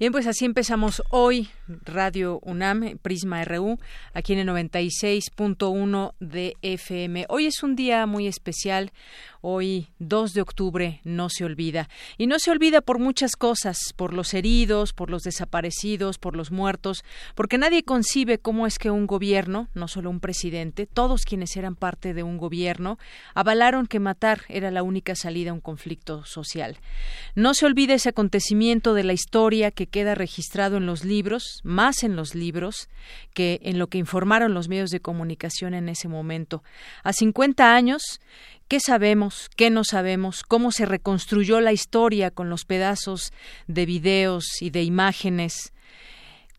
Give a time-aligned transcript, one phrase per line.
[0.00, 3.78] Bien, pues así empezamos hoy Radio UNAM, Prisma RU,
[4.14, 7.26] aquí en el 96.1 de FM.
[7.28, 8.92] Hoy es un día muy especial,
[9.42, 11.88] Hoy, 2 de octubre, no se olvida.
[12.18, 16.50] Y no se olvida por muchas cosas, por los heridos, por los desaparecidos, por los
[16.50, 21.56] muertos, porque nadie concibe cómo es que un gobierno, no solo un presidente, todos quienes
[21.56, 22.98] eran parte de un gobierno,
[23.34, 26.76] avalaron que matar era la única salida a un conflicto social.
[27.34, 32.02] No se olvida ese acontecimiento de la historia que queda registrado en los libros, más
[32.02, 32.88] en los libros,
[33.34, 36.62] que en lo que informaron los medios de comunicación en ese momento.
[37.02, 38.20] A 50 años,
[38.70, 39.50] ¿Qué sabemos?
[39.56, 40.44] ¿Qué no sabemos?
[40.44, 43.32] ¿Cómo se reconstruyó la historia con los pedazos
[43.66, 45.72] de videos y de imágenes?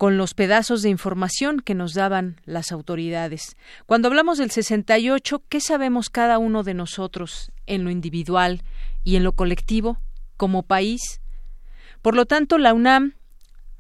[0.02, 3.56] con los pedazos de información que nos daban las autoridades.
[3.86, 8.64] Cuando hablamos del 68, ¿qué sabemos cada uno de nosotros en lo individual
[9.04, 10.00] y en lo colectivo
[10.38, 11.22] como país?
[12.02, 13.14] Por lo tanto, la UNAM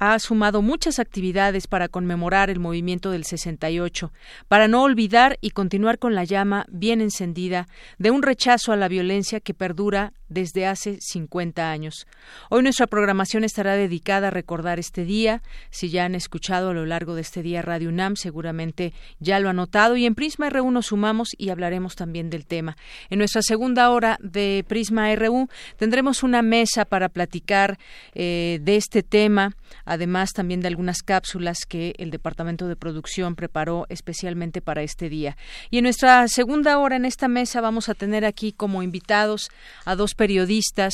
[0.02, 4.12] ha sumado muchas actividades para conmemorar el movimiento del 68,
[4.48, 7.68] para no olvidar y continuar con la llama bien encendida
[8.00, 12.08] de un rechazo a la violencia que perdura desde hace 50 años.
[12.50, 15.44] Hoy nuestra programación estará dedicada a recordar este día.
[15.70, 19.50] Si ya han escuchado a lo largo de este día Radio UNAM, seguramente ya lo
[19.50, 19.98] han notado.
[19.98, 22.78] Y en Prisma RU nos sumamos y hablaremos también del tema.
[23.10, 27.78] En nuestra segunda hora de Prisma RU tendremos una mesa para platicar
[28.14, 29.58] eh, de este tema,
[29.92, 35.36] además también de algunas cápsulas que el Departamento de Producción preparó especialmente para este día.
[35.70, 39.50] Y en nuestra segunda hora en esta mesa vamos a tener aquí como invitados
[39.84, 40.94] a dos periodistas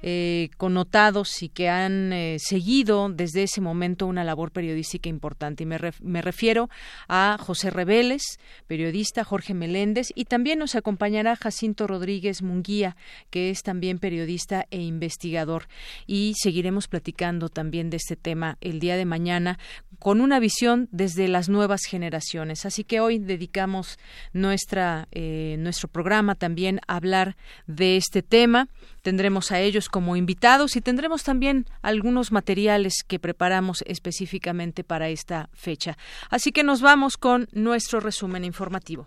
[0.00, 5.64] eh, connotados y que han eh, seguido desde ese momento una labor periodística importante.
[5.64, 6.70] Y me, me refiero
[7.06, 12.96] a José Reveles, periodista, Jorge Meléndez, y también nos acompañará Jacinto Rodríguez Munguía,
[13.28, 15.68] que es también periodista e investigador.
[16.06, 19.58] Y seguiremos platicando también de este tema el día de mañana
[19.98, 22.64] con una visión desde las nuevas generaciones.
[22.66, 23.98] Así que hoy dedicamos
[24.32, 28.68] nuestra, eh, nuestro programa también a hablar de este tema
[29.08, 35.48] Tendremos a ellos como invitados y tendremos también algunos materiales que preparamos específicamente para esta
[35.54, 35.96] fecha.
[36.28, 39.06] Así que nos vamos con nuestro resumen informativo.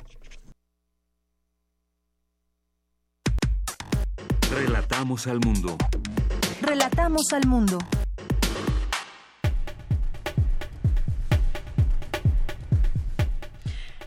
[4.52, 5.78] Relatamos al mundo.
[6.62, 7.78] Relatamos al mundo.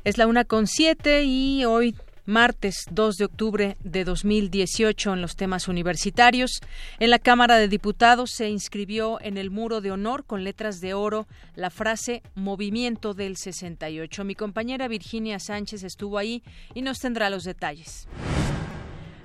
[0.05, 5.35] Es la una con siete y hoy martes 2 de octubre de 2018 en los
[5.35, 6.61] temas universitarios.
[6.99, 10.93] En la Cámara de Diputados se inscribió en el muro de honor con letras de
[10.93, 11.27] oro
[11.57, 14.25] la frase Movimiento del 68.
[14.25, 16.43] Mi compañera Virginia Sánchez estuvo ahí
[16.75, 18.07] y nos tendrá los detalles.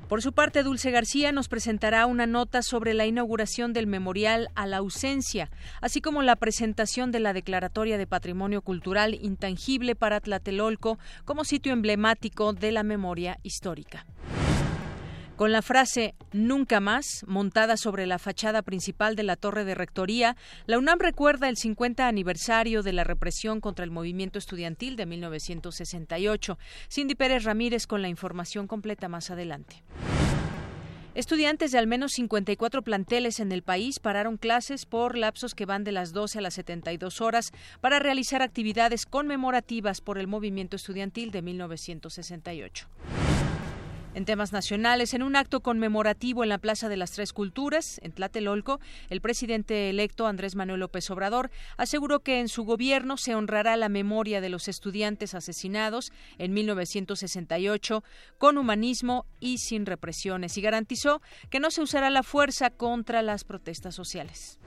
[0.09, 4.65] Por su parte, Dulce García nos presentará una nota sobre la inauguración del Memorial a
[4.65, 10.97] la Ausencia, así como la presentación de la Declaratoria de Patrimonio Cultural Intangible para Tlatelolco
[11.25, 14.07] como sitio emblemático de la memoria histórica.
[15.39, 20.35] Con la frase Nunca más, montada sobre la fachada principal de la Torre de Rectoría,
[20.65, 26.59] la UNAM recuerda el 50 aniversario de la represión contra el movimiento estudiantil de 1968.
[26.91, 29.81] Cindy Pérez Ramírez con la información completa más adelante.
[31.15, 35.85] Estudiantes de al menos 54 planteles en el país pararon clases por lapsos que van
[35.85, 41.31] de las 12 a las 72 horas para realizar actividades conmemorativas por el movimiento estudiantil
[41.31, 42.89] de 1968.
[44.15, 48.11] En temas nacionales, en un acto conmemorativo en la Plaza de las Tres Culturas, en
[48.11, 48.79] Tlatelolco,
[49.09, 53.87] el presidente electo Andrés Manuel López Obrador aseguró que en su gobierno se honrará la
[53.87, 58.03] memoria de los estudiantes asesinados en 1968
[58.39, 61.21] con humanismo y sin represiones y garantizó
[61.51, 64.59] que no se usará la fuerza contra las protestas sociales.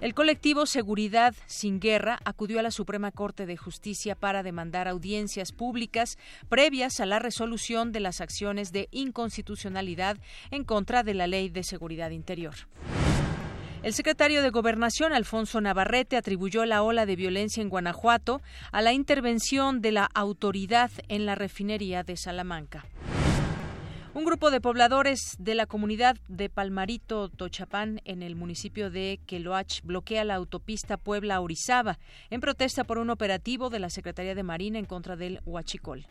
[0.00, 5.52] El colectivo Seguridad sin Guerra acudió a la Suprema Corte de Justicia para demandar audiencias
[5.52, 6.16] públicas
[6.48, 10.16] previas a la resolución de las acciones de inconstitucionalidad
[10.50, 12.54] en contra de la Ley de Seguridad Interior.
[13.82, 18.40] El secretario de Gobernación, Alfonso Navarrete, atribuyó la ola de violencia en Guanajuato
[18.72, 22.86] a la intervención de la autoridad en la refinería de Salamanca.
[24.12, 29.82] Un grupo de pobladores de la comunidad de Palmarito Tochapán en el municipio de Queloach
[29.84, 34.84] bloquea la autopista Puebla-Orizaba en protesta por un operativo de la Secretaría de Marina en
[34.84, 36.08] contra del Huachicol.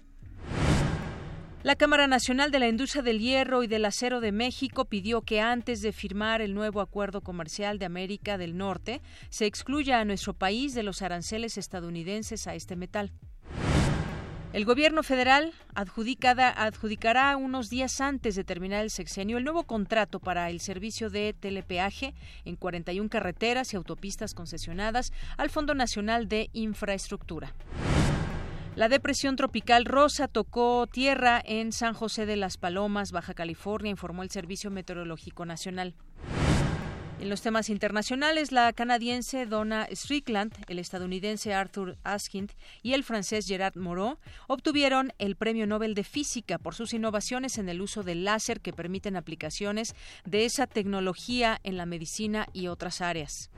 [1.62, 5.42] La Cámara Nacional de la Industria del Hierro y del Acero de México pidió que
[5.42, 10.34] antes de firmar el nuevo acuerdo comercial de América del Norte se excluya a nuestro
[10.34, 13.12] país de los aranceles estadounidenses a este metal.
[14.52, 20.50] El gobierno federal adjudicará unos días antes de terminar el sexenio el nuevo contrato para
[20.50, 22.16] el servicio de telepeaje
[22.46, 27.54] en 41 carreteras y autopistas concesionadas al Fondo Nacional de Infraestructura.
[28.76, 34.24] La depresión tropical Rosa tocó tierra en San José de las Palomas, Baja California, informó
[34.24, 35.94] el Servicio Meteorológico Nacional.
[37.20, 42.52] En los temas internacionales, la canadiense Donna Strickland, el estadounidense Arthur Askind
[42.82, 44.18] y el francés Gerard Moreau
[44.48, 48.72] obtuvieron el Premio Nobel de Física por sus innovaciones en el uso del láser que
[48.72, 53.50] permiten aplicaciones de esa tecnología en la medicina y otras áreas.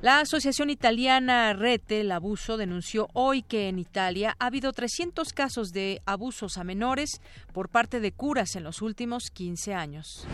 [0.00, 5.74] La Asociación Italiana Rete el Abuso denunció hoy que en Italia ha habido 300 casos
[5.74, 7.20] de abusos a menores
[7.52, 10.26] por parte de curas en los últimos 15 años.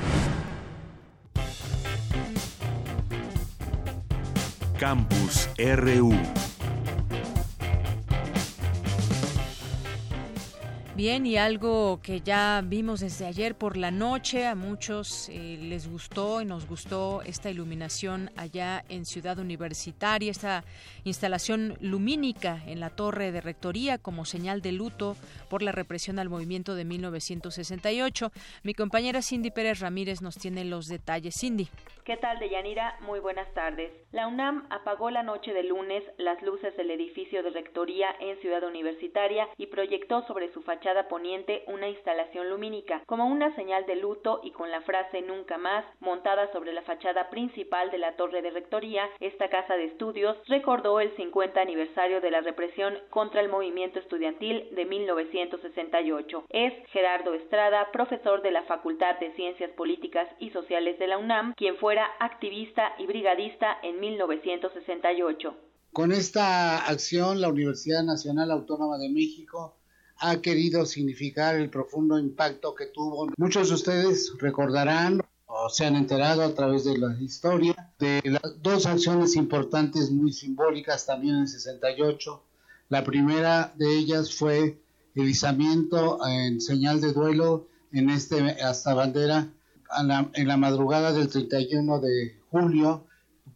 [4.79, 6.13] Campus RU
[10.97, 15.91] Bien, y algo que ya vimos desde ayer por la noche, a muchos eh, les
[15.91, 20.63] gustó y nos gustó esta iluminación allá en Ciudad Universitaria, esta
[21.03, 25.17] instalación lumínica en la torre de rectoría como señal de luto
[25.51, 28.31] por la represión al movimiento de 1968.
[28.63, 31.35] Mi compañera Cindy Pérez Ramírez nos tiene los detalles.
[31.41, 31.69] Cindy.
[32.05, 32.99] ¿Qué tal, Deyanira?
[33.01, 33.91] Muy buenas tardes.
[34.13, 38.63] La UNAM apagó la noche de lunes las luces del edificio de rectoría en Ciudad
[38.63, 44.41] Universitaria y proyectó sobre su fachada poniente una instalación lumínica, como una señal de luto
[44.43, 48.51] y con la frase Nunca más montada sobre la fachada principal de la torre de
[48.51, 53.99] rectoría, esta casa de estudios recordó el 50 aniversario de la represión contra el movimiento
[53.99, 56.45] estudiantil de 1968.
[56.51, 61.55] Es Gerardo Estrada, profesor de la Facultad de Ciencias Políticas y Sociales de la UNAM,
[61.55, 65.55] quien fuera activista y brigadista en 1968.
[65.93, 69.77] Con esta acción, la Universidad Nacional Autónoma de México
[70.25, 73.29] ha querido significar el profundo impacto que tuvo.
[73.37, 78.63] Muchos de ustedes recordarán o se han enterado a través de la historia de las
[78.63, 82.43] dos acciones importantes muy simbólicas también en 68.
[82.89, 84.81] La primera de ellas fue
[85.15, 89.49] el izamiento en señal de duelo en este hasta bandera
[90.35, 93.07] en la madrugada del 31 de julio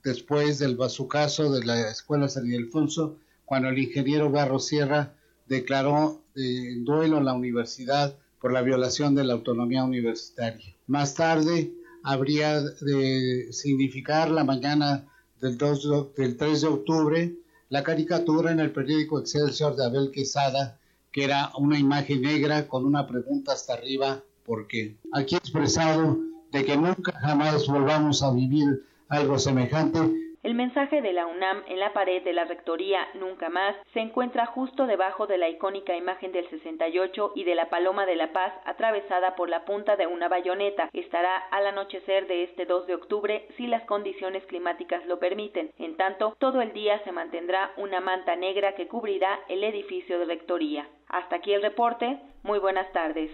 [0.05, 3.17] después del bazucazo de la escuela San Ildefonso
[3.47, 5.15] cuando el ingeniero Garro Sierra
[5.49, 10.75] declaró en duelo la universidad por la violación de la autonomía universitaria.
[10.87, 11.73] Más tarde
[12.03, 15.05] habría de significar la mañana
[15.41, 17.35] del, 2 del 3 de octubre
[17.71, 20.79] la caricatura en el periódico Excelsior de Abel Quesada,
[21.13, 24.97] que era una imagen negra con una pregunta hasta arriba, ¿por qué?
[25.13, 26.19] Aquí expresado
[26.51, 29.99] de que nunca jamás volvamos a vivir algo semejante,
[30.43, 34.47] el mensaje de la UNAM en la pared de la Rectoría Nunca Más se encuentra
[34.47, 38.53] justo debajo de la icónica imagen del 68 y de la Paloma de la Paz
[38.65, 40.91] atravesada por la punta de una bayoneta.
[40.93, 45.71] Estará al anochecer de este 2 de octubre si las condiciones climáticas lo permiten.
[45.79, 50.27] En tanto, todo el día se mantendrá una manta negra que cubrirá el edificio de
[50.27, 50.89] Rectoría.
[51.09, 52.19] Hasta aquí el reporte.
[52.43, 53.31] Muy buenas tardes.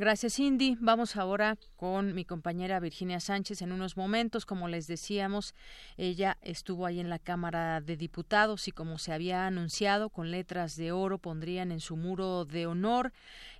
[0.00, 0.78] Gracias, Cindy.
[0.80, 4.46] Vamos ahora con mi compañera Virginia Sánchez en unos momentos.
[4.46, 5.54] Como les decíamos,
[5.98, 10.74] ella estuvo ahí en la Cámara de Diputados y como se había anunciado, con letras
[10.76, 13.12] de oro pondrían en su muro de honor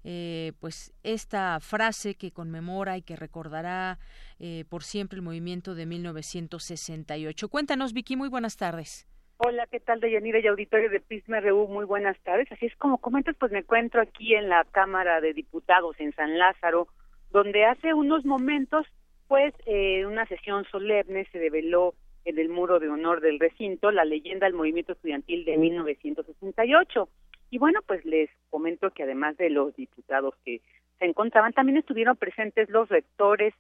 [0.03, 3.99] eh, pues esta frase que conmemora y que recordará
[4.39, 7.51] eh, por siempre el movimiento de 1968.
[7.51, 9.07] Cuéntanos, Vicky, muy buenas tardes.
[9.43, 11.67] Hola, ¿qué tal, Deyanira y auditorio de Prisma RU?
[11.67, 12.53] Muy buenas tardes.
[12.53, 16.37] Así es como comentas, pues me encuentro aquí en la Cámara de Diputados en San
[16.37, 16.89] Lázaro,
[17.31, 18.85] donde hace unos momentos,
[19.29, 21.95] pues, eh, una sesión solemne se develó
[22.27, 27.09] en el muro de honor del recinto la leyenda del movimiento estudiantil de 1968.
[27.49, 30.61] Y bueno, pues les comento que además de los diputados que
[30.99, 33.55] se encontraban, también estuvieron presentes los rectores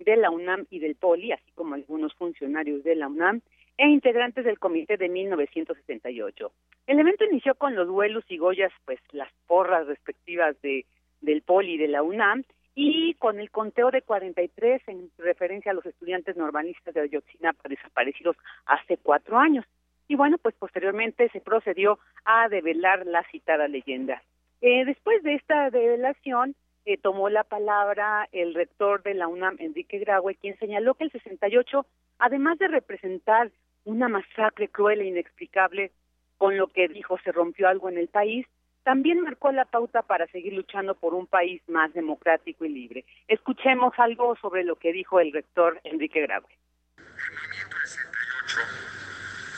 [0.00, 3.42] de la UNAM y del POLI, así como algunos funcionarios de la UNAM,
[3.80, 6.52] e integrantes del comité de 1968.
[6.86, 10.84] El evento inició con los duelos y goyas, pues las porras respectivas de
[11.22, 12.44] del Poli y de la UNAM,
[12.74, 18.36] y con el conteo de 43 en referencia a los estudiantes normalistas de Ayotzinapa desaparecidos
[18.66, 19.64] hace cuatro años.
[20.08, 24.22] Y bueno, pues posteriormente se procedió a develar la citada leyenda.
[24.60, 29.98] Eh, después de esta develación, eh, tomó la palabra el rector de la UNAM, Enrique
[29.98, 31.86] Graue, quien señaló que el 68,
[32.18, 33.50] además de representar
[33.84, 35.92] una masacre cruel e inexplicable,
[36.38, 38.46] con lo que dijo se rompió algo en el país,
[38.82, 43.04] también marcó la pauta para seguir luchando por un país más democrático y libre.
[43.28, 46.48] Escuchemos algo sobre lo que dijo el rector Enrique Graue.
[46.96, 48.58] Movimiento 68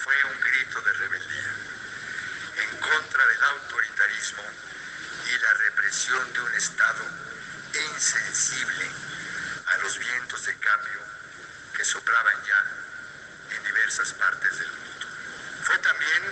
[0.03, 1.53] fue un grito de rebeldía
[2.61, 7.05] en contra del autoritarismo y la represión de un Estado
[7.73, 8.85] insensible
[9.67, 11.01] a los vientos de cambio
[11.77, 12.82] que soplaban ya
[13.55, 15.07] en diversas partes del mundo.
[15.63, 16.23] Fue también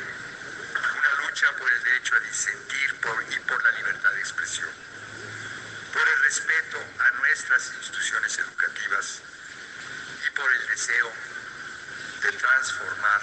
[0.99, 2.91] una lucha por el derecho a disentir
[3.31, 4.71] y por la libertad de expresión,
[5.93, 9.21] por el respeto a nuestras instituciones educativas
[10.27, 11.13] y por el deseo
[12.23, 13.21] de transformar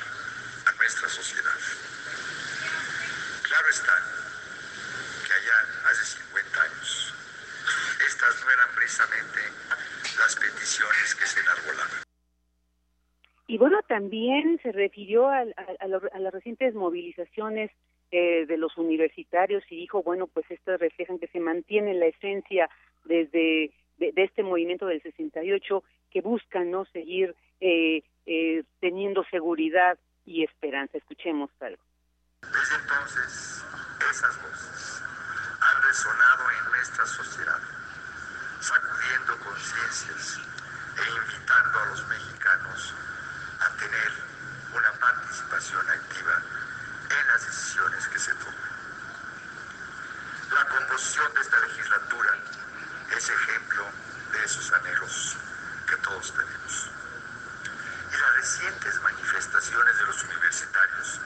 [0.65, 1.59] a nuestra sociedad.
[3.43, 4.01] Claro está
[5.25, 7.13] que allá hace 50 años
[8.05, 9.51] estas no eran precisamente
[10.17, 12.06] las peticiones que se enarbolaban.
[13.57, 17.71] Y bueno, también se refirió a, las recientes movilizaciones
[18.11, 22.69] eh, de los universitarios y dijo, bueno, pues estas reflejan que se mantiene la esencia
[23.05, 30.43] desde de, este movimiento del 68 que busca no seguir eh, eh, teniendo seguridad y
[30.43, 30.99] esperanza.
[30.99, 31.81] Escuchemos algo.
[32.43, 33.65] Desde entonces,
[34.11, 35.01] esas voces
[35.61, 37.59] han resonado en nuestra sociedad,
[38.59, 40.41] sacudiendo conciencias
[40.95, 42.93] e invitando a los mexicanos
[43.59, 44.11] a tener
[44.73, 46.41] una participación activa
[47.09, 48.77] en las decisiones que se toman.
[50.53, 52.37] La composición de esta legislatura
[53.15, 53.85] es ejemplo
[54.31, 55.37] de esos anhelos
[55.87, 56.91] que todos tenemos.
[58.11, 61.19] Y las recientes manifestaciones de los universitarios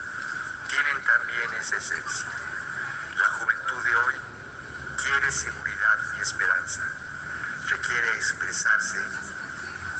[0.68, 2.26] tienen también esa esencia.
[3.16, 4.14] La juventud de hoy
[4.96, 6.82] quiere seguridad y esperanza,
[7.68, 8.98] requiere expresarse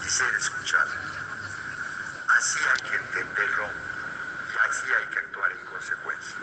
[0.05, 1.12] y ser escuchada.
[2.43, 2.69] Así y
[4.69, 6.39] así hay que actuar en consecuencia.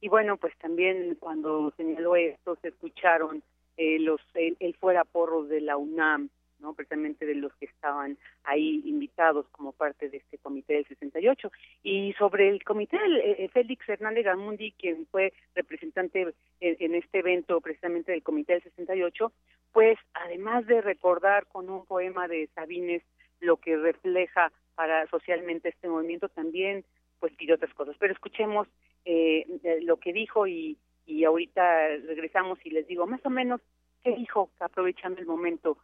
[0.00, 3.42] Y bueno, pues también cuando señaló esto se escucharon
[3.76, 6.72] eh, los el, fuera porro de la UNAM, ¿no?
[6.72, 11.52] precisamente de los que estaban ahí invitados como parte de este comité del 68.
[11.82, 17.60] Y sobre el comité, eh, Félix Hernández Gamundi, quien fue representante en, en, este evento
[17.60, 19.30] precisamente del comité del 68,
[19.70, 23.02] pues además de recordar con un poema de Sabines
[23.44, 26.84] lo que refleja para socialmente este movimiento, también
[27.20, 27.96] pues pidió otras cosas.
[27.98, 28.68] Pero escuchemos
[29.04, 29.46] eh,
[29.82, 33.60] lo que dijo y, y ahorita regresamos y les digo más o menos
[34.02, 35.78] qué dijo, aprovechando el momento,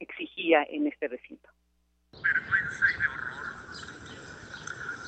[0.00, 1.48] exigía en este recinto.
[2.12, 3.36] Vergüenza y de horror.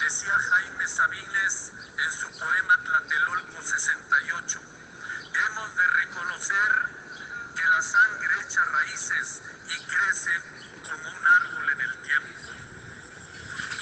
[0.02, 4.60] Decía Jaime Sabines en su poema Tlatelolco 68,
[5.48, 6.70] hemos de reconocer
[7.56, 12.50] que la sangre echa raíces y crece como un árbol en el tiempo.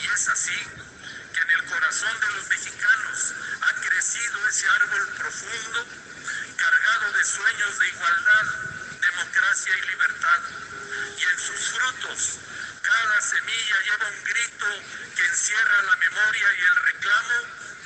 [0.02, 0.58] Y es así
[1.32, 5.86] que en el corazón de los mexicanos ha crecido ese árbol profundo,
[6.56, 8.46] cargado de sueños de igualdad,
[9.00, 10.40] democracia y libertad.
[11.18, 12.40] Y en sus frutos,
[12.82, 14.66] cada semilla lleva un grito
[15.14, 17.36] que encierra la memoria y el reclamo,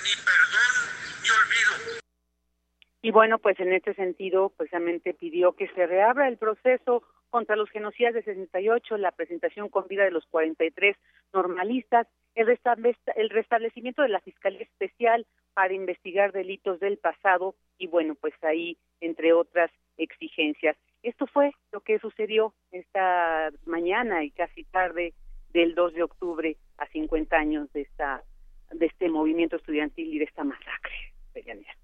[0.02, 0.72] ni perdón
[1.22, 2.00] ni olvido.
[3.02, 7.70] Y bueno, pues en este sentido, precisamente pidió que se reabra el proceso contra los
[7.70, 10.96] genocidas de 68, la presentación con vida de los 43
[11.32, 12.48] normalistas, el,
[13.16, 18.76] el restablecimiento de la Fiscalía Especial para investigar delitos del pasado y bueno, pues ahí,
[19.00, 20.76] entre otras exigencias.
[21.02, 25.14] Esto fue lo que sucedió esta mañana y casi tarde
[25.52, 28.22] del 2 de octubre a 50 años de esta
[28.70, 31.09] de este movimiento estudiantil y de esta masacre.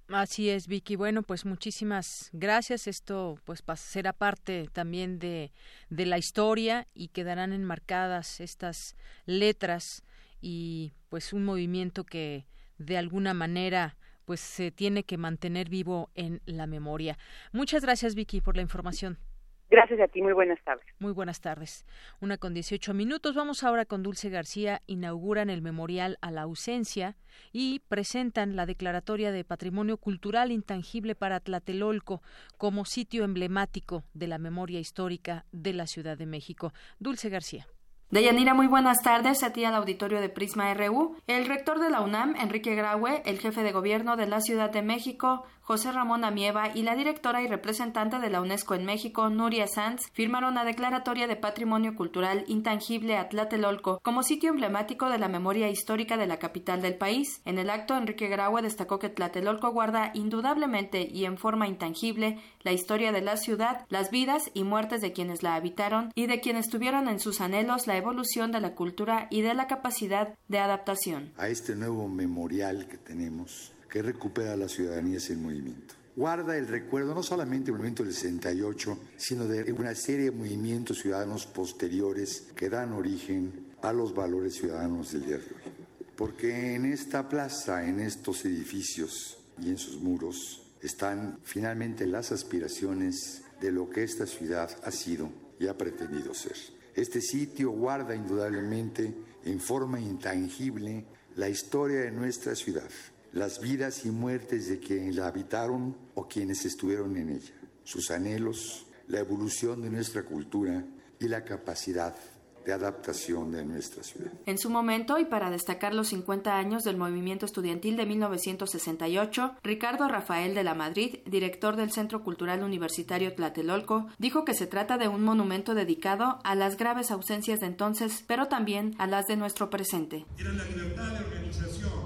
[0.09, 0.97] Así es, Vicky.
[0.97, 2.87] Bueno, pues muchísimas gracias.
[2.87, 5.53] Esto pues será parte también de,
[5.91, 10.03] de la historia y quedarán enmarcadas estas letras
[10.41, 12.47] y pues un movimiento que
[12.79, 17.19] de alguna manera pues se tiene que mantener vivo en la memoria.
[17.53, 19.19] Muchas gracias, Vicky, por la información.
[19.69, 20.87] Gracias a ti, muy buenas tardes.
[21.01, 21.85] Muy buenas tardes.
[22.21, 23.35] Una con 18 minutos.
[23.35, 24.81] Vamos ahora con Dulce García.
[24.87, 27.17] Inauguran el Memorial a la Ausencia
[27.53, 32.23] y presentan la Declaratoria de Patrimonio Cultural Intangible para Tlatelolco
[32.57, 36.73] como sitio emblemático de la memoria histórica de la Ciudad de México.
[37.01, 37.67] Dulce García.
[38.09, 41.17] Deyanira, muy buenas tardes a ti al auditorio de Prisma RU.
[41.27, 44.83] El rector de la UNAM, Enrique Graue, el jefe de gobierno de la Ciudad de
[44.83, 49.67] México, José Ramón Amieva y la directora y representante de la UNESCO en México, Nuria
[49.67, 55.27] Sanz, firmaron la declaratoria de Patrimonio Cultural Intangible a Tlatelolco como sitio emblemático de la
[55.27, 57.41] memoria histórica de la capital del país.
[57.45, 62.71] En el acto, Enrique Graue destacó que Tlatelolco guarda indudablemente y en forma intangible la
[62.71, 66.69] historia de la ciudad, las vidas y muertes de quienes la habitaron y de quienes
[66.69, 71.33] tuvieron en sus anhelos la evolución de la cultura y de la capacidad de adaptación.
[71.37, 75.95] A este nuevo memorial que tenemos, que recupera la ciudadanía sin movimiento.
[76.15, 80.99] Guarda el recuerdo no solamente del movimiento del 68, sino de una serie de movimientos
[80.99, 85.73] ciudadanos posteriores que dan origen a los valores ciudadanos del día de hoy.
[86.15, 93.45] Porque en esta plaza, en estos edificios y en sus muros, están finalmente las aspiraciones
[93.63, 96.57] de lo que esta ciudad ha sido y ha pretendido ser.
[96.95, 99.15] Este sitio guarda indudablemente
[99.47, 102.91] en forma intangible la historia de nuestra ciudad,
[103.37, 107.53] las vidas y muertes de quienes la habitaron o quienes estuvieron en ella,
[107.85, 110.83] sus anhelos, la evolución de nuestra cultura
[111.21, 112.17] y la capacidad
[112.65, 114.33] de adaptación de nuestra ciudad.
[114.47, 120.09] En su momento, y para destacar los 50 años del movimiento estudiantil de 1968, Ricardo
[120.09, 125.09] Rafael de la Madrid, director del Centro Cultural Universitario Tlatelolco, dijo que se trata de
[125.09, 129.69] un monumento dedicado a las graves ausencias de entonces, pero también a las de nuestro
[129.69, 130.25] presente.
[130.39, 132.06] Era la libertad de organización,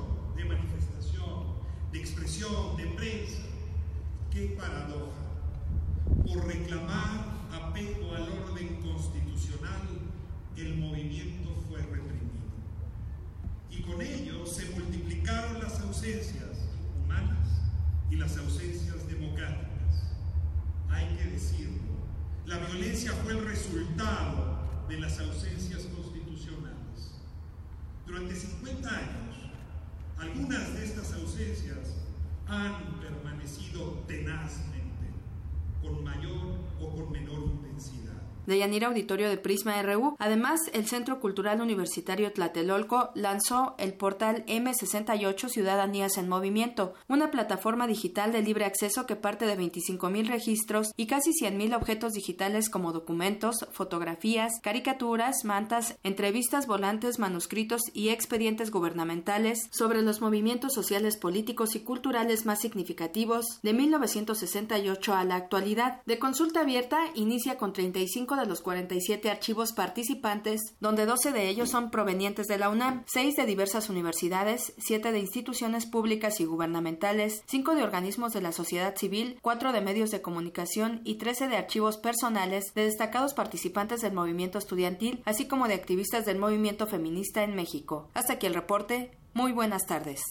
[2.41, 3.43] de prensa.
[4.31, 5.13] ¡Qué paradoja!
[6.27, 9.83] Por reclamar apego al orden constitucional,
[10.57, 12.49] el movimiento fue reprimido.
[13.71, 16.71] Y con ello se multiplicaron las ausencias
[17.05, 17.47] humanas
[18.11, 20.15] y las ausencias democráticas.
[20.89, 21.93] Hay que decirlo,
[22.47, 27.11] la violencia fue el resultado de las ausencias constitucionales.
[28.07, 29.37] Durante 50 años,
[30.17, 32.00] algunas de estas ausencias
[32.51, 35.07] han permanecido tenazmente,
[35.81, 38.00] con mayor o con menor intensidad
[38.51, 40.17] de Yanira Auditorio de Prisma RU.
[40.19, 47.87] Además, el Centro Cultural Universitario Tlatelolco lanzó el portal M68 Ciudadanías en Movimiento, una plataforma
[47.87, 52.93] digital de libre acceso que parte de 25.000 registros y casi 100.000 objetos digitales como
[52.93, 61.77] documentos, fotografías, caricaturas, mantas, entrevistas, volantes, manuscritos y expedientes gubernamentales sobre los movimientos sociales, políticos
[61.77, 66.03] y culturales más significativos de 1968 a la actualidad.
[66.05, 71.71] De consulta abierta, inicia con 35 de los 47 archivos participantes, donde 12 de ellos
[71.71, 77.43] son provenientes de la UNAM, 6 de diversas universidades, 7 de instituciones públicas y gubernamentales,
[77.47, 81.57] 5 de organismos de la sociedad civil, 4 de medios de comunicación y 13 de
[81.57, 87.43] archivos personales de destacados participantes del movimiento estudiantil, así como de activistas del movimiento feminista
[87.43, 88.09] en México.
[88.15, 89.11] Hasta aquí el reporte.
[89.33, 90.23] Muy buenas tardes.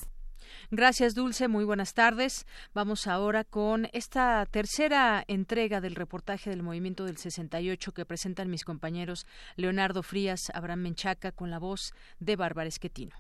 [0.72, 1.48] Gracias, Dulce.
[1.48, 2.46] Muy buenas tardes.
[2.76, 8.64] Vamos ahora con esta tercera entrega del reportaje del movimiento del 68 que presentan mis
[8.64, 13.16] compañeros Leonardo Frías, Abraham Menchaca, con la voz de Bárbara Esquetino.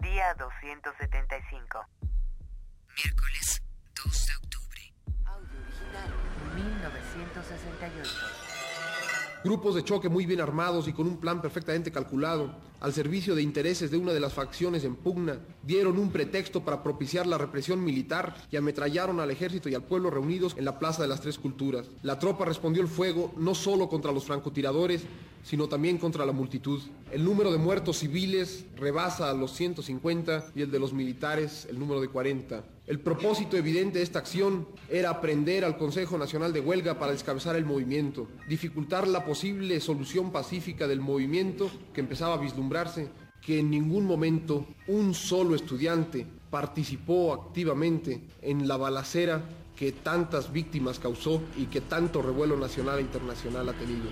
[0.00, 1.86] Día 275.
[2.96, 3.62] Miércoles
[4.04, 4.92] 2 de octubre.
[5.24, 6.10] Audio original.
[6.56, 8.53] 1968.
[9.44, 13.42] Grupos de choque muy bien armados y con un plan perfectamente calculado, al servicio de
[13.42, 17.84] intereses de una de las facciones en pugna, dieron un pretexto para propiciar la represión
[17.84, 21.38] militar y ametrallaron al ejército y al pueblo reunidos en la Plaza de las Tres
[21.38, 21.90] Culturas.
[22.02, 25.02] La tropa respondió el fuego no solo contra los francotiradores,
[25.42, 26.80] sino también contra la multitud.
[27.12, 31.78] El número de muertos civiles rebasa a los 150 y el de los militares el
[31.78, 32.64] número de 40.
[32.86, 37.56] El propósito evidente de esta acción era aprender al Consejo Nacional de Huelga para descabezar
[37.56, 43.08] el movimiento, dificultar la posible solución pacífica del movimiento que empezaba a vislumbrarse,
[43.40, 49.42] que en ningún momento un solo estudiante participó activamente en la balacera
[49.76, 54.04] que tantas víctimas causó y que tanto revuelo nacional e internacional ha tenido.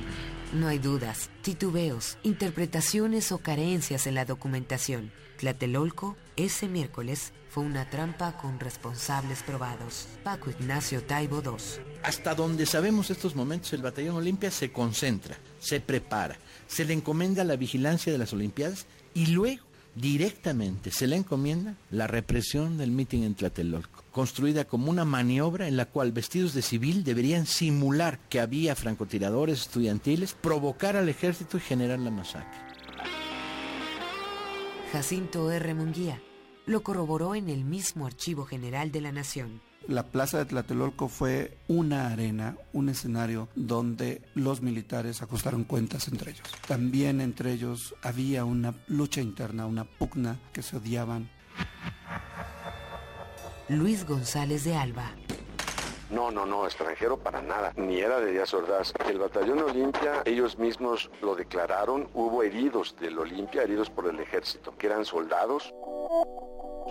[0.55, 5.13] No hay dudas, titubeos, interpretaciones o carencias en la documentación.
[5.39, 10.09] Tlatelolco, ese miércoles, fue una trampa con responsables probados.
[10.25, 11.85] Paco Ignacio Taibo II.
[12.03, 17.45] Hasta donde sabemos estos momentos, el Batallón Olimpia se concentra, se prepara, se le encomienda
[17.45, 23.23] la vigilancia de las Olimpiadas y luego directamente se le encomienda la represión del mitin
[23.23, 28.41] en Tlatelolco, construida como una maniobra en la cual vestidos de civil deberían simular que
[28.41, 32.59] había francotiradores estudiantiles, provocar al ejército y generar la masacre.
[34.91, 35.75] Jacinto R.
[35.75, 36.19] Munguía
[36.67, 39.61] lo corroboró en el mismo Archivo General de la Nación.
[39.89, 46.31] La plaza de Tlatelolco fue una arena, un escenario donde los militares ajustaron cuentas entre
[46.31, 46.47] ellos.
[46.69, 51.29] También entre ellos había una lucha interna, una pugna que se odiaban.
[53.69, 55.13] Luis González de Alba.
[56.11, 58.93] No, no, no, extranjero para nada, ni era de Díaz Ordaz.
[59.09, 64.77] El batallón Olimpia, ellos mismos lo declararon, hubo heridos del Olimpia, heridos por el ejército,
[64.77, 65.73] que eran soldados.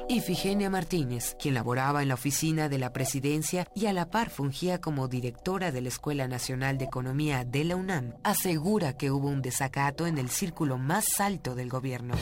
[0.09, 4.81] Ifigenia Martínez, quien laboraba en la oficina de la presidencia y a la par fungía
[4.81, 9.41] como directora de la Escuela Nacional de Economía de la UNAM, asegura que hubo un
[9.41, 12.15] desacato en el círculo más alto del gobierno.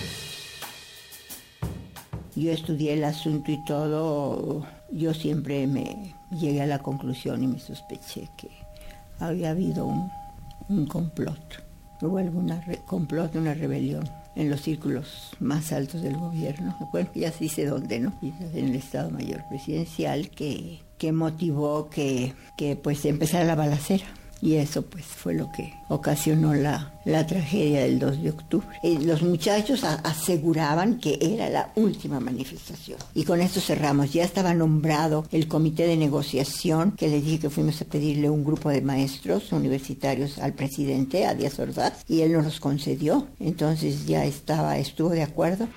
[2.35, 7.59] Yo estudié el asunto y todo, yo siempre me llegué a la conclusión y me
[7.59, 8.49] sospeché que
[9.19, 9.87] había habido
[10.67, 11.63] un, complot.
[12.01, 12.53] Hubo algún
[12.85, 14.07] complot, una rebelión
[14.39, 16.75] en los círculos más altos del gobierno.
[16.91, 18.13] Bueno, ya se dice dónde, ¿no?
[18.21, 24.05] En el Estado Mayor Presidencial que, que motivó que, que pues empezara la balacera
[24.41, 28.67] y eso pues fue lo que ocasionó la, la tragedia del 2 de octubre.
[28.83, 32.97] Eh, los muchachos aseguraban que era la última manifestación.
[33.13, 34.13] Y con esto cerramos.
[34.13, 38.43] Ya estaba nombrado el comité de negociación que les dije que fuimos a pedirle un
[38.43, 43.27] grupo de maestros universitarios al presidente, a Díaz Ordaz, y él nos los concedió.
[43.39, 45.67] Entonces ya estaba, estuvo de acuerdo.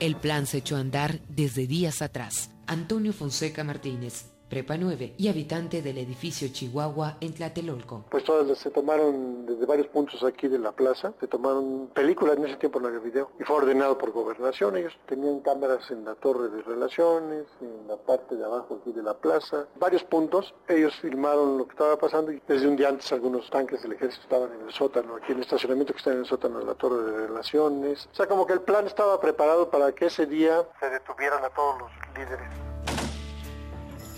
[0.00, 2.50] El plan se echó a andar desde días atrás.
[2.66, 8.04] Antonio Fonseca Martínez, Prepa 9 y habitante del edificio Chihuahua en Tlatelolco.
[8.10, 12.46] Pues todas se tomaron desde varios puntos aquí de la plaza, se tomaron películas, en
[12.46, 16.14] ese tiempo no había video, y fue ordenado por gobernación, ellos tenían cámaras en la
[16.14, 20.94] torre de relaciones, en la parte de abajo aquí de la plaza, varios puntos, ellos
[20.96, 24.50] filmaron lo que estaba pasando y desde un día antes algunos tanques del ejército estaban
[24.54, 27.02] en el sótano, aquí en el estacionamiento que está en el sótano de la torre
[27.02, 30.88] de relaciones, o sea como que el plan estaba preparado para que ese día se
[30.88, 32.77] detuvieran a todos los líderes.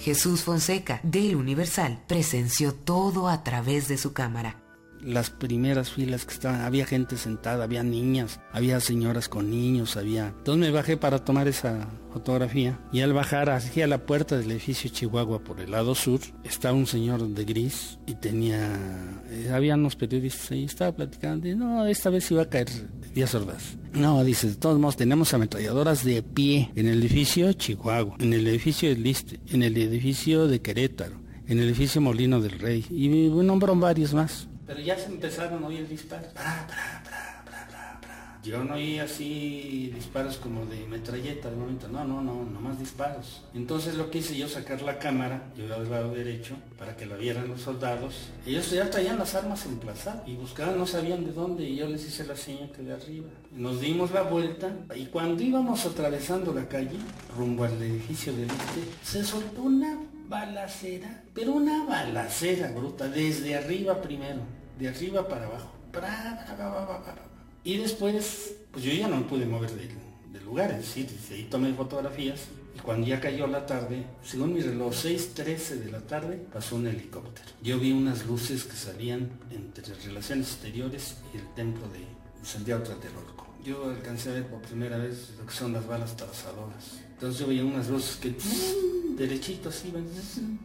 [0.00, 4.56] Jesús Fonseca, del Universal, presenció todo a través de su cámara.
[5.02, 10.28] Las primeras filas que estaban, había gente sentada, había niñas, había señoras con niños, había...
[10.28, 14.90] Entonces me bajé para tomar esa fotografía y al bajar hacia la puerta del edificio
[14.90, 18.68] Chihuahua por el lado sur, estaba un señor de gris y tenía...
[19.30, 22.68] Eh, había unos periodistas ahí, estaba platicando y no, esta vez iba a caer
[23.14, 23.76] Díaz Ordaz.
[23.92, 28.46] No, dice, de todos modos tenemos ametralladoras de pie en el edificio Chihuahua, en el
[28.46, 31.16] edificio del Liste, en el edificio de Querétaro,
[31.48, 34.49] en el edificio Molino del Rey y nombró varios más.
[34.70, 36.28] Pero ya se empezaron a oír disparos.
[38.44, 43.42] Yo no oí así disparos como de metralleta de momento, no, no, no, nomás disparos.
[43.52, 47.16] Entonces lo que hice yo sacar la cámara, yo al lado derecho, para que la
[47.16, 48.28] vieran los soldados.
[48.46, 52.06] Ellos ya traían las armas emplazadas y buscaban, no sabían de dónde, y yo les
[52.06, 53.28] hice la señal que de arriba.
[53.50, 56.96] Nos dimos la vuelta y cuando íbamos atravesando la calle,
[57.36, 59.98] rumbo al edificio del este, se soltó una
[60.30, 65.70] balacera, pero una balacera bruta, desde arriba primero, de arriba para abajo.
[67.62, 69.90] Y después, pues yo ya no me pude mover del,
[70.44, 74.92] lugar, es decir, ahí tomé fotografías y cuando ya cayó la tarde, según mi reloj,
[74.92, 77.48] 6.13 de la tarde, pasó un helicóptero.
[77.62, 82.04] Yo vi unas luces que salían entre relaciones exteriores y el templo de
[82.42, 83.46] Santiago Tlatelolco.
[83.64, 87.00] Yo alcancé a ver por primera vez lo que son las balas trazadoras.
[87.20, 88.34] Entonces yo veía unas luces que
[89.14, 90.06] derechitos iban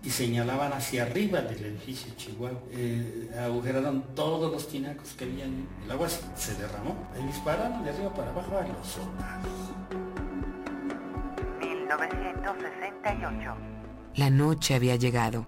[0.02, 2.62] y señalaban hacia arriba del edificio Chihuahua.
[2.72, 5.44] Eh, agujeraron todos los tinacos que había.
[5.44, 6.96] El agua se derramó.
[7.22, 9.52] Y dispararon de arriba para abajo a los soldados.
[11.74, 13.56] 1968.
[14.16, 15.48] La noche había llegado.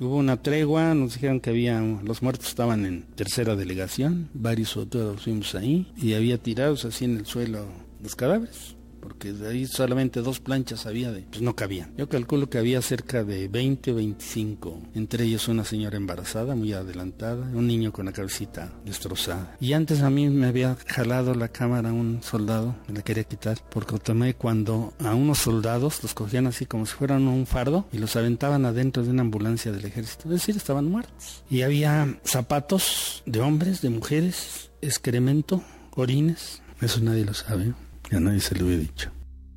[0.00, 5.22] Hubo una tregua, nos dijeron que había, los muertos estaban en tercera delegación, varios soldados
[5.22, 7.66] fuimos ahí y había tirados así en el suelo
[8.02, 11.92] los cadáveres porque de ahí solamente dos planchas había de, pues no cabían.
[11.96, 16.72] Yo calculo que había cerca de 20 o 25, entre ellos una señora embarazada, muy
[16.72, 19.56] adelantada, un niño con la cabecita destrozada.
[19.60, 23.58] Y antes a mí me había jalado la cámara un soldado, me la quería quitar,
[23.70, 27.98] porque tomé cuando a unos soldados los cogían así como si fueran un fardo y
[27.98, 31.42] los aventaban adentro de una ambulancia del ejército, es decir, estaban muertos.
[31.50, 35.62] Y había zapatos de hombres, de mujeres, excremento,
[35.96, 37.74] orines, eso nadie lo sabe.
[38.12, 39.10] Ya nadie se lo había dicho.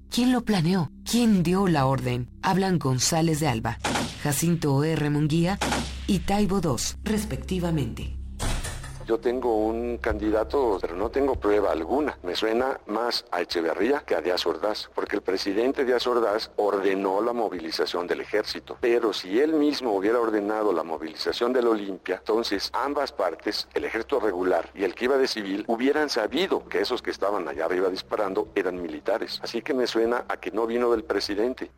[0.10, 0.90] ¿Quién lo planeó?
[1.04, 2.30] ¿Quién dio la orden?
[2.42, 3.80] Hablan González de Alba,
[4.24, 5.10] Jacinto R.
[5.10, 5.60] Munguía
[6.08, 8.16] y Taibo II, respectivamente.
[9.06, 12.18] Yo tengo un candidato, pero no tengo prueba alguna.
[12.24, 17.22] Me suena más a Echeverría que a Díaz Ordaz, porque el presidente Díaz Ordaz ordenó
[17.22, 18.80] la movilización del ejército.
[18.82, 24.20] Pero si él mismo hubiera ordenado la movilización del Olimpia, entonces ambas partes, el ejército
[24.20, 27.90] regular y el que iba de civil, hubieran sabido que esos que estaban allá arriba
[27.90, 29.40] disparando eran militares.
[29.44, 31.70] Así que me suena a que no vino del presidente.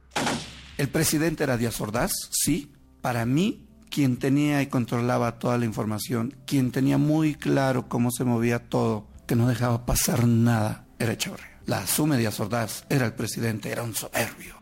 [0.77, 2.71] El presidente era Díaz Ordaz, sí.
[3.01, 8.23] Para mí, quien tenía y controlaba toda la información, quien tenía muy claro cómo se
[8.23, 11.59] movía todo, que no dejaba pasar nada, era Echeverría.
[11.65, 14.55] la asume Díaz Ordaz, era el presidente, era un soberbio.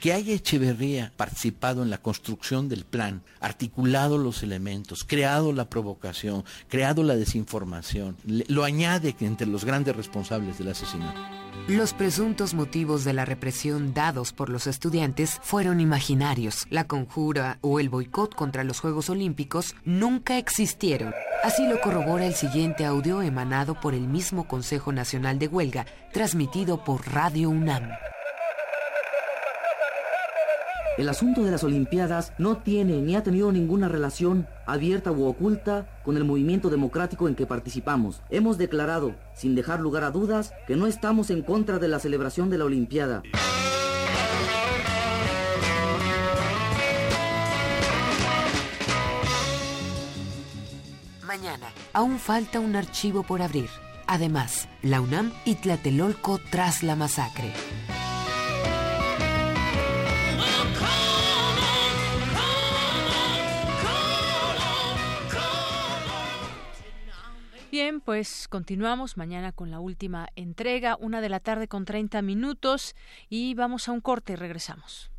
[0.00, 6.44] Que haya Echeverría participado en la construcción del plan, articulado los elementos, creado la provocación,
[6.68, 11.20] creado la desinformación, lo añade entre los grandes responsables del asesinato.
[11.66, 16.66] Los presuntos motivos de la represión dados por los estudiantes fueron imaginarios.
[16.70, 21.12] La conjura o el boicot contra los Juegos Olímpicos nunca existieron.
[21.44, 26.84] Así lo corrobora el siguiente audio emanado por el mismo Consejo Nacional de Huelga, transmitido
[26.84, 27.90] por Radio UNAM.
[30.98, 35.86] El asunto de las Olimpiadas no tiene ni ha tenido ninguna relación abierta u oculta
[36.04, 38.20] con el movimiento democrático en que participamos.
[38.30, 42.50] Hemos declarado, sin dejar lugar a dudas, que no estamos en contra de la celebración
[42.50, 43.22] de la Olimpiada.
[51.24, 53.68] Mañana, aún falta un archivo por abrir.
[54.08, 57.52] Además, la UNAM y Tlatelolco tras la masacre.
[68.08, 72.96] Pues continuamos mañana con la última entrega, una de la tarde con 30 minutos
[73.28, 75.10] y vamos a un corte y regresamos.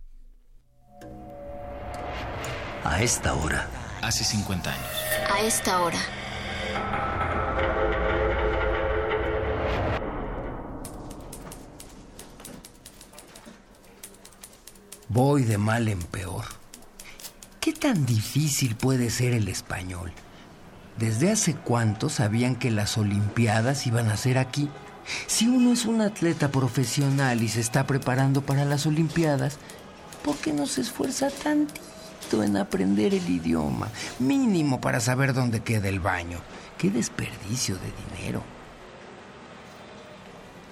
[2.83, 3.69] A esta hora.
[4.01, 4.87] Hace 50 años.
[5.31, 5.99] A esta hora.
[15.09, 16.45] Voy de mal en peor.
[17.59, 20.11] ¿Qué tan difícil puede ser el español?
[20.99, 24.69] ¿Desde hace cuánto sabían que las Olimpiadas iban a ser aquí?
[25.27, 29.59] Si uno es un atleta profesional y se está preparando para las Olimpiadas,
[30.25, 33.87] ¿por qué no se esfuerza tantito en aprender el idioma?
[34.19, 36.41] Mínimo para saber dónde queda el baño.
[36.77, 38.43] ¡Qué desperdicio de dinero!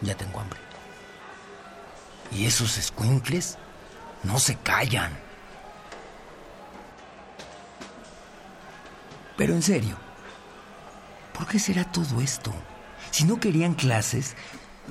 [0.01, 0.59] Ya tengo hambre.
[2.33, 3.57] ¿Y esos escuincles?
[4.23, 5.17] No se callan.
[9.37, 10.06] Pero en serio,
[11.37, 12.51] ¿Por qué será todo esto?
[13.11, 14.35] Si no querían clases,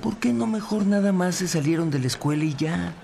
[0.00, 2.94] ¿por qué no mejor nada más se salieron de la escuela y ya?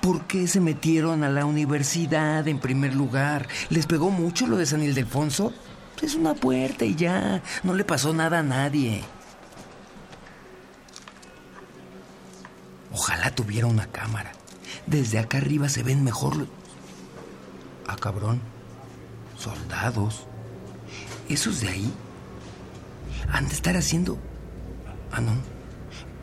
[0.00, 3.46] ¿Por qué se metieron a la universidad en primer lugar?
[3.70, 5.52] ¿Les pegó mucho lo de San Ildefonso?
[6.02, 9.04] Es una puerta y ya, no le pasó nada a nadie.
[12.92, 14.32] Ojalá tuviera una cámara.
[14.86, 16.48] Desde acá arriba se ven mejor los...
[17.86, 18.40] Ah, cabrón.
[19.38, 20.26] Soldados.
[21.28, 21.94] Esos de ahí
[23.30, 24.18] han de estar haciendo...
[25.12, 25.32] Ah, no.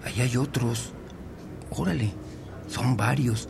[0.03, 0.93] Ahí hay otros.
[1.71, 2.13] Órale,
[2.67, 3.49] son varios.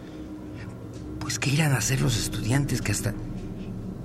[1.19, 3.13] Pues qué irán a hacer los estudiantes que hasta...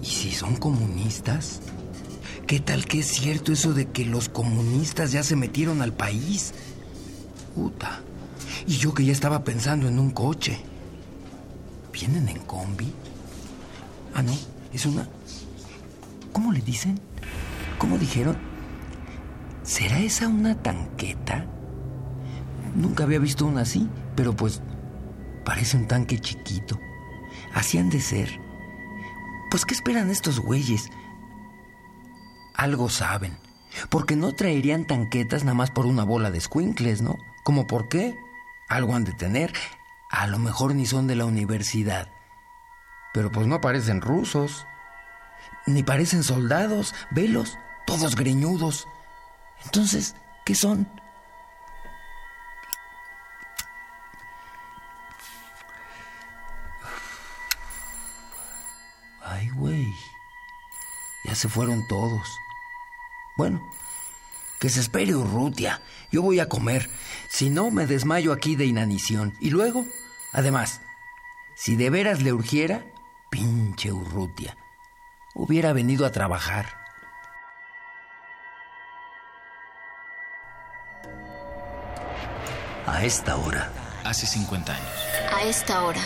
[0.03, 1.61] ¿Y si son comunistas?
[2.47, 6.55] ¿Qué tal que es cierto eso de que los comunistas ya se metieron al país?
[7.55, 8.01] Puta.
[8.67, 10.61] Y yo que ya estaba pensando en un coche.
[11.93, 12.93] ¿Vienen en combi?
[14.15, 14.33] Ah, no,
[14.73, 15.07] es una...
[16.33, 16.99] ¿Cómo le dicen?
[17.79, 18.50] ¿Cómo dijeron?
[19.71, 21.47] ¿Será esa una tanqueta?
[22.75, 24.61] Nunca había visto una así, pero pues
[25.45, 26.77] parece un tanque chiquito.
[27.55, 28.41] Así han de ser.
[29.49, 30.91] Pues ¿qué esperan estos güeyes?
[32.57, 33.39] Algo saben.
[33.91, 37.17] Porque no traerían tanquetas nada más por una bola de squinkles, ¿no?
[37.45, 38.19] ¿Cómo por qué?
[38.69, 39.53] Algo han de tener.
[40.11, 42.09] A lo mejor ni son de la universidad.
[43.15, 44.67] Pero pues no parecen rusos.
[45.69, 46.93] Ni parecen soldados.
[47.13, 47.57] Velos,
[47.87, 48.89] todos greñudos.
[49.65, 50.89] Entonces, ¿qué son?
[59.23, 59.95] Ay, güey.
[61.25, 62.29] Ya se fueron todos.
[63.37, 63.61] Bueno,
[64.59, 65.83] que se espere Urrutia.
[66.11, 66.91] Yo voy a comer.
[67.29, 69.35] Si no, me desmayo aquí de inanición.
[69.41, 69.87] Y luego,
[70.33, 70.81] además,
[71.55, 72.85] si de veras le urgiera,
[73.31, 74.57] pinche Urrutia.
[75.35, 76.80] Hubiera venido a trabajar.
[82.93, 83.71] A esta hora.
[84.05, 84.89] Hace 50 años.
[85.33, 86.01] A esta hora.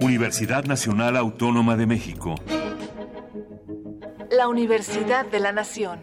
[0.00, 2.34] Universidad Nacional Autónoma de México.
[4.30, 6.00] La Universidad de la Nación.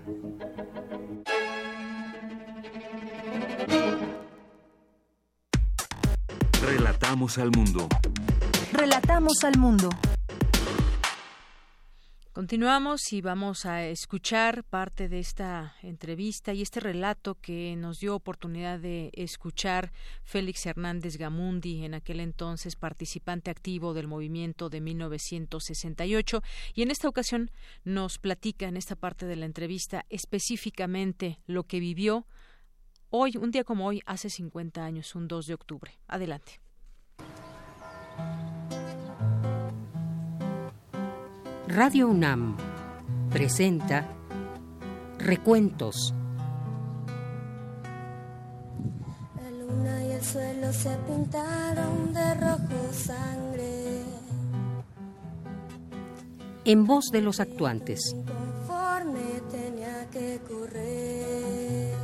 [6.61, 7.89] Relatamos al mundo.
[8.73, 9.87] Relatamos al mundo.
[12.31, 18.15] Continuamos y vamos a escuchar parte de esta entrevista y este relato que nos dio
[18.15, 19.91] oportunidad de escuchar
[20.23, 26.41] Félix Hernández Gamundi, en aquel entonces participante activo del movimiento de 1968.
[26.73, 27.51] Y en esta ocasión
[27.83, 32.25] nos platica en esta parte de la entrevista específicamente lo que vivió
[33.11, 35.99] hoy, un día como hoy, hace 50 años, un 2 de octubre.
[36.07, 36.59] Adelante.
[41.75, 42.55] Radio UNAM
[43.31, 44.07] presenta
[45.17, 46.13] Recuentos.
[49.41, 54.03] La luna y el suelo se pintaron de rojo sangre.
[56.63, 58.15] En voz de los actuantes.
[58.27, 61.95] Conforme tenía que correr.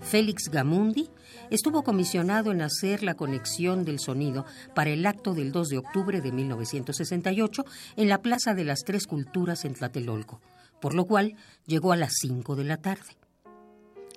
[0.00, 1.08] Félix Gamundi
[1.50, 6.20] estuvo comisionado en hacer la conexión del sonido para el acto del 2 de octubre
[6.20, 7.64] de 1968
[7.96, 10.40] en la Plaza de las Tres Culturas en Tlatelolco,
[10.80, 11.34] por lo cual
[11.66, 13.16] llegó a las 5 de la tarde.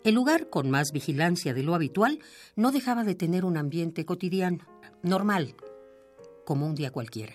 [0.03, 2.19] El lugar, con más vigilancia de lo habitual,
[2.55, 4.65] no dejaba de tener un ambiente cotidiano,
[5.01, 5.55] normal,
[6.45, 7.33] como un día cualquiera.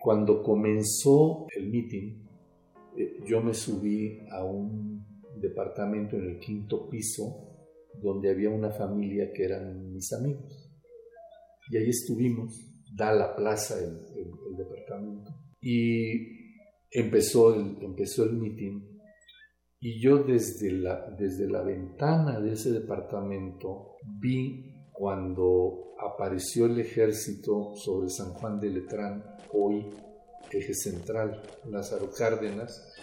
[0.00, 2.14] Cuando comenzó el meeting,
[2.96, 5.04] eh, yo me subí a un
[5.36, 7.47] departamento en el quinto piso
[8.00, 10.70] donde había una familia que eran mis amigos.
[11.70, 12.54] Y ahí estuvimos,
[12.94, 13.98] da la plaza el,
[14.56, 15.30] departamento.
[15.60, 16.58] Y
[16.90, 18.80] empezó el, empezó el meeting.
[19.80, 27.74] Y yo desde la, desde la ventana de ese departamento vi cuando apareció el ejército
[27.76, 29.90] sobre San Juan de Letrán, hoy
[30.50, 32.94] eje central, Lázaro Cárdenas,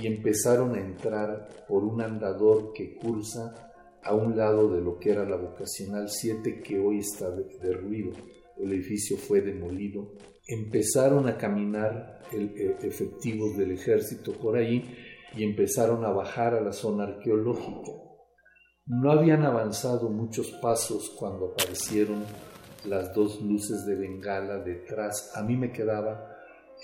[0.00, 3.73] y empezaron a entrar por un andador que cursa
[4.04, 7.30] a un lado de lo que era la vocacional 7 que hoy está
[7.62, 8.12] derruido.
[8.58, 10.12] El edificio fue demolido.
[10.46, 14.84] Empezaron a caminar eh, efectivos del ejército por ahí
[15.34, 17.92] y empezaron a bajar a la zona arqueológica.
[18.86, 22.24] No habían avanzado muchos pasos cuando aparecieron
[22.84, 25.32] las dos luces de bengala detrás.
[25.34, 26.36] A mí me quedaba,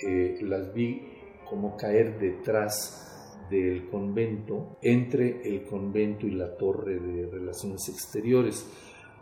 [0.06, 1.02] eh, las vi
[1.48, 3.09] como caer detrás
[3.50, 8.66] del convento entre el convento y la torre de relaciones exteriores.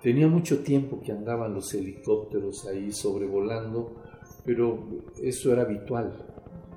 [0.02, 3.96] Tenía mucho tiempo que andaban los helicópteros ahí sobrevolando,
[4.44, 4.86] pero
[5.20, 6.12] eso era habitual,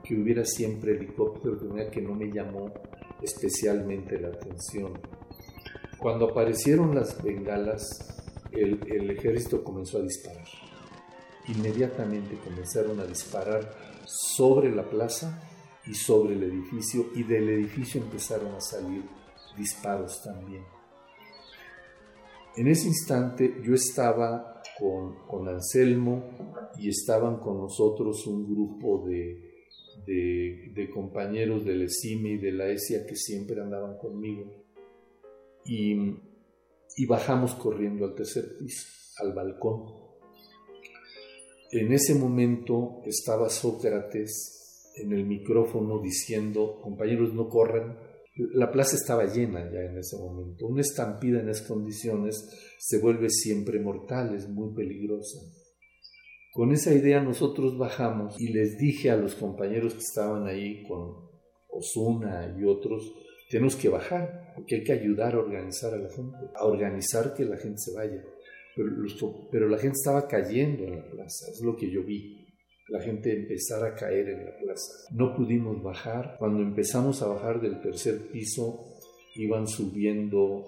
[0.03, 2.71] que hubiera siempre helicópteros, de manera que no me llamó
[3.21, 4.93] especialmente la atención.
[5.99, 7.85] Cuando aparecieron las bengalas,
[8.51, 10.47] el, el ejército comenzó a disparar.
[11.47, 13.71] Inmediatamente comenzaron a disparar
[14.05, 15.50] sobre la plaza
[15.87, 19.03] y sobre el edificio y del edificio empezaron a salir
[19.57, 20.63] disparos también.
[22.55, 26.23] En ese instante yo estaba con, con Anselmo
[26.77, 29.65] y estaban con nosotros un grupo de,
[30.05, 34.65] de, de compañeros del ESIME y de la ESIA que siempre andaban conmigo.
[35.65, 35.95] Y,
[36.97, 38.87] y bajamos corriendo al tercer piso,
[39.19, 40.01] al balcón.
[41.71, 44.60] En ese momento estaba Sócrates
[44.97, 47.97] en el micrófono diciendo, compañeros, no corran.
[48.35, 50.67] La plaza estaba llena ya en ese momento.
[50.67, 52.49] Una estampida en esas condiciones
[52.79, 55.39] se vuelve siempre mortal, es muy peligrosa.
[56.53, 61.29] Con esa idea nosotros bajamos y les dije a los compañeros que estaban ahí con
[61.69, 63.13] Osuna y otros,
[63.49, 67.45] tenemos que bajar, porque hay que ayudar a organizar a la gente, a organizar que
[67.45, 68.23] la gente se vaya.
[68.75, 68.89] Pero,
[69.51, 72.40] pero la gente estaba cayendo en la plaza, es lo que yo vi
[72.91, 74.91] la gente empezara a caer en la plaza.
[75.11, 76.35] No pudimos bajar.
[76.37, 78.97] Cuando empezamos a bajar del tercer piso,
[79.35, 80.65] iban subiendo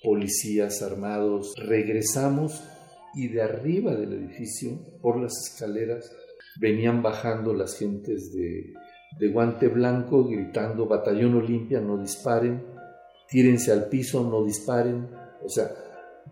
[0.00, 1.52] policías armados.
[1.56, 2.62] Regresamos
[3.16, 6.12] y de arriba del edificio, por las escaleras,
[6.60, 8.72] venían bajando las gentes de,
[9.18, 12.62] de guante blanco gritando, batallón Olimpia, no disparen,
[13.28, 15.08] tírense al piso, no disparen.
[15.42, 15.70] O sea,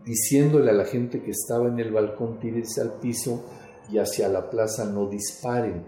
[0.05, 3.44] diciéndole a la gente que estaba en el balcón, tírense al piso,
[3.90, 5.85] y hacia la plaza no disparen,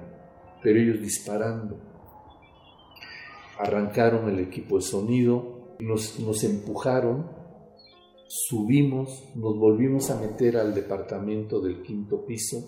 [0.62, 1.78] pero ellos disparando.
[3.58, 7.30] Arrancaron el equipo de sonido, nos, nos empujaron,
[8.26, 12.58] subimos, nos volvimos a meter al departamento del quinto piso.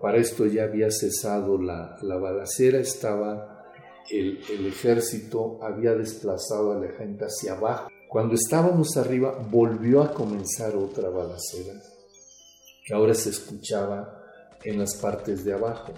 [0.00, 3.64] Para esto ya había cesado la, la balacera, estaba
[4.10, 7.88] el, el ejército, había desplazado a la gente hacia abajo.
[8.08, 11.74] Cuando estábamos arriba volvió a comenzar otra balacera
[12.84, 14.22] que ahora se escuchaba
[14.62, 15.92] en las partes de abajo.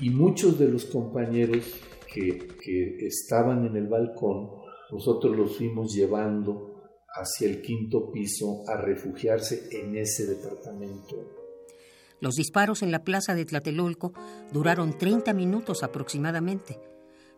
[0.00, 1.64] Y muchos de los compañeros
[2.12, 4.50] que, que estaban en el balcón,
[4.90, 6.72] nosotros los fuimos llevando
[7.14, 11.42] hacia el quinto piso a refugiarse en ese departamento.
[12.20, 14.12] Los disparos en la plaza de Tlatelolco
[14.52, 16.78] duraron 30 minutos aproximadamente.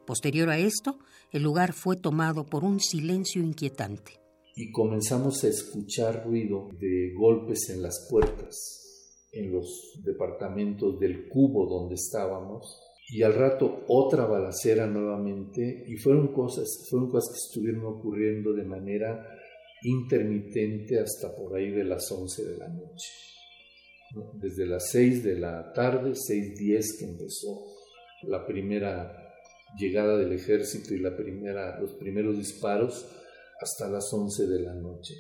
[0.06, 0.98] Posterior a esto,
[1.32, 4.23] el lugar fue tomado por un silencio inquietante.
[4.56, 11.66] Y comenzamos a escuchar ruido de golpes en las puertas, en los departamentos del cubo
[11.66, 12.80] donde estábamos.
[13.08, 15.84] Y al rato otra balacera nuevamente.
[15.88, 19.26] Y fueron cosas, fueron cosas que estuvieron ocurriendo de manera
[19.82, 23.10] intermitente hasta por ahí de las 11 de la noche.
[24.34, 27.66] Desde las 6 de la tarde, 6.10 que empezó
[28.22, 29.20] la primera
[29.76, 33.06] llegada del ejército y la primera, los primeros disparos
[33.60, 35.14] hasta las 11 de la noche.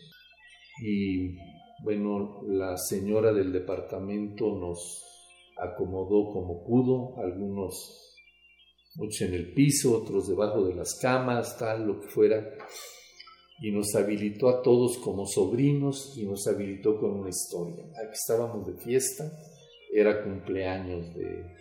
[0.82, 1.36] Y
[1.82, 5.04] bueno, la señora del departamento nos
[5.56, 8.04] acomodó como pudo, algunos
[8.96, 12.44] muchos en el piso, otros debajo de las camas, tal, lo que fuera,
[13.60, 17.84] y nos habilitó a todos como sobrinos y nos habilitó con una historia.
[17.84, 19.30] Aquí estábamos de fiesta,
[19.92, 21.54] era cumpleaños de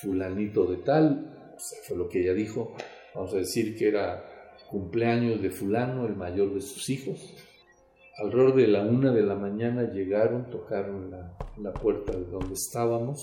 [0.00, 1.56] fulanito de tal,
[1.86, 2.74] fue lo que ella dijo,
[3.14, 4.29] vamos a decir que era
[4.70, 7.34] cumpleaños de fulano, el mayor de sus hijos.
[8.18, 13.18] Alrededor de la una de la mañana llegaron, tocaron la, la puerta de donde estábamos,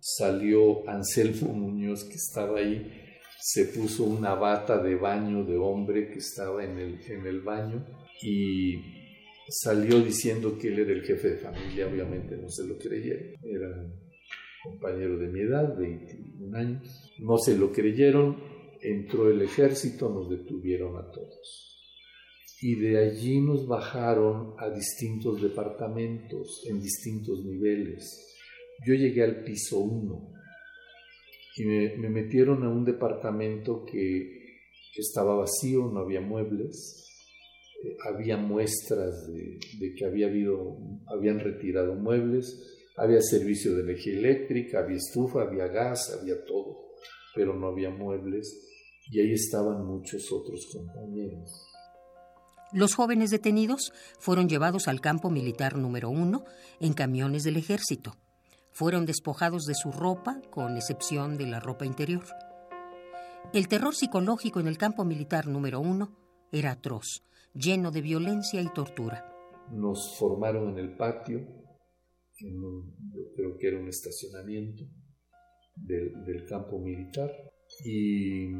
[0.00, 2.90] salió Anselmo Muñoz que estaba ahí,
[3.38, 7.86] se puso una bata de baño de hombre que estaba en el, en el baño
[8.22, 8.76] y
[9.48, 13.86] salió diciendo que él era el jefe de familia, obviamente no se lo creyeron, era
[14.62, 17.12] compañero de mi edad, 21 años.
[17.18, 18.36] No se lo creyeron,
[18.82, 21.78] entró el ejército, nos detuvieron a todos.
[22.62, 28.36] Y de allí nos bajaron a distintos departamentos, en distintos niveles.
[28.86, 30.32] Yo llegué al piso 1
[31.56, 34.58] y me, metieron a un departamento que
[34.96, 37.06] estaba vacío, no había muebles,
[37.84, 40.76] eh, había muestras de, de, que había habido,
[41.06, 46.90] habían retirado muebles, había servicio de energía eléctrica, había estufa, había gas, había todo,
[47.34, 48.69] pero no había muebles
[49.10, 51.66] y ahí estaban muchos otros compañeros.
[52.72, 56.44] Los jóvenes detenidos fueron llevados al campo militar número uno
[56.78, 58.14] en camiones del ejército.
[58.70, 62.24] Fueron despojados de su ropa, con excepción de la ropa interior.
[63.52, 66.16] El terror psicológico en el campo militar número uno
[66.52, 69.26] era atroz, lleno de violencia y tortura.
[69.72, 71.40] Nos formaron en el patio,
[72.38, 74.84] yo creo que era un estacionamiento
[75.74, 77.30] del, campo militar,
[77.84, 78.52] y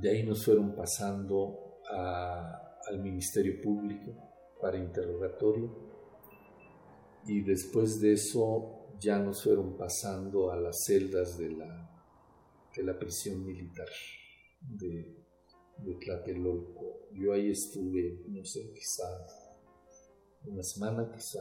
[0.00, 4.12] de ahí nos fueron pasando al Ministerio Público
[4.60, 5.88] para interrogatorio,
[7.26, 11.90] y después de eso ya nos fueron pasando a las celdas de la,
[12.74, 13.88] de la prisión militar
[14.60, 15.14] de,
[15.78, 17.08] de Tlatelolco.
[17.12, 19.04] Yo ahí estuve, no sé, quizá
[20.46, 21.40] una semana, quizá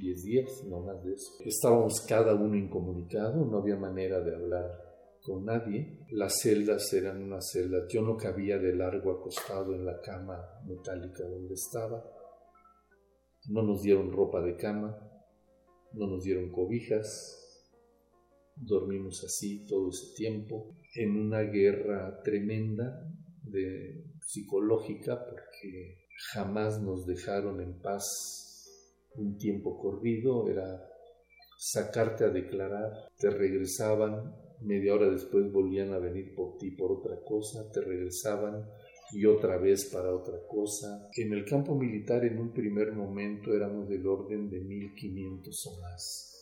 [0.00, 1.32] 10 días, no más de eso.
[1.44, 4.85] Estábamos cada uno incomunicado, no había manera de hablar
[5.26, 5.98] con nadie.
[6.10, 11.24] Las celdas eran unas celdas, yo no cabía de largo acostado en la cama metálica
[11.24, 12.04] donde estaba.
[13.48, 14.96] No nos dieron ropa de cama,
[15.92, 17.42] no nos dieron cobijas.
[18.54, 23.06] Dormimos así todo ese tiempo en una guerra tremenda
[23.42, 28.72] de psicológica porque jamás nos dejaron en paz
[29.16, 30.88] un tiempo corrido, era
[31.58, 37.20] sacarte a declarar, te regresaban, media hora después volvían a venir por ti por otra
[37.24, 38.64] cosa, te regresaban
[39.12, 41.08] y otra vez para otra cosa.
[41.16, 46.32] En el campo militar en un primer momento éramos del orden de 1500 o más.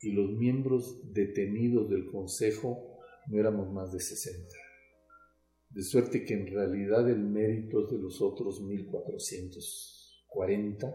[0.00, 2.96] Y los miembros detenidos del Consejo
[3.28, 4.48] no éramos más de 60.
[5.70, 10.92] De suerte que en realidad el mérito de los otros 1440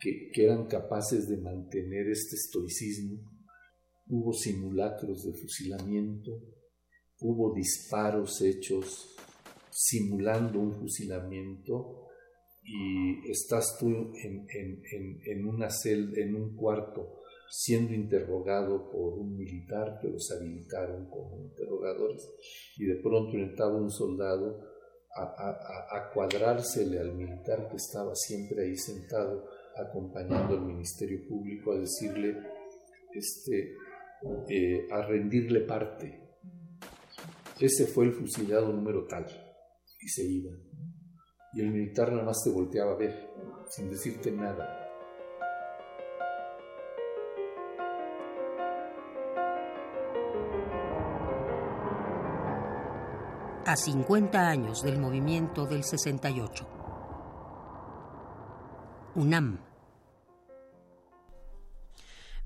[0.00, 3.20] que, eran capaces de mantener este estoicismo.
[4.12, 6.42] Hubo simulacros de fusilamiento,
[7.20, 9.14] hubo disparos hechos
[9.70, 12.08] simulando un fusilamiento
[12.62, 20.08] y estás tú en, una celda, en un cuarto siendo interrogado por un militar que
[20.08, 22.28] los habilitaron como interrogadores
[22.78, 24.60] y de pronto entraba un soldado
[25.16, 29.46] a, a, a cuadrársele al militar que estaba siempre ahí sentado
[29.76, 32.36] acompañando al Ministerio Público a decirle,
[33.14, 33.74] este,
[34.48, 36.20] eh, a rendirle parte.
[37.58, 39.26] Ese fue el fusilado número tal
[40.00, 40.50] y se iba.
[41.52, 43.30] Y el militar nada más te volteaba a ver,
[43.68, 44.86] sin decirte nada.
[53.66, 56.66] A 50 años del movimiento del 68.
[59.14, 59.69] UNAM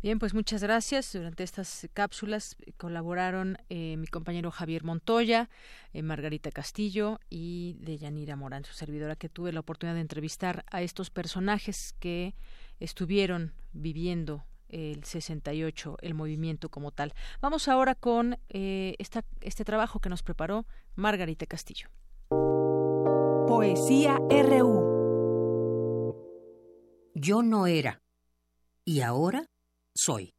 [0.05, 1.15] Bien, pues muchas gracias.
[1.15, 5.49] Durante estas cápsulas colaboraron eh, mi compañero Javier Montoya,
[5.95, 10.83] eh, Margarita Castillo y Deyanira Morán, su servidora, que tuve la oportunidad de entrevistar a
[10.83, 12.35] estos personajes que
[12.81, 17.15] estuvieron viviendo el 68, el movimiento como tal.
[17.41, 21.89] Vamos ahora con eh, esta, este trabajo que nos preparó Margarita Castillo.
[23.49, 24.93] Poesía RU.
[27.15, 28.03] Yo no era.
[28.85, 29.49] Y ahora
[29.95, 30.35] soy.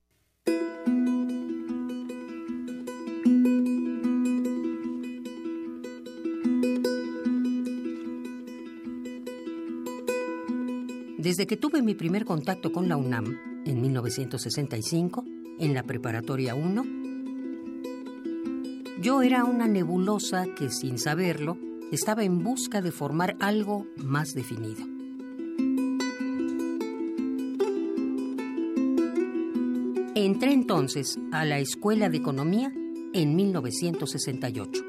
[11.18, 15.26] Desde que tuve mi primer contacto con la UNAM, en 1965,
[15.60, 16.86] en la Preparatoria 1,
[19.02, 21.58] yo era una nebulosa que, sin saberlo,
[21.92, 24.95] estaba en busca de formar algo más definido.
[30.26, 32.74] Entré entonces a la Escuela de Economía
[33.14, 34.84] en 1968.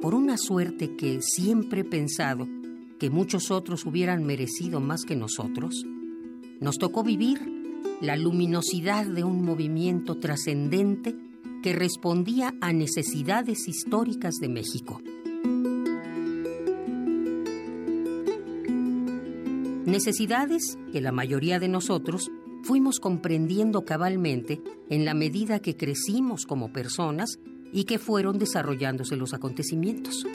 [0.00, 2.46] Por una suerte que siempre he pensado
[3.00, 5.84] que muchos otros hubieran merecido más que nosotros,
[6.60, 7.40] nos tocó vivir
[8.00, 11.16] la luminosidad de un movimiento trascendente
[11.60, 15.02] que respondía a necesidades históricas de México.
[19.86, 22.30] Necesidades que la mayoría de nosotros
[22.64, 27.38] fuimos comprendiendo cabalmente en la medida que crecimos como personas
[27.72, 30.26] y que fueron desarrollándose los acontecimientos.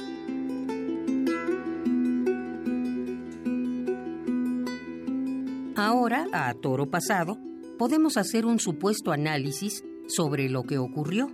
[5.75, 7.37] Ahora, a toro pasado,
[7.79, 11.31] podemos hacer un supuesto análisis sobre lo que ocurrió,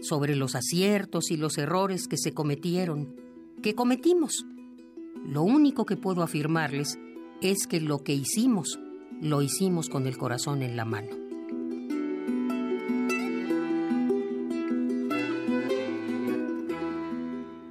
[0.00, 3.14] sobre los aciertos y los errores que se cometieron,
[3.62, 4.44] que cometimos.
[5.24, 6.98] Lo único que puedo afirmarles
[7.42, 8.80] es que lo que hicimos,
[9.22, 11.10] lo hicimos con el corazón en la mano.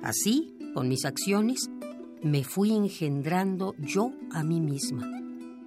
[0.01, 1.69] Así, con mis acciones,
[2.23, 5.05] me fui engendrando yo a mí misma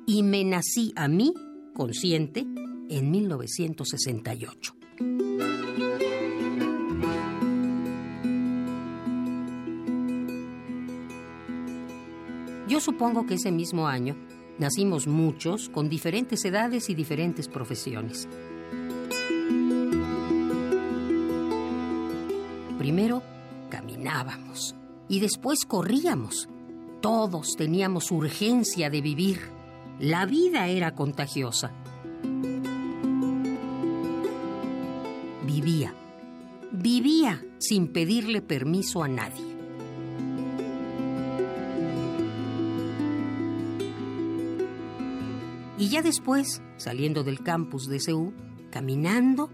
[0.07, 1.35] y me nací a mí,
[1.74, 2.47] consciente,
[2.89, 4.74] en 1968.
[12.68, 14.16] Yo supongo que ese mismo año
[14.59, 18.28] nacimos muchos con diferentes edades y diferentes profesiones.
[22.78, 23.22] Primero
[23.70, 24.74] caminábamos
[25.09, 26.48] y después corríamos.
[27.00, 29.40] Todos teníamos urgencia de vivir.
[29.98, 31.72] La vida era contagiosa.
[35.46, 35.94] Vivía,
[36.72, 39.43] vivía sin pedirle permiso a nadie.
[45.95, 48.34] Ya después, saliendo del campus de CEU,
[48.72, 49.49] caminando,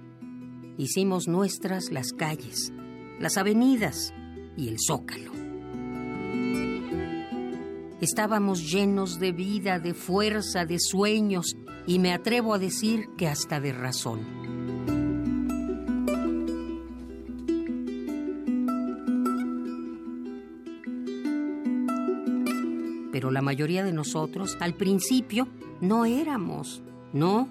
[0.78, 2.72] hicimos nuestras las calles,
[3.18, 4.14] las avenidas
[4.56, 5.32] y el zócalo.
[8.00, 13.60] Estábamos llenos de vida, de fuerza, de sueños y me atrevo a decir que hasta
[13.60, 14.39] de razón.
[23.40, 25.48] La mayoría de nosotros al principio
[25.80, 26.82] no éramos,
[27.14, 27.48] no.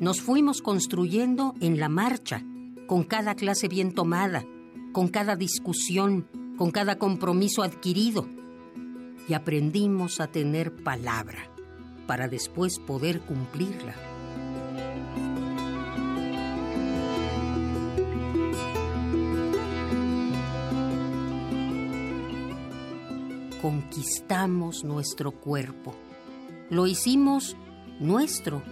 [0.00, 2.42] Nos fuimos construyendo en la marcha,
[2.88, 4.44] con cada clase bien tomada,
[4.90, 6.26] con cada discusión,
[6.58, 8.26] con cada compromiso adquirido.
[9.28, 11.48] Y aprendimos a tener palabra
[12.08, 14.09] para después poder cumplirla.
[23.60, 25.94] Conquistamos nuestro cuerpo
[26.70, 27.56] lo hicimos
[27.98, 28.62] nuestro.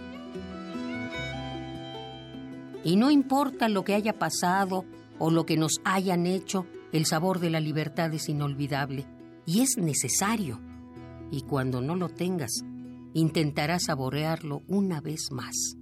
[2.83, 4.85] Y no importa lo que haya pasado
[5.19, 9.05] o lo que nos hayan hecho, el sabor de la libertad es inolvidable
[9.45, 10.61] y es necesario.
[11.29, 12.63] Y cuando no lo tengas,
[13.13, 15.78] intentarás saborearlo una vez más.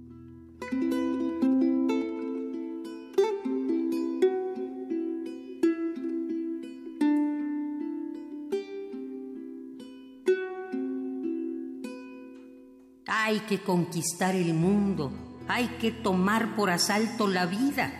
[13.28, 15.12] Hay que conquistar el mundo,
[15.48, 17.92] hay que tomar por asalto la vida,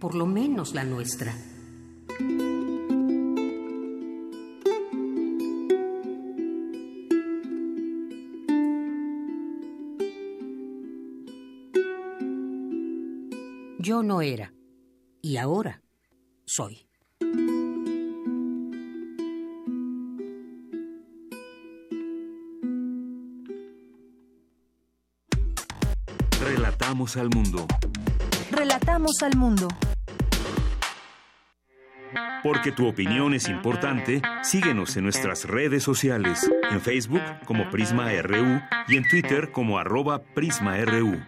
[0.00, 1.36] por lo menos la nuestra.
[13.78, 14.52] Yo no era,
[15.22, 15.80] y ahora
[16.44, 16.89] soy.
[26.90, 27.66] Relatamos al mundo.
[28.50, 29.68] Relatamos al mundo.
[32.42, 38.60] Porque tu opinión es importante, síguenos en nuestras redes sociales, en Facebook como Prisma RU
[38.88, 41.22] y en Twitter como arroba PrismaRU.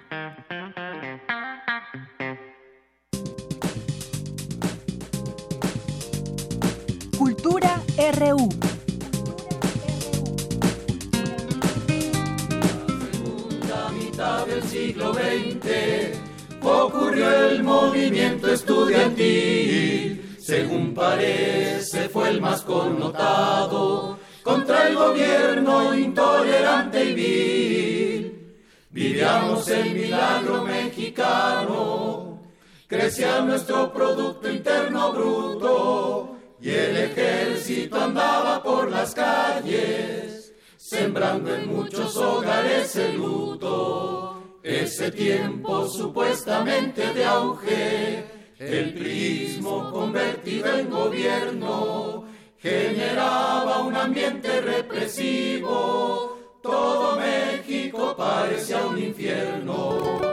[29.32, 32.38] El milagro mexicano,
[32.86, 42.14] crecía nuestro Producto Interno Bruto y el ejército andaba por las calles, sembrando en muchos
[42.18, 44.58] hogares el luto.
[44.62, 48.24] Ese tiempo supuestamente de auge,
[48.58, 52.26] el prismo convertido en gobierno,
[52.58, 56.41] generaba un ambiente represivo.
[56.62, 60.31] Todo México parecía un infierno.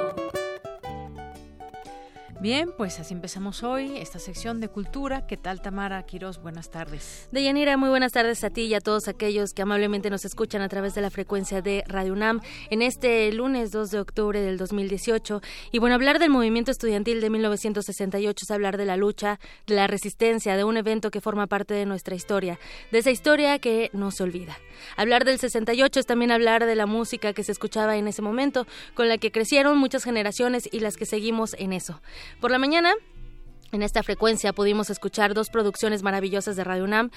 [2.41, 5.27] Bien, pues así empezamos hoy esta sección de cultura.
[5.27, 6.41] ¿Qué tal, Tamara Quiroz?
[6.41, 7.27] Buenas tardes.
[7.33, 10.69] Deyanira, muy buenas tardes a ti y a todos aquellos que amablemente nos escuchan a
[10.69, 15.41] través de la frecuencia de Radio UNAM en este lunes 2 de octubre del 2018.
[15.73, 19.37] Y bueno, hablar del movimiento estudiantil de 1968 es hablar de la lucha,
[19.67, 22.57] de la resistencia, de un evento que forma parte de nuestra historia,
[22.93, 24.57] de esa historia que no se olvida.
[24.95, 28.65] Hablar del 68 es también hablar de la música que se escuchaba en ese momento,
[28.93, 31.99] con la que crecieron muchas generaciones y las que seguimos en eso.
[32.39, 32.93] Por la mañana,
[33.72, 37.11] en esta frecuencia pudimos escuchar dos producciones maravillosas de Radio UNAM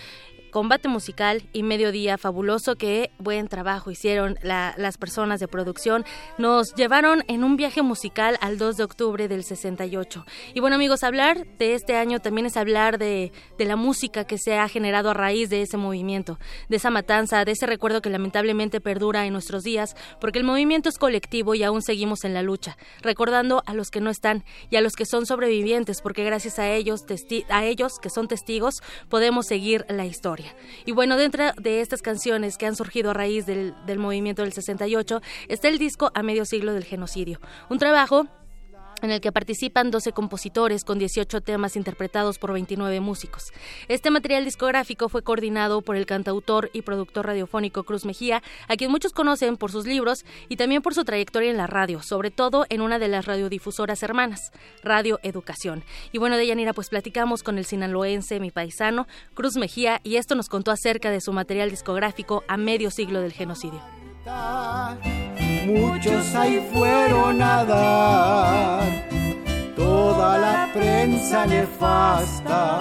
[0.52, 6.04] combate musical y mediodía fabuloso que buen trabajo hicieron las personas de producción.
[6.36, 10.26] Nos llevaron en un viaje musical al 2 de octubre del 68.
[10.52, 14.36] Y bueno amigos, hablar de este año también es hablar de, de la música que
[14.36, 16.38] se ha generado a raíz de ese movimiento,
[16.68, 20.90] de esa matanza, de ese recuerdo que lamentablemente perdura en nuestros días, porque el movimiento
[20.90, 24.76] es colectivo y aún seguimos en la lucha, recordando a los que no están y
[24.76, 27.04] a los que son sobrevivientes, porque gracias a ellos,
[27.48, 30.54] a ellos que son testigos, podemos seguir la historia.
[30.84, 34.52] Y bueno, dentro de estas canciones que han surgido a raíz del, del movimiento del
[34.52, 38.26] 68 está el disco A medio siglo del genocidio, un trabajo
[39.02, 43.52] en el que participan 12 compositores con 18 temas interpretados por 29 músicos.
[43.88, 48.90] Este material discográfico fue coordinado por el cantautor y productor radiofónico Cruz Mejía, a quien
[48.90, 52.66] muchos conocen por sus libros y también por su trayectoria en la radio, sobre todo
[52.68, 55.84] en una de las radiodifusoras hermanas, Radio Educación.
[56.12, 60.34] Y bueno, de Yanira, pues platicamos con el sinaloense, mi paisano, Cruz Mejía, y esto
[60.34, 63.82] nos contó acerca de su material discográfico a medio siglo del genocidio.
[65.66, 68.82] Muchos ahí fueron a dar.
[69.76, 72.80] Toda la prensa nefasta,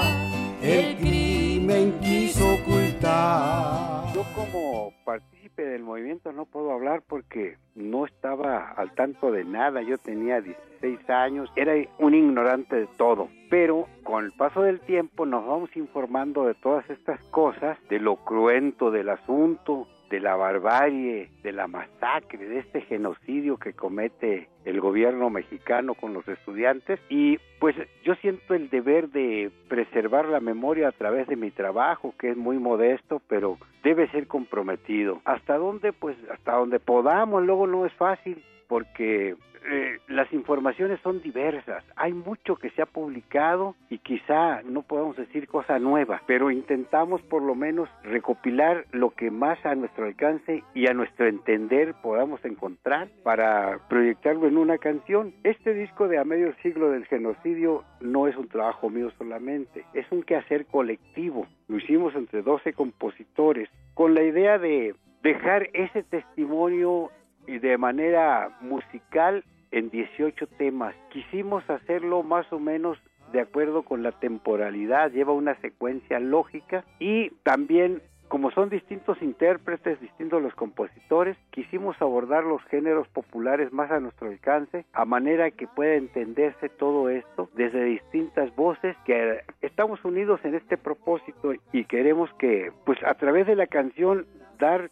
[0.62, 4.14] el crimen quiso ocultar.
[4.14, 9.82] Yo como partícipe del movimiento no puedo hablar porque no estaba al tanto de nada,
[9.82, 15.26] yo tenía 16 años, era un ignorante de todo, pero con el paso del tiempo
[15.26, 21.30] nos vamos informando de todas estas cosas, de lo cruento del asunto, de la barbarie,
[21.42, 27.00] de la masacre, de este genocidio que comete el gobierno mexicano con los estudiantes.
[27.10, 32.14] Y pues yo siento el deber de preservar la memoria a través de mi trabajo
[32.20, 35.22] que es muy modesto pero debe ser comprometido.
[35.24, 41.22] Hasta donde pues hasta donde podamos luego no es fácil porque eh, las informaciones son
[41.22, 46.52] diversas, hay mucho que se ha publicado y quizá no podamos decir cosa nueva, pero
[46.52, 51.96] intentamos por lo menos recopilar lo que más a nuestro alcance y a nuestro entender
[52.02, 55.34] podamos encontrar para proyectarlo en una canción.
[55.44, 60.10] Este disco de A medio siglo del genocidio no es un trabajo mío solamente, es
[60.12, 61.46] un quehacer colectivo.
[61.68, 67.12] Lo hicimos entre 12 compositores con la idea de dejar ese testimonio
[67.48, 70.96] de manera musical en 18 temas.
[71.12, 72.98] Quisimos hacerlo más o menos
[73.32, 80.00] de acuerdo con la temporalidad, lleva una secuencia lógica y también como son distintos intérpretes,
[80.00, 85.68] distintos los compositores, quisimos abordar los géneros populares más a nuestro alcance, a manera que
[85.68, 92.34] pueda entenderse todo esto desde distintas voces, que estamos unidos en este propósito y queremos
[92.36, 94.26] que, pues a través de la canción,
[94.60, 94.92] dar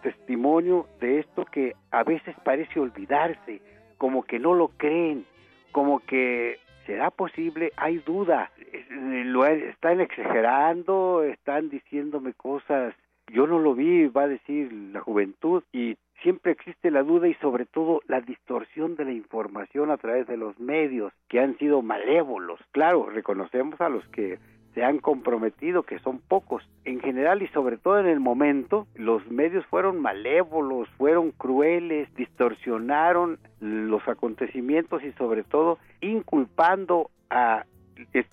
[0.00, 3.60] testimonio de esto que a veces parece olvidarse,
[3.98, 5.24] como que no lo creen,
[5.72, 8.50] como que será posible, hay duda,
[8.90, 12.94] lo están exagerando, están diciéndome cosas,
[13.28, 17.34] yo no lo vi, va a decir la juventud, y siempre existe la duda y
[17.34, 21.82] sobre todo la distorsión de la información a través de los medios que han sido
[21.82, 22.60] malévolos.
[22.72, 24.38] Claro, reconocemos a los que
[24.74, 26.62] se han comprometido, que son pocos.
[26.84, 33.38] En general y sobre todo en el momento, los medios fueron malévolos, fueron crueles, distorsionaron
[33.60, 37.64] los acontecimientos y sobre todo inculpando a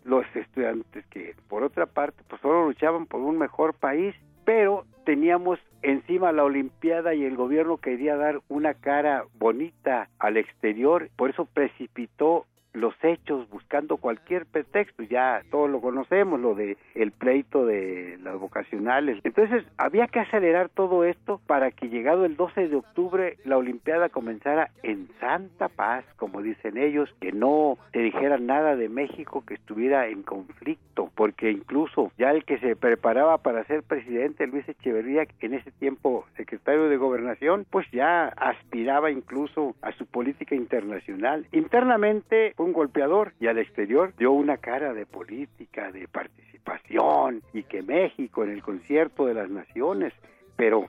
[0.06, 4.16] los estudiantes que por otra parte pues solo luchaban por un mejor país
[4.48, 11.10] pero teníamos encima la Olimpiada y el gobierno quería dar una cara bonita al exterior,
[11.18, 12.46] por eso precipitó
[12.78, 18.40] los hechos buscando cualquier pretexto, ya todos lo conocemos, lo de el pleito de las
[18.40, 19.20] vocacionales.
[19.24, 24.10] Entonces, había que acelerar todo esto para que llegado el 12 de octubre la Olimpiada
[24.10, 29.56] comenzara en santa paz, como dicen ellos, que no se dijera nada de México que
[29.56, 35.26] estuviera en conflicto, porque incluso ya el que se preparaba para ser presidente, Luis Echeverría,
[35.40, 41.48] en ese tiempo secretario de Gobernación, pues ya aspiraba incluso a su política internacional.
[41.52, 47.82] Internamente un golpeador y al exterior dio una cara de política, de participación y que
[47.82, 50.14] México en el concierto de las naciones,
[50.56, 50.86] pero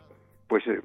[0.49, 0.81] pues eh,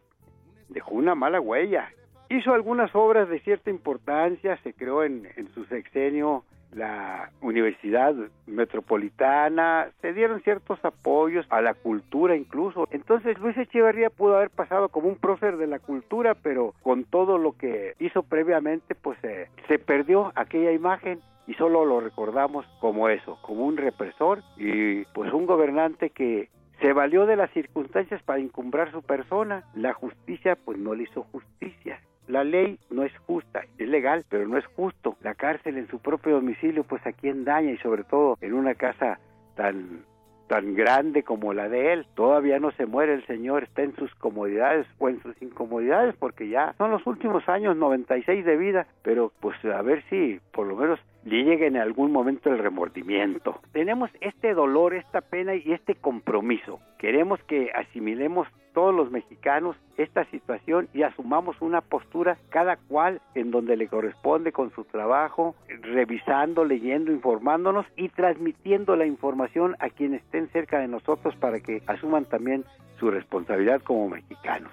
[0.69, 1.91] dejó una mala huella.
[2.29, 8.15] Hizo algunas obras de cierta importancia, se creó en, en su sexenio la Universidad
[8.47, 12.87] Metropolitana, se dieron ciertos apoyos a la cultura incluso.
[12.91, 17.37] Entonces Luis Echeverría pudo haber pasado como un prócer de la cultura, pero con todo
[17.37, 23.09] lo que hizo previamente, pues eh, se perdió aquella imagen y solo lo recordamos como
[23.09, 26.49] eso, como un represor y pues un gobernante que
[26.81, 29.63] se valió de las circunstancias para encumbrar su persona.
[29.75, 31.99] La justicia pues no le hizo justicia.
[32.27, 35.17] La ley no es justa, es legal, pero no es justo.
[35.21, 38.75] La cárcel en su propio domicilio, pues a quién daña y sobre todo en una
[38.75, 39.19] casa
[39.55, 40.03] tan
[40.47, 42.05] tan grande como la de él.
[42.15, 46.47] Todavía no se muere el Señor, está en sus comodidades o en sus incomodidades porque
[46.49, 50.75] ya son los últimos años 96 de vida, pero pues a ver si por lo
[50.75, 53.59] menos le llegue en algún momento el remordimiento.
[53.71, 56.79] Tenemos este dolor, esta pena y este compromiso.
[56.97, 63.51] Queremos que asimilemos todos los mexicanos esta situación y asumamos una postura cada cual en
[63.51, 70.23] donde le corresponde con su trabajo, revisando, leyendo, informándonos y transmitiendo la información a quienes
[70.23, 72.65] estén cerca de nosotros para que asuman también
[72.99, 74.71] su responsabilidad como mexicanos.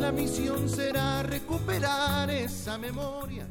[0.00, 3.46] La misión será recuperar esa memoria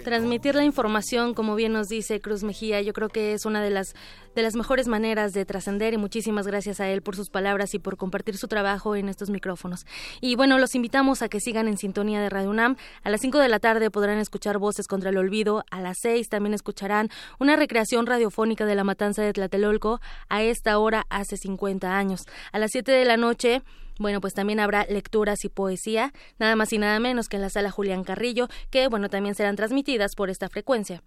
[0.00, 3.70] transmitir la información, como bien nos dice Cruz Mejía, yo creo que es una de
[3.70, 3.94] las
[4.34, 7.78] de las mejores maneras de trascender y muchísimas gracias a él por sus palabras y
[7.78, 9.86] por compartir su trabajo en estos micrófonos.
[10.20, 12.76] Y bueno, los invitamos a que sigan en sintonía de Radio UNAM.
[13.02, 15.64] A las 5 de la tarde podrán escuchar Voces contra el Olvido.
[15.70, 17.08] A las 6 también escucharán
[17.38, 22.22] una recreación radiofónica de la matanza de Tlatelolco a esta hora hace 50 años.
[22.52, 23.62] A las 7 de la noche
[24.00, 27.50] bueno, pues también habrá lecturas y poesía, nada más y nada menos que en la
[27.50, 31.02] sala Julián Carrillo, que bueno, también serán transmitidas por esta frecuencia.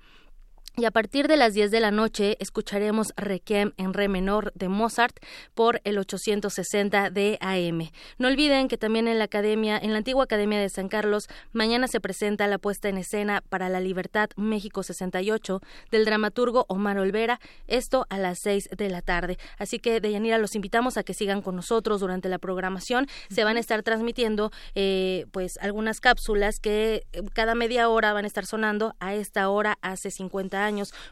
[0.75, 4.69] Y a partir de las 10 de la noche escucharemos Requiem en Re menor de
[4.69, 5.19] Mozart
[5.53, 7.91] por el 860 de AM.
[8.17, 11.87] No olviden que también en la Academia, en la antigua Academia de San Carlos, mañana
[11.87, 15.61] se presenta la puesta en escena para la Libertad México 68
[15.91, 19.37] del dramaturgo Omar Olvera, esto a las 6 de la tarde.
[19.59, 23.05] Así que, Deyanira, los invitamos a que sigan con nosotros durante la programación.
[23.29, 28.23] Se van a estar transmitiendo eh, pues algunas cápsulas que eh, cada media hora van
[28.23, 30.62] a estar sonando a esta hora hace 50 años,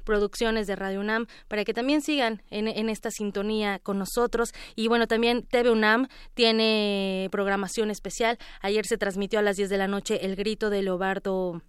[0.04, 4.54] producciones de Radio UNAM, para que también sigan en, en esta sintonía con nosotros.
[4.76, 8.38] Y bueno, también TV UNAM tiene programación especial.
[8.62, 11.62] Ayer se transmitió a las 10 de la noche El Grito de Leobardo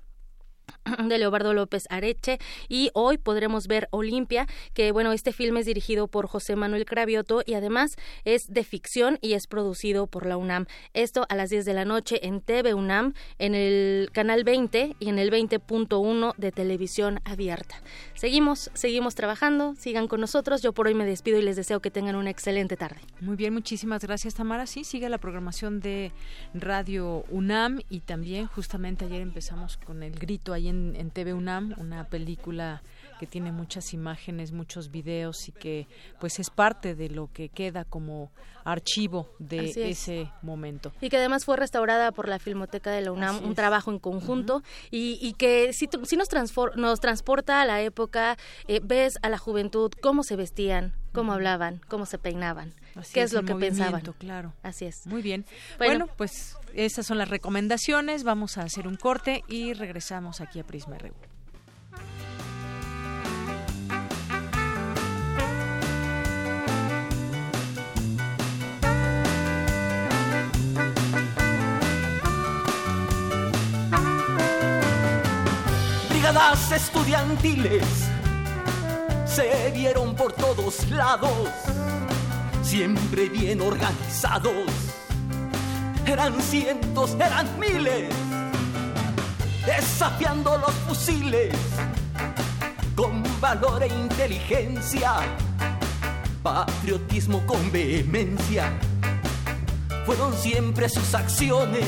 [1.09, 2.39] de Leobardo López Areche
[2.69, 7.43] y hoy podremos ver Olimpia, que bueno, este filme es dirigido por José Manuel Cravioto
[7.45, 10.67] y además es de ficción y es producido por la UNAM.
[10.95, 15.09] Esto a las 10 de la noche en TV UNAM, en el canal 20 y
[15.09, 17.77] en el 20.1 de televisión abierta.
[18.15, 20.63] Seguimos, seguimos trabajando, sigan con nosotros.
[20.63, 23.01] Yo por hoy me despido y les deseo que tengan una excelente tarde.
[23.21, 24.67] Muy bien, muchísimas gracias Tamara.
[24.67, 26.13] Sí, sigue la programación de
[26.55, 31.75] Radio UNAM y también justamente ayer empezamos con el grito ahí en, en TV UNAM,
[31.79, 32.83] una película
[33.23, 35.87] que tiene muchas imágenes, muchos videos y que
[36.19, 38.33] pues es parte de lo que queda como
[38.65, 40.93] archivo de ese momento.
[41.01, 44.65] Y que además fue restaurada por la Filmoteca de la UNAM, un trabajo en conjunto
[44.91, 46.27] y, y, que si, si nos,
[46.75, 51.81] nos transporta a la época, eh, ves a la juventud cómo se vestían, cómo hablaban,
[51.87, 52.75] cómo se peinaban,
[53.13, 54.03] qué es, lo que pensaban.
[54.19, 54.53] Claro.
[54.65, 55.07] Así es.
[55.07, 55.47] Muy bien.
[55.79, 58.25] Bueno, pues esas son las recomendaciones.
[58.25, 61.15] Vamos a hacer un corte y regresamos aquí a Prisma RU.
[76.33, 77.85] Olimpiadas estudiantiles
[79.27, 81.31] se vieron por todos lados,
[82.63, 84.65] siempre bien organizados.
[86.07, 88.09] Eran cientos, eran miles,
[89.67, 91.55] desafiando los fusiles
[92.97, 95.13] con valor e inteligencia,
[96.43, 98.73] patriotismo con vehemencia.
[100.07, 101.85] Fueron siempre sus acciones,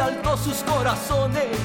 [0.00, 1.56] alto sus corazones,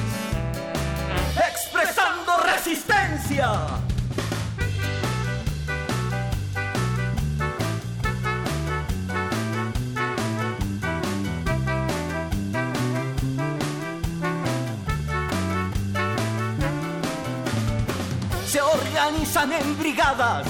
[18.46, 20.46] se organizan en brigadas,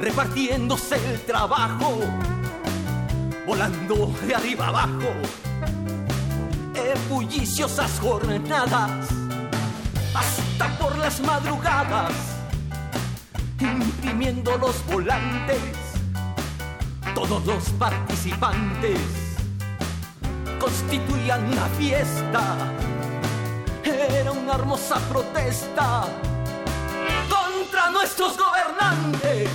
[0.00, 2.00] repartiéndose el trabajo,
[3.46, 5.12] volando de arriba abajo,
[6.74, 9.08] en bulliciosas jornadas,
[10.66, 12.12] por las madrugadas,
[13.60, 15.60] imprimiendo los volantes,
[17.14, 18.98] todos los participantes
[20.58, 22.72] constituían una fiesta.
[23.84, 26.06] Era una hermosa protesta
[27.28, 29.48] contra nuestros gobernantes.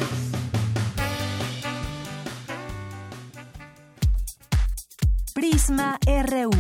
[5.34, 6.52] Prisma RU.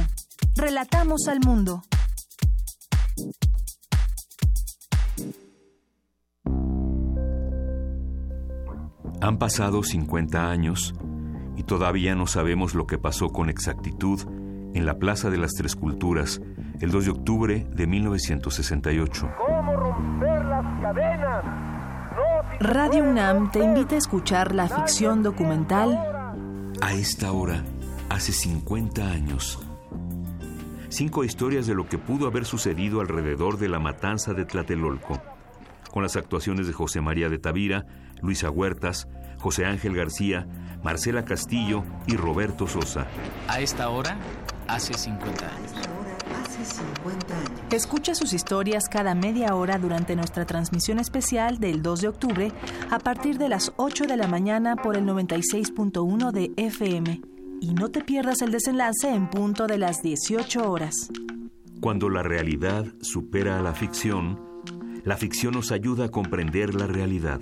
[0.55, 1.83] Relatamos al mundo.
[9.21, 10.93] Han pasado 50 años
[11.55, 14.21] y todavía no sabemos lo que pasó con exactitud
[14.73, 16.41] en la Plaza de las Tres Culturas
[16.81, 19.29] el 2 de octubre de 1968.
[19.37, 21.63] ¿Cómo romper las cadenas?
[22.59, 25.97] Radio UNAM te invita a escuchar la ficción documental
[26.81, 27.63] A esta hora,
[28.09, 29.59] hace 50 años.
[30.89, 35.21] Cinco historias de lo que pudo haber sucedido alrededor de la matanza de Tlatelolco,
[35.91, 37.85] con las actuaciones de José María de Tavira,
[38.23, 39.07] Luisa Huertas,
[39.37, 40.47] José Ángel García,
[40.81, 43.05] Marcela Castillo y Roberto Sosa.
[43.47, 44.17] A esta hora,
[44.67, 45.71] hace 50 años.
[46.41, 47.51] Hace 50 años.
[47.71, 52.51] Escucha sus historias cada media hora durante nuestra transmisión especial del 2 de octubre
[52.89, 57.21] a partir de las 8 de la mañana por el 96.1 de FM.
[57.61, 61.09] Y no te pierdas el desenlace en punto de las 18 horas.
[61.81, 64.39] Cuando la realidad supera a la ficción,
[65.03, 67.41] la ficción nos ayuda a comprender la realidad.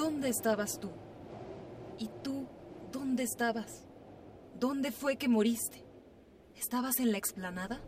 [0.00, 0.88] ¿Dónde estabas tú?
[1.98, 2.46] ¿Y tú
[2.90, 3.84] dónde estabas?
[4.58, 5.84] ¿Dónde fue que moriste?
[6.56, 7.82] ¿Estabas en la explanada?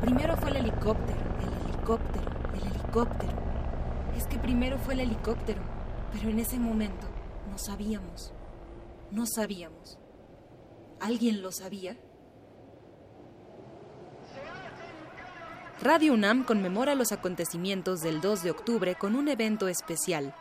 [0.00, 3.32] Primero fue el helicóptero, el helicóptero, el helicóptero.
[4.16, 5.60] Es que primero fue el helicóptero,
[6.10, 7.06] pero en ese momento
[7.50, 8.32] no sabíamos.
[9.10, 9.98] No sabíamos.
[10.98, 11.98] ¿Alguien lo sabía?
[15.84, 20.34] Radio UNAM conmemora los acontecimientos del 2 de octubre con un evento especial,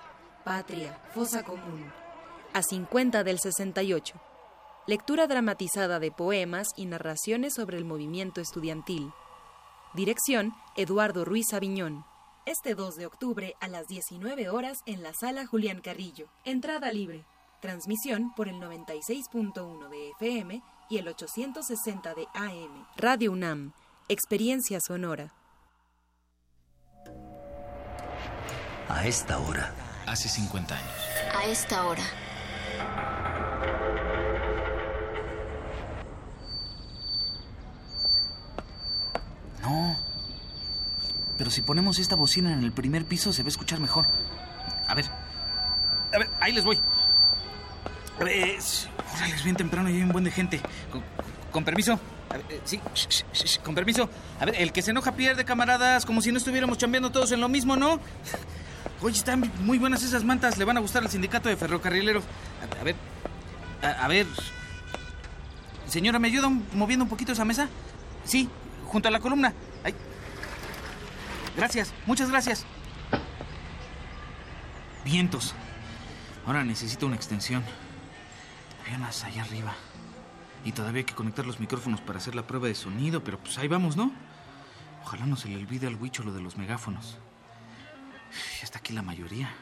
[0.45, 1.83] Patria, Fosa Común,
[2.53, 4.15] a 50 del 68.
[4.87, 9.11] Lectura dramatizada de poemas y narraciones sobre el movimiento estudiantil.
[9.93, 12.05] Dirección, Eduardo Ruiz Aviñón.
[12.45, 16.29] Este 2 de octubre a las 19 horas en la sala Julián Carrillo.
[16.45, 17.25] Entrada libre.
[17.59, 22.87] Transmisión por el 96.1 de FM y el 860 de AM.
[22.95, 23.73] Radio UNAM.
[24.09, 25.33] Experiencia sonora.
[28.89, 29.73] A esta hora.
[30.05, 30.91] Hace 50 años.
[31.33, 32.03] A esta hora.
[39.61, 39.95] No.
[41.37, 44.05] pero si ponemos esta bocina en el primer piso se va a escuchar mejor.
[44.85, 45.05] A ver.
[46.13, 46.77] A ver, ahí les voy.
[48.19, 50.59] A ver, es, órale, es bien temprano y hay un buen de gente.
[50.91, 51.01] Con,
[51.51, 51.97] con permiso.
[52.34, 52.79] A ver, eh, sí,
[53.63, 54.09] con permiso.
[54.39, 57.39] A ver, el que se enoja pierde, camaradas, como si no estuviéramos chambeando todos en
[57.39, 57.99] lo mismo, ¿no?
[59.03, 62.23] Oye, están muy buenas esas mantas, le van a gustar al sindicato de ferrocarrileros.
[62.79, 62.95] A, ver,
[63.84, 64.25] a, ver.
[65.88, 67.69] Señora, ¿me ayuda moviendo un poquito esa mesa?
[68.25, 68.49] Sí,
[68.88, 69.53] junto a la columna.
[69.84, 69.93] Ay.
[71.55, 72.65] Gracias, muchas gracias.
[75.05, 75.53] Vientos.
[76.47, 77.63] Ahora necesito una extensión.
[78.86, 79.75] Había más allá arriba.
[80.66, 83.57] Y todavía hay que conectar los micrófonos para hacer la prueba de sonido, pero pues
[83.57, 84.11] ahí vamos, ¿no?
[85.03, 87.18] Ojalá no se le olvide al huicho lo de los megáfonos.
[88.59, 89.53] Ya está aquí la mayoría.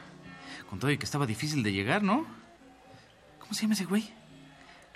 [0.70, 2.24] Con todo y que estaba difícil de llegar, ¿no?
[3.40, 4.12] ¿Cómo se llama ese güey?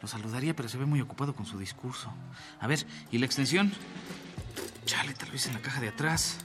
[0.01, 2.13] Lo saludaría, pero se ve muy ocupado con su discurso.
[2.61, 3.73] A ver, ¿y la extensión?
[4.85, 6.39] Chale, tal vez en la caja de atrás.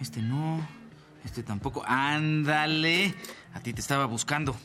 [0.00, 0.66] Este no.
[1.24, 1.84] Este tampoco.
[1.86, 3.14] ¡Ándale!
[3.54, 4.56] A ti te estaba buscando.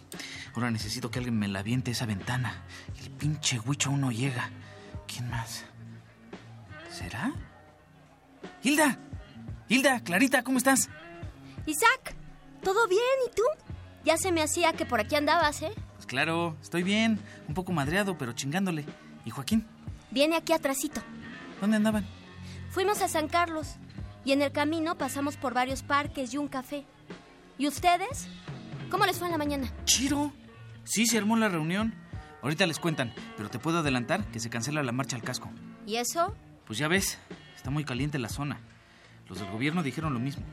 [0.57, 2.63] Ahora necesito que alguien me la aviente esa ventana.
[2.99, 4.49] El pinche huicho aún no llega.
[5.05, 5.65] ¿Quién más?
[6.89, 7.31] ¿Será?
[8.63, 8.97] ¡Hilda!
[9.69, 9.99] ¡Hilda!
[9.99, 10.41] ¡Clarita!
[10.41, 10.89] ¿Cómo estás?
[11.67, 12.15] Isaac,
[12.63, 12.99] ¿todo bien?
[13.27, 13.43] ¿Y tú?
[14.03, 15.73] Ya se me hacía que por aquí andabas, ¿eh?
[15.93, 17.19] Pues claro, estoy bien.
[17.47, 18.83] Un poco madreado, pero chingándole.
[19.25, 19.63] ¿Y Joaquín?
[20.09, 21.03] Viene aquí atrásito.
[21.61, 22.07] ¿Dónde andaban?
[22.71, 23.75] Fuimos a San Carlos
[24.25, 26.83] y en el camino pasamos por varios parques y un café.
[27.59, 28.27] ¿Y ustedes?
[28.89, 29.71] ¿Cómo les fue en la mañana?
[29.85, 30.33] Chiro.
[30.87, 31.93] Sí, se armó la reunión.
[32.41, 35.49] Ahorita les cuentan, pero te puedo adelantar que se cancela la marcha al casco.
[35.85, 36.33] ¿Y eso?
[36.65, 37.17] Pues ya ves,
[37.55, 38.59] está muy caliente la zona.
[39.27, 40.43] Los del gobierno dijeron lo mismo.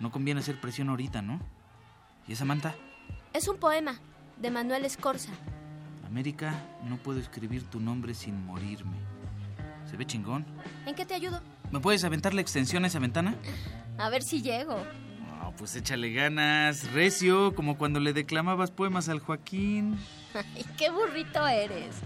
[0.00, 1.40] No conviene hacer presión ahorita, ¿no?
[2.26, 2.74] ¿Y esa manta?
[3.32, 4.00] Es un poema
[4.40, 5.30] de Manuel Escorza.
[6.04, 6.52] América,
[6.84, 8.96] no puedo escribir tu nombre sin morirme.
[9.88, 10.44] ¿Se ve chingón?
[10.84, 11.40] ¿En qué te ayudo?
[11.70, 13.36] ¿Me puedes aventar la extensión a esa ventana?
[13.98, 14.82] A ver si llego.
[15.58, 19.98] Pues échale ganas, recio, como cuando le declamabas poemas al Joaquín.
[20.34, 21.96] Ay, qué burrito eres.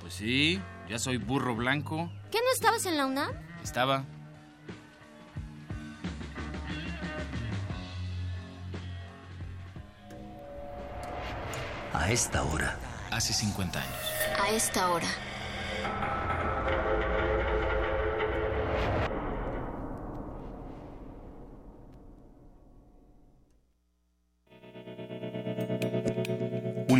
[0.00, 2.10] Pues sí, ya soy burro blanco.
[2.30, 3.32] ¿Qué no estabas en la UNAM?
[3.62, 4.04] Estaba.
[11.92, 12.76] A esta hora.
[13.10, 13.94] Hace 50 años.
[14.40, 15.08] A esta hora.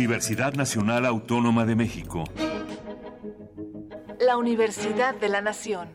[0.03, 2.25] Universidad Nacional Autónoma de México.
[4.19, 5.87] La Universidad de la Nación.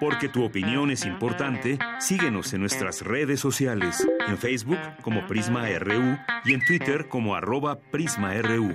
[0.00, 6.16] Porque tu opinión es importante, síguenos en nuestras redes sociales, en Facebook como Prisma RU
[6.46, 8.74] y en Twitter como arroba PrismaRU.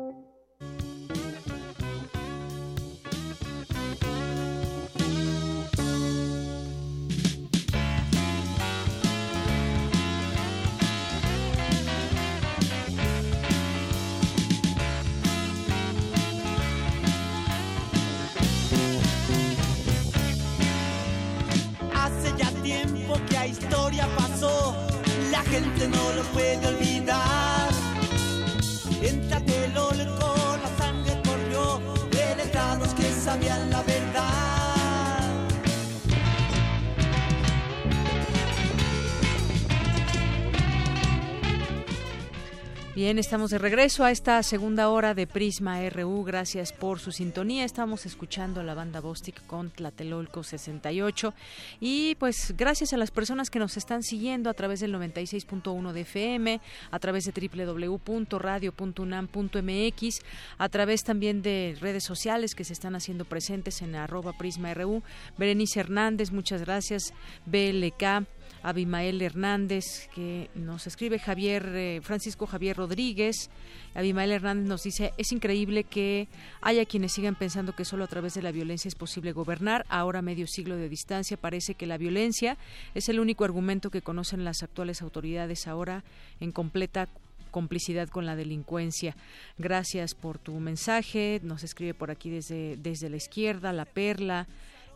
[43.31, 46.25] estamos de regreso a esta segunda hora de Prisma RU.
[46.25, 47.63] Gracias por su sintonía.
[47.63, 51.33] Estamos escuchando a la banda Bostic con Tlatelolco 68.
[51.79, 56.01] Y pues gracias a las personas que nos están siguiendo a través del 96.1 de
[56.01, 56.59] FM,
[56.91, 60.19] a través de www.radio.unam.mx,
[60.57, 65.03] a través también de redes sociales que se están haciendo presentes en arroba Prisma RU.
[65.37, 67.13] Berenice Hernández, muchas gracias.
[67.45, 68.27] BLK.
[68.63, 73.49] Abimael Hernández, que nos escribe Javier, eh, Francisco Javier Rodríguez.
[73.95, 76.27] Abimael Hernández nos dice, es increíble que
[76.61, 79.85] haya quienes sigan pensando que solo a través de la violencia es posible gobernar.
[79.89, 82.57] Ahora, medio siglo de distancia, parece que la violencia
[82.93, 86.03] es el único argumento que conocen las actuales autoridades ahora
[86.39, 87.09] en completa
[87.51, 89.15] complicidad con la delincuencia.
[89.57, 91.39] Gracias por tu mensaje.
[91.43, 94.47] Nos escribe por aquí desde, desde la izquierda, La Perla.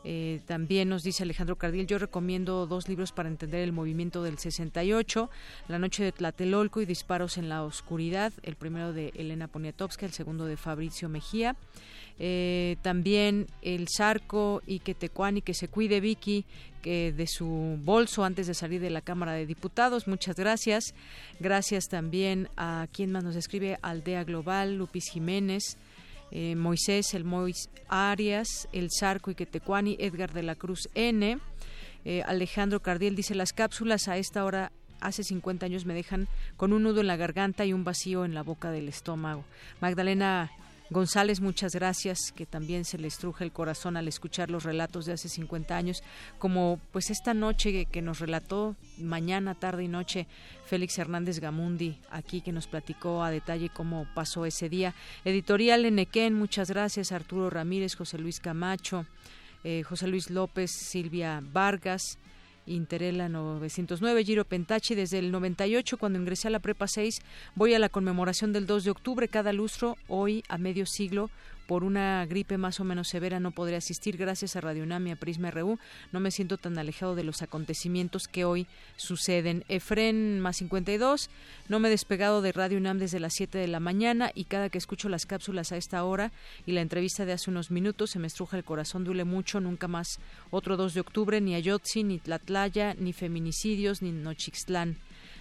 [0.08, 4.38] Eh, también nos dice Alejandro Cardiel, yo recomiendo dos libros para entender el movimiento del
[4.38, 5.32] 68,
[5.68, 10.14] La noche de Tlatelolco y Disparos en la oscuridad, el primero de Elena Poniatowska, el
[10.14, 11.56] segundo de Fabricio Mejía.
[12.20, 16.45] Eh, también el Zarco y que Tecuani, que se cuide Vicky
[16.84, 20.08] de su bolso antes de salir de la Cámara de Diputados.
[20.08, 20.93] Muchas gracias.
[21.39, 25.80] Gracias también a quien más nos escribe, Aldea Global, Lupis Jiménez.
[26.32, 31.39] Eh, Moisés, el Mois Arias, el Zarco y Quetecuani, Edgar de la Cruz N.
[32.03, 34.71] Eh, Alejandro Cardiel dice, las cápsulas a esta hora
[35.01, 38.34] hace 50 años me dejan con un nudo en la garganta y un vacío en
[38.34, 39.43] la boca del estómago.
[39.82, 40.51] Magdalena
[40.92, 45.14] González, muchas gracias, que también se le estruja el corazón al escuchar los relatos de
[45.14, 46.04] hace 50 años,
[46.38, 50.28] como pues esta noche que nos relató mañana, tarde y noche
[50.68, 54.94] Félix Hernández Gamundi, aquí que nos platicó a detalle cómo pasó ese día.
[55.24, 59.08] Editorial Enequén, muchas gracias, Arturo Ramírez, José Luis Camacho,
[59.64, 62.20] eh, José Luis López, Silvia Vargas,
[62.66, 67.22] Interela 909, Giro Pentachi, desde el 98 cuando ingresé a la Prepa 6,
[67.55, 71.30] voy a la conmemoración del 2 de octubre cada lustro, hoy a medio siglo
[71.68, 74.18] por una gripe más o menos severa no podré asistir.
[74.18, 75.80] Gracias a Radio UNAM y a Prisma RU
[76.11, 79.63] no me siento tan alejado de los acontecimientos que hoy suceden.
[79.68, 81.30] Efren más 52,
[81.70, 84.70] no me he despegado de Radio UNAM desde las 7 de la mañana y cada
[84.70, 86.32] que escucho las cápsulas a esta hora
[86.66, 89.88] y la entrevista de hace unos minutos se me estruja el corazón, duele mucho, nunca
[89.88, 90.20] más
[90.51, 94.97] otro 2 de octubre, ni Ayotzi, ni Tlatlaya, ni feminicidios, ni Nochixtlán.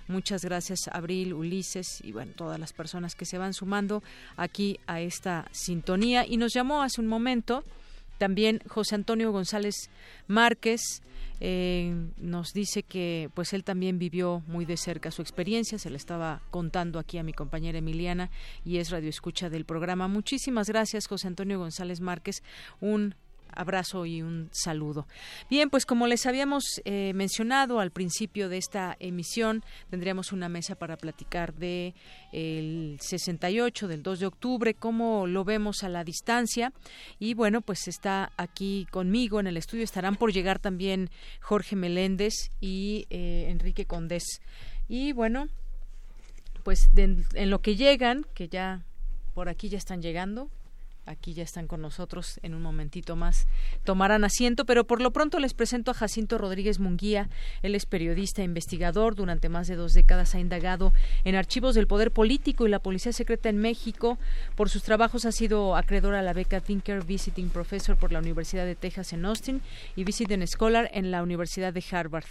[0.07, 4.03] Muchas gracias, Abril, Ulises y bueno, todas las personas que se van sumando
[4.37, 6.27] aquí a esta sintonía.
[6.27, 7.65] Y nos llamó hace un momento
[8.19, 9.91] también José Antonio González
[10.27, 11.03] Márquez.
[11.41, 15.97] Eh, nos dice que pues él también vivió muy de cerca su experiencia, se le
[15.97, 18.31] estaba contando aquí a mi compañera Emiliana
[18.65, 20.07] y es radio escucha del programa.
[20.07, 22.43] Muchísimas gracias José Antonio González Márquez,
[22.81, 23.17] un
[23.57, 25.07] abrazo y un saludo.
[25.49, 30.75] Bien, pues como les habíamos eh, mencionado al principio de esta emisión, tendríamos una mesa
[30.75, 31.95] para platicar de
[32.33, 36.73] el 68 del 2 de octubre, cómo lo vemos a la distancia
[37.19, 42.51] y bueno, pues está aquí conmigo en el estudio estarán por llegar también Jorge Meléndez
[42.61, 44.41] y eh, Enrique Condés.
[44.89, 45.49] Y bueno,
[46.63, 48.85] pues en lo que llegan, que ya
[49.35, 50.51] por aquí ya están llegando,
[51.07, 53.47] aquí ya están con nosotros en un momentito más
[53.85, 57.29] tomarán asiento pero por lo pronto les presento a Jacinto Rodríguez Munguía.
[57.63, 60.93] Él es periodista e investigador durante más de dos décadas ha indagado
[61.25, 64.19] en archivos del poder político y la policía secreta en México.
[64.55, 68.65] Por sus trabajos ha sido acreedor a la beca Thinker Visiting Professor por la Universidad
[68.65, 69.63] de Texas en Austin
[69.97, 72.27] y Visiting Scholar en la Universidad de Harvard.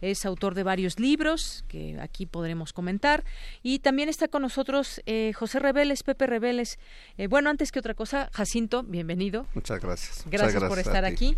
[0.00, 3.24] Es autor de varios libros que aquí podremos comentar
[3.62, 6.78] y también está con nosotros eh, José Reveles Pepe Reveles.
[7.18, 9.46] Eh, bueno antes que otra cosa Jacinto, bienvenido.
[9.54, 10.24] Muchas gracias.
[10.26, 11.36] Gracias, por estar aquí.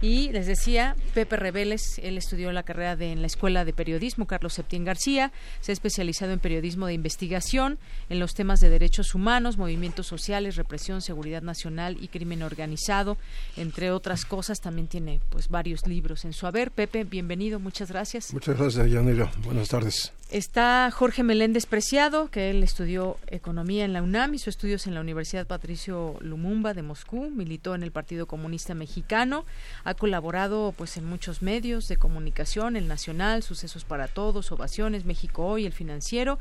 [0.00, 4.26] Y les decía, Pepe Reveles, él estudió la carrera de, en la Escuela de Periodismo
[4.26, 7.78] Carlos Septién García, se ha especializado en periodismo de investigación,
[8.10, 13.16] en los temas de derechos humanos, movimientos sociales, represión, seguridad nacional y crimen organizado,
[13.56, 14.60] entre otras cosas.
[14.60, 16.70] También tiene pues varios libros en su haber.
[16.70, 18.32] Pepe, bienvenido, muchas gracias.
[18.32, 19.30] Muchas gracias, Yanira.
[19.42, 20.12] Buenas tardes.
[20.34, 25.00] Está Jorge Meléndez Preciado, que él estudió economía en la UNAM, hizo estudios en la
[25.00, 29.44] Universidad Patricio Lumumba de Moscú, militó en el Partido Comunista Mexicano,
[29.84, 35.46] ha colaborado pues en muchos medios de comunicación, el Nacional, Sucesos para Todos, Ovaciones, México
[35.46, 36.40] Hoy, El Financiero,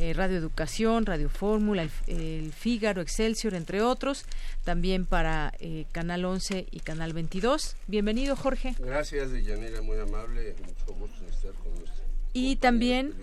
[0.00, 4.24] eh, Radio Educación, Radio Fórmula, el, Fígaro, Excelsior, entre otros,
[4.64, 7.76] también para eh, Canal 11 y Canal 22.
[7.86, 8.74] Bienvenido, Jorge.
[8.80, 11.97] Gracias, Yanira, muy amable, mucho gusto estar con usted.
[12.32, 13.14] Y también,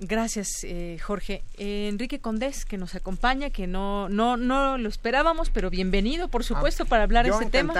[0.00, 5.50] gracias eh, Jorge, eh, Enrique Condés que nos acompaña, que no, no, no lo esperábamos,
[5.50, 7.74] pero bienvenido, por supuesto, para hablar de este tema.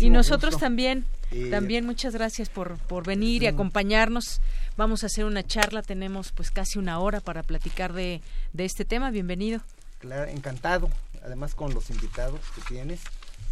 [0.00, 1.04] Y nosotros también,
[1.50, 4.40] también muchas gracias por, por venir y acompañarnos.
[4.76, 8.20] Vamos a hacer una charla, tenemos pues casi una hora para platicar de,
[8.52, 9.10] de este tema.
[9.10, 9.60] Bienvenido.
[9.98, 10.88] Claro, encantado,
[11.24, 13.00] además con los invitados que tienes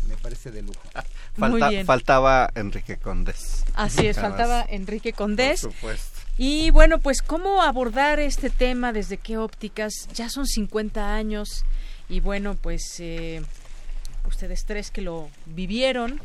[0.09, 0.81] me parece de lujo.
[1.85, 3.65] Faltaba Enrique Condés.
[3.75, 5.63] Así es, faltaba Enrique Condés.
[5.63, 6.21] Por supuesto.
[6.39, 9.93] Y bueno, pues cómo abordar este tema, desde qué ópticas.
[10.15, 11.65] Ya son 50 años
[12.09, 13.43] y bueno, pues eh,
[14.27, 16.21] ustedes tres que lo vivieron,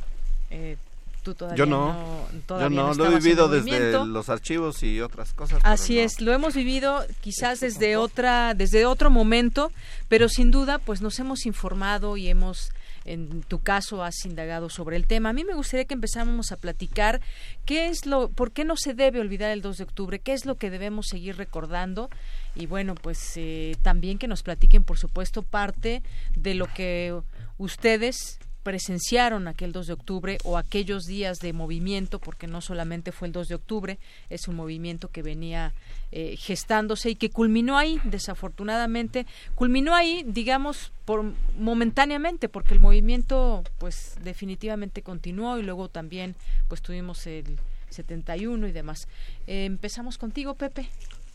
[0.50, 0.78] eh,
[1.24, 5.60] tú todavía yo no, yo no, lo he vivido desde los archivos y otras cosas.
[5.64, 9.72] Así es, lo hemos vivido quizás desde otra, desde otro momento,
[10.10, 12.72] pero sin duda, pues nos hemos informado y hemos
[13.06, 15.30] en tu caso has indagado sobre el tema.
[15.30, 17.22] A mí me gustaría que empezáramos a platicar
[17.66, 20.46] qué es lo, por qué no se debe olvidar el 2 de octubre, qué es
[20.46, 22.10] lo que debemos seguir recordando
[22.56, 26.04] y bueno, pues eh, también que nos platiquen, por supuesto, parte
[26.36, 27.20] de lo que
[27.58, 33.28] ustedes presenciaron aquel 2 de octubre o aquellos días de movimiento, porque no solamente fue
[33.28, 35.74] el 2 de octubre, es un movimiento que venía
[36.12, 39.26] eh, gestándose y que culminó ahí, desafortunadamente,
[39.56, 41.24] culminó ahí, digamos, por
[41.58, 46.36] momentáneamente, porque el movimiento, pues, definitivamente continuó y luego también,
[46.68, 47.58] pues, tuvimos el
[47.90, 49.08] 71 y demás.
[49.48, 50.90] Eh, empezamos contigo, Pepe.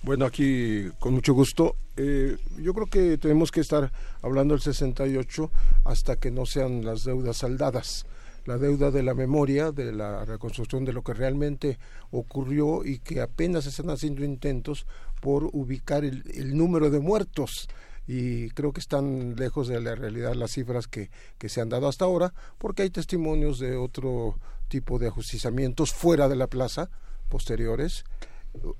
[0.07, 1.75] Bueno, aquí con mucho gusto.
[1.97, 3.91] Eh, yo creo que tenemos que estar
[4.23, 5.51] hablando del 68
[5.83, 8.07] hasta que no sean las deudas saldadas.
[8.45, 11.81] La deuda de la memoria, de la reconstrucción de lo que realmente
[12.13, 14.87] ocurrió y que apenas están haciendo intentos
[15.21, 17.69] por ubicar el, número de muertos
[18.07, 21.89] y creo que están lejos de la realidad las cifras que, que se han dado
[21.89, 24.39] hasta ahora, porque hay testimonios de otro
[24.69, 26.91] tipo de ajusticiamientos fuera de la plaza
[27.29, 28.05] posteriores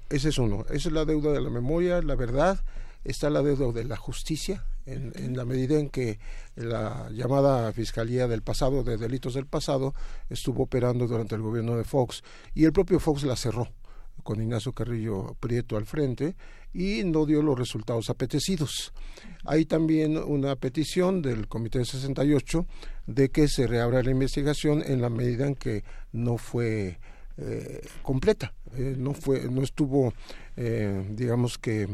[0.09, 0.65] ese es uno.
[0.71, 2.61] Esa es la deuda de la memoria, la verdad.
[3.05, 6.19] Está la deuda de la justicia, en, en, la medida en que
[6.57, 9.95] la llamada Fiscalía del pasado, de delitos del pasado,
[10.29, 12.23] estuvo operando durante el gobierno de Fox
[12.55, 13.69] y el propio Fox la cerró
[14.27, 16.35] con Ignacio Carrillo Prieto al frente
[16.75, 18.93] y no dio los resultados apetecidos.
[19.45, 22.67] Hay también una petición del Comité de 68
[23.07, 26.99] de que se reabra la investigación en la medida en que no fue
[27.39, 30.13] eh, completa, eh, no fue, no estuvo,
[30.57, 31.89] eh, digamos que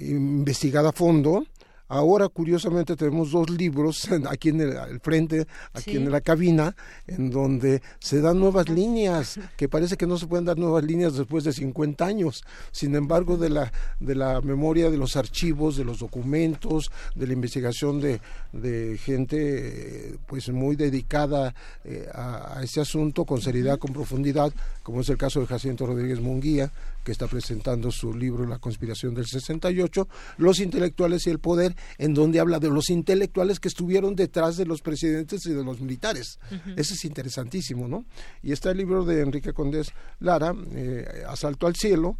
[0.00, 1.46] investigada a fondo
[1.88, 6.74] Ahora, curiosamente, tenemos dos libros aquí en el, frente, aquí en la cabina,
[7.06, 11.14] en donde se dan nuevas líneas, que parece que no se pueden dar nuevas líneas
[11.14, 12.42] después de 50 años.
[12.72, 17.32] Sin embargo, de la, de la memoria de los archivos, de los documentos, de la
[17.34, 18.20] investigación de,
[18.52, 21.54] de gente pues muy dedicada
[21.84, 24.52] eh, a, a, ese asunto, con seriedad, con profundidad,
[24.82, 26.70] como es el caso de Jacinto Rodríguez Munguía,
[27.04, 30.08] que está presentando su libro La conspiración del 68,
[30.38, 34.66] Los intelectuales y el poder, en donde habla de los intelectuales que estuvieron detrás de
[34.66, 36.38] los presidentes y de los militares.
[36.76, 38.04] Ese es interesantísimo, ¿no?
[38.42, 42.16] Y está el libro de Enrique Condés Lara, eh, Asalto al cielo,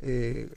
[0.00, 0.48] eh,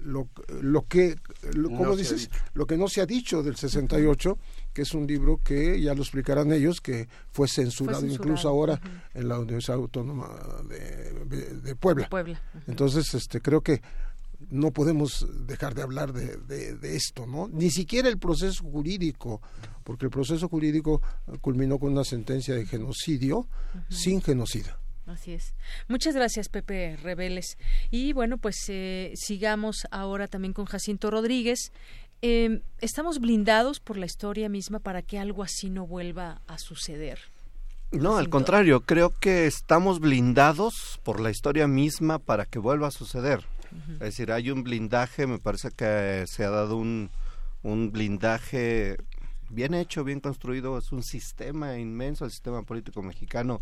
[0.00, 0.28] lo,
[0.60, 1.16] lo, que,
[1.52, 2.30] ¿cómo dices?
[2.54, 4.38] Lo que no se ha dicho del 68,
[4.76, 8.78] que es un libro que ya lo explicarán ellos, que fue censurado, incluso ahora
[9.14, 10.28] en la Universidad Autónoma
[10.68, 12.10] de, Puebla.
[12.66, 13.80] Entonces, este, creo que
[14.50, 16.36] no podemos dejar de hablar de,
[16.76, 17.48] de, esto, ¿no?
[17.48, 19.40] Ni siquiera el proceso jurídico,
[19.82, 21.00] porque el proceso jurídico
[21.40, 23.48] culminó con una sentencia de genocidio
[23.88, 24.78] sin genocida.
[25.06, 25.54] Así es.
[25.88, 27.56] Muchas gracias, Pepe Rebeles.
[27.90, 31.72] Y bueno, pues eh, sigamos ahora también con Jacinto Rodríguez.
[32.22, 37.18] Eh, ¿Estamos blindados por la historia misma para que algo así no vuelva a suceder?
[37.92, 42.90] No, al contrario, creo que estamos blindados por la historia misma para que vuelva a
[42.90, 43.44] suceder.
[43.94, 47.10] Es decir, hay un blindaje, me parece que se ha dado un,
[47.62, 48.96] un blindaje
[49.50, 53.60] bien hecho, bien construido, es un sistema inmenso, el sistema político mexicano.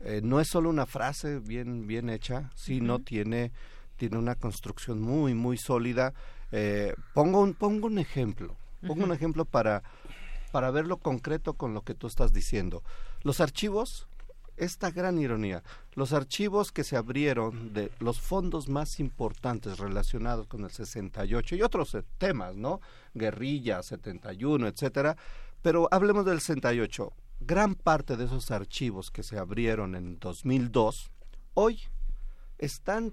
[0.00, 3.52] Eh, no es solo una frase bien, bien hecha, sino tiene,
[3.96, 6.12] tiene una construcción muy, muy sólida.
[6.50, 8.56] Eh, pongo, un, pongo un ejemplo,
[8.86, 9.82] pongo un ejemplo para,
[10.50, 12.82] para verlo concreto con lo que tú estás diciendo.
[13.22, 14.06] Los archivos,
[14.56, 15.62] esta gran ironía,
[15.94, 21.62] los archivos que se abrieron de los fondos más importantes relacionados con el 68 y
[21.62, 22.80] otros eh, temas, ¿no?
[23.14, 25.16] Guerrilla, 71, etcétera.
[25.62, 27.12] Pero hablemos del 68
[27.46, 31.10] gran parte de esos archivos que se abrieron en 2002
[31.54, 31.80] hoy
[32.58, 33.12] están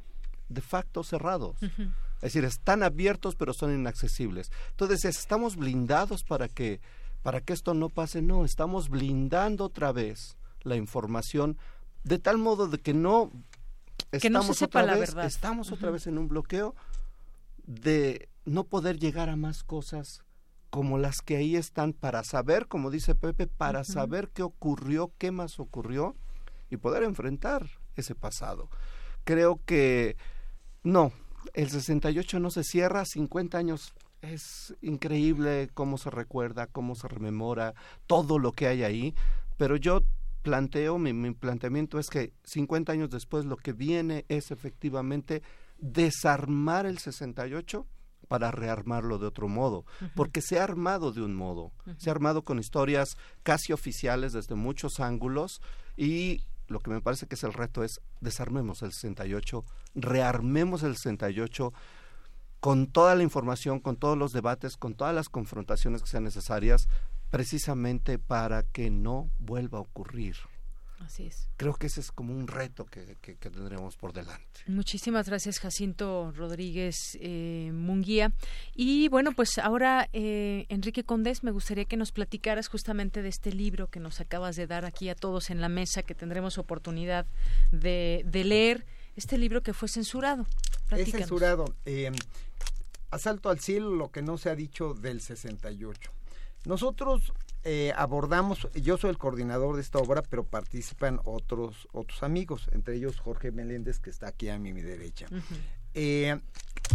[0.49, 1.57] de facto cerrados.
[1.61, 4.51] Es decir, están abiertos pero son inaccesibles.
[4.71, 6.81] Entonces, ¿estamos blindados para que
[7.21, 8.21] para que esto no pase?
[8.21, 11.57] No, estamos blindando otra vez la información
[12.03, 13.31] de tal modo de que no
[14.11, 16.76] estamos otra vez, estamos otra vez en un bloqueo
[17.65, 20.23] de no poder llegar a más cosas
[20.69, 25.31] como las que ahí están para saber, como dice Pepe, para saber qué ocurrió, qué
[25.31, 26.15] más ocurrió
[26.69, 28.69] y poder enfrentar ese pasado.
[29.23, 30.15] Creo que
[30.84, 31.11] no,
[31.53, 37.73] el 68 no se cierra, 50 años es increíble cómo se recuerda, cómo se rememora,
[38.07, 39.15] todo lo que hay ahí,
[39.57, 40.01] pero yo
[40.41, 45.41] planteo, mi, mi planteamiento es que 50 años después lo que viene es efectivamente
[45.77, 47.85] desarmar el 68
[48.27, 49.85] para rearmarlo de otro modo,
[50.15, 54.53] porque se ha armado de un modo, se ha armado con historias casi oficiales desde
[54.53, 55.61] muchos ángulos
[55.97, 59.66] y lo que me parece que es el reto es desarmemos el 68,
[59.96, 61.74] rearmemos el 68
[62.60, 66.88] con toda la información, con todos los debates, con todas las confrontaciones que sean necesarias,
[67.30, 70.36] precisamente para que no vuelva a ocurrir.
[70.99, 71.47] Así es.
[71.57, 74.61] Creo que ese es como un reto que, que, tendremos por delante.
[74.67, 78.34] Muchísimas gracias, Jacinto Rodríguez eh, Munguía.
[78.76, 83.51] Y bueno, pues ahora, eh, Enrique Condés, me gustaría que nos platicaras justamente de este
[83.53, 87.26] libro que nos acabas de dar aquí a todos en la mesa, que tendremos oportunidad
[87.71, 88.85] de, leer.
[89.15, 90.45] Este libro que fue censurado.
[90.91, 91.76] Es censurado.
[91.85, 92.09] Eh,
[93.11, 96.11] Asalto al cielo, lo que no se ha dicho del 68.
[96.65, 97.34] Nosotros
[97.65, 102.95] eh, abordamos, yo soy el coordinador de esta obra, pero participan otros, otros amigos, entre
[102.95, 105.27] ellos Jorge Meléndez, que está aquí a mi, derecha.
[105.94, 106.40] Eh,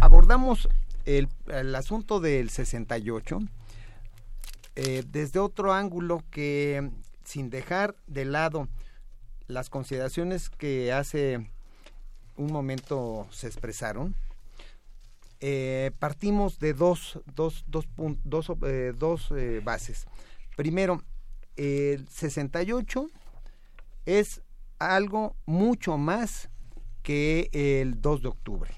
[0.01, 0.69] abordamos
[1.05, 1.28] el,
[1.74, 3.41] asunto del 68
[4.77, 6.91] eh, desde otro ángulo que,
[7.24, 8.69] sin dejar de lado
[9.47, 11.51] las consideraciones que hace
[12.36, 14.16] un momento se expresaron,
[15.41, 17.86] eh, partimos de dos, dos, dos,
[18.24, 18.51] dos,
[18.97, 19.32] dos
[19.62, 20.07] bases.
[20.56, 21.02] Primero,
[21.56, 23.06] el 68
[24.06, 24.43] es
[24.78, 26.48] algo mucho más
[27.02, 28.74] que el 2 de octubre,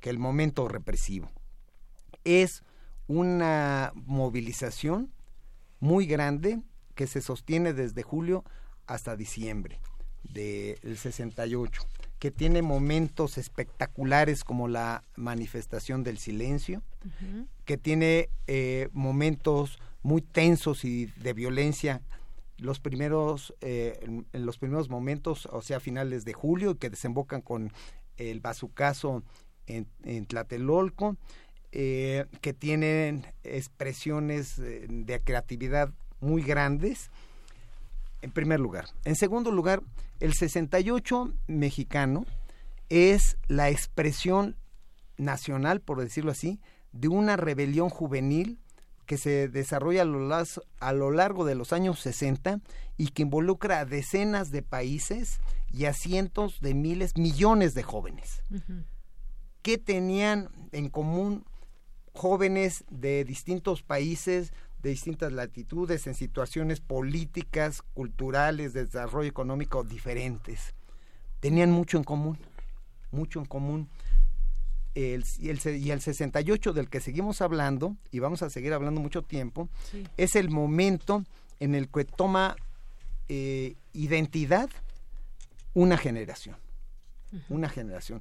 [0.00, 1.30] que el momento represivo.
[2.24, 2.62] Es
[3.06, 5.12] una movilización
[5.80, 6.62] muy grande
[6.94, 8.44] que se sostiene desde julio
[8.86, 9.80] hasta diciembre
[10.22, 11.82] del 68
[12.22, 16.80] que tiene momentos espectaculares como la manifestación del silencio,
[17.64, 22.02] que tiene eh, momentos muy tensos y de violencia
[22.58, 27.72] los primeros eh, en, los primeros momentos, o sea, finales de julio, que desembocan con
[28.16, 29.22] el bazucazo
[29.66, 31.16] en, en Tlatelolco,
[31.72, 37.10] eh, que tienen expresiones de creatividad muy grandes
[38.20, 38.86] en primer lugar.
[39.04, 39.82] En segundo lugar,
[40.20, 42.24] el 68 mexicano
[42.88, 44.56] es la expresión
[45.16, 46.60] nacional, por decirlo así,
[46.92, 48.58] de una rebelión juvenil
[49.06, 52.60] que se desarrolla a lo, largo de los años 60
[52.96, 55.40] y que involucra a decenas de países
[55.72, 58.42] y a cientos de miles, millones de jóvenes.
[59.62, 61.44] ¿Qué tenían en común
[62.12, 64.52] jóvenes de distintos países,
[64.82, 70.74] de distintas latitudes, en situaciones políticas, culturales, de desarrollo económico diferentes.
[71.40, 72.38] Tenían mucho en común,
[73.10, 73.88] mucho en común.
[74.94, 79.00] El, y, el, y el 68 del que seguimos hablando, y vamos a seguir hablando
[79.00, 79.68] mucho tiempo,
[80.16, 81.24] es el momento
[81.60, 82.56] en el que toma
[83.28, 84.68] eh, identidad
[85.74, 86.56] una generación.
[87.48, 88.20] Una generación.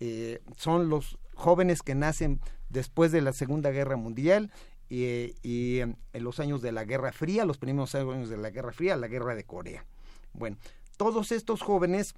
[0.00, 2.40] Eh, son los jóvenes que nacen
[2.70, 4.50] después de la Segunda Guerra Mundial
[4.88, 8.96] y, en los años de la Guerra Fría, los primeros años de la Guerra Fría,
[8.96, 9.84] la Guerra de Corea.
[10.32, 10.56] Bueno,
[10.96, 12.14] todos estos jóvenes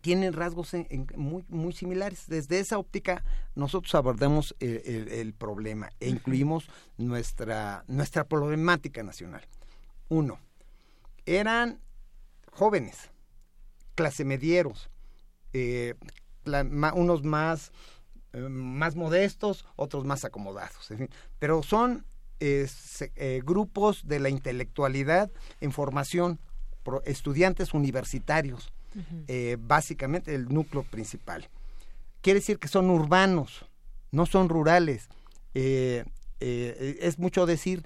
[0.00, 0.72] tienen rasgos
[1.16, 2.26] muy, muy similares.
[2.28, 3.24] Desde esa óptica
[3.54, 9.42] nosotros abordamos el, problema e incluimos nuestra, nuestra problemática nacional.
[10.08, 10.38] Uno,
[11.26, 11.80] eran
[12.52, 13.10] jóvenes,
[13.94, 14.90] clase medieros,
[15.52, 15.94] eh,
[16.94, 17.72] unos más
[18.32, 20.88] eh, más modestos, otros más acomodados.
[21.38, 22.04] Pero son
[22.40, 22.68] eh,
[23.44, 26.38] grupos de la intelectualidad en formación,
[27.04, 28.72] estudiantes universitarios,
[29.26, 31.48] eh, básicamente el núcleo principal.
[32.20, 33.66] Quiere decir que son urbanos,
[34.10, 35.08] no son rurales.
[35.54, 37.84] es mucho decir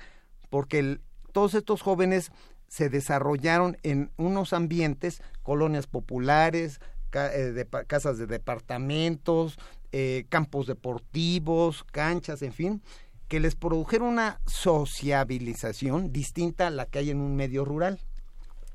[0.50, 0.98] porque
[1.32, 2.30] todos estos jóvenes
[2.68, 6.80] se desarrollaron en unos ambientes, colonias populares,
[7.10, 9.58] casas de departamentos,
[9.92, 12.82] eh, campos deportivos, canchas, en fin,
[13.28, 18.00] que les produjeron una sociabilización distinta a la que hay en un medio rural.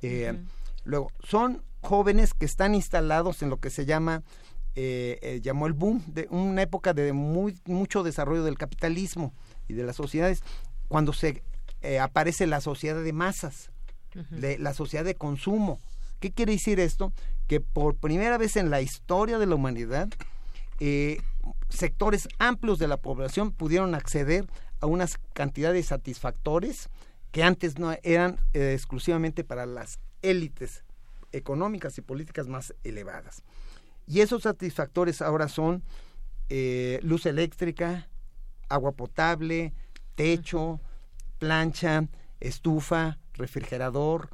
[0.04, 0.40] Eh,
[0.84, 4.24] luego, son jóvenes que están instalados en lo que se llama,
[4.76, 9.34] eh, llamó el boom, de una época de muy, mucho desarrollo del capitalismo
[9.68, 10.44] y de las sociedades,
[10.88, 11.44] cuando se
[12.02, 13.72] aparece la sociedad de masas,
[14.32, 15.80] la sociedad de consumo.
[16.20, 17.14] ¿Qué quiere decir esto?
[17.48, 20.10] Que por primera vez en la historia de la humanidad,
[20.80, 21.20] eh,
[21.70, 24.46] sectores amplios de la población pudieron acceder
[24.80, 26.90] a unas cantidades satisfactores
[27.32, 30.84] que antes no eran eh, exclusivamente para las élites
[31.32, 33.44] económicas y políticas más elevadas.
[34.08, 35.84] Y esos satisfactores ahora son
[36.50, 38.08] eh, luz eléctrica,
[38.70, 39.74] agua potable,
[40.16, 40.80] techo,
[41.40, 42.08] plancha,
[42.40, 44.30] estufa, refrigerador,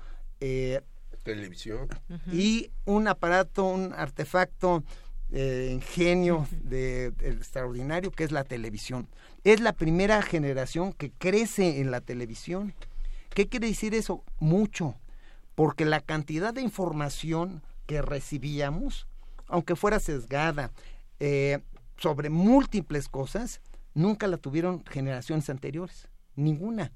[1.24, 1.88] televisión
[2.32, 4.84] y un aparato, un artefacto
[5.32, 9.07] eh, ingenio de, extraordinario que es la televisión.
[9.44, 12.74] Es la primera generación que crece en la televisión.
[13.34, 14.24] ¿Qué quiere decir eso?
[14.40, 14.95] Mucho,
[15.55, 19.07] porque la cantidad de información que recibíamos,
[19.47, 20.71] aunque fuera sesgada,
[21.19, 21.59] eh,
[21.97, 23.61] sobre múltiples cosas,
[23.93, 26.91] nunca la tuvieron generaciones anteriores, ninguna.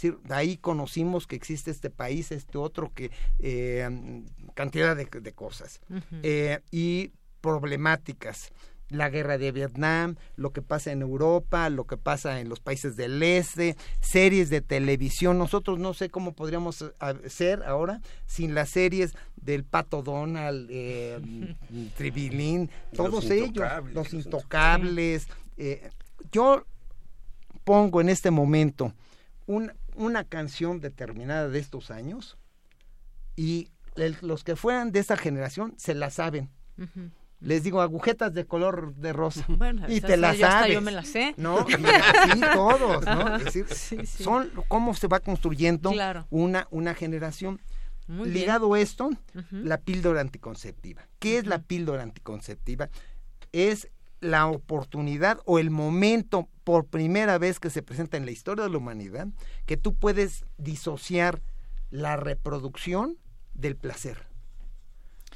[0.00, 3.10] de ahí conocimos que existe este país, este otro, que
[3.40, 4.24] eh,
[4.54, 5.80] cantidad de, de cosas.
[6.22, 8.52] Eh, y problemáticas
[8.90, 12.96] la guerra de Vietnam, lo que pasa en Europa, lo que pasa en los países
[12.96, 15.38] del este, series de televisión.
[15.38, 21.54] Nosotros no sé cómo podríamos hacer ahora sin las series del Pato Donald, eh,
[21.96, 25.28] Tribilín, todos ellos, los intocables.
[25.56, 25.90] Eh,
[26.32, 26.64] yo
[27.64, 28.94] pongo en este momento
[29.46, 32.38] una canción determinada de estos años
[33.36, 33.68] y
[34.22, 36.50] los que fueran de esa generación se la saben
[37.40, 39.46] les digo agujetas de color de rosa.
[39.88, 41.34] Y te las sabes yo me las sé.
[41.36, 41.76] No sí
[42.54, 45.92] todos no es decir son cómo se va construyendo
[46.30, 47.60] una una generación.
[48.08, 49.10] Ligado a esto
[49.50, 51.06] la píldora anticonceptiva.
[51.18, 52.88] Qué es la píldora anticonceptiva
[53.52, 53.90] es
[54.20, 58.70] la oportunidad o el momento por primera vez que se presenta en la historia de
[58.70, 59.28] la humanidad
[59.66, 61.42] que tú puedes disociar
[61.90, 63.18] la reproducción
[63.54, 64.27] del placer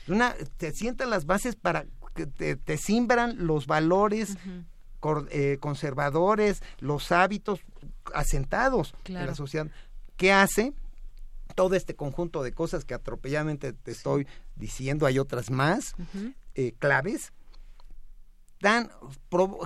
[0.09, 4.37] una, te sientan las bases para que te, te simbran los valores
[5.31, 7.61] eh, conservadores, los hábitos
[8.15, 9.67] asentados en la sociedad.
[10.17, 10.75] ¿Qué hace?
[11.57, 15.95] Todo este conjunto de cosas que atropelladamente te estoy diciendo, hay otras más,
[16.55, 17.33] eh, claves,
[18.61, 18.93] dan,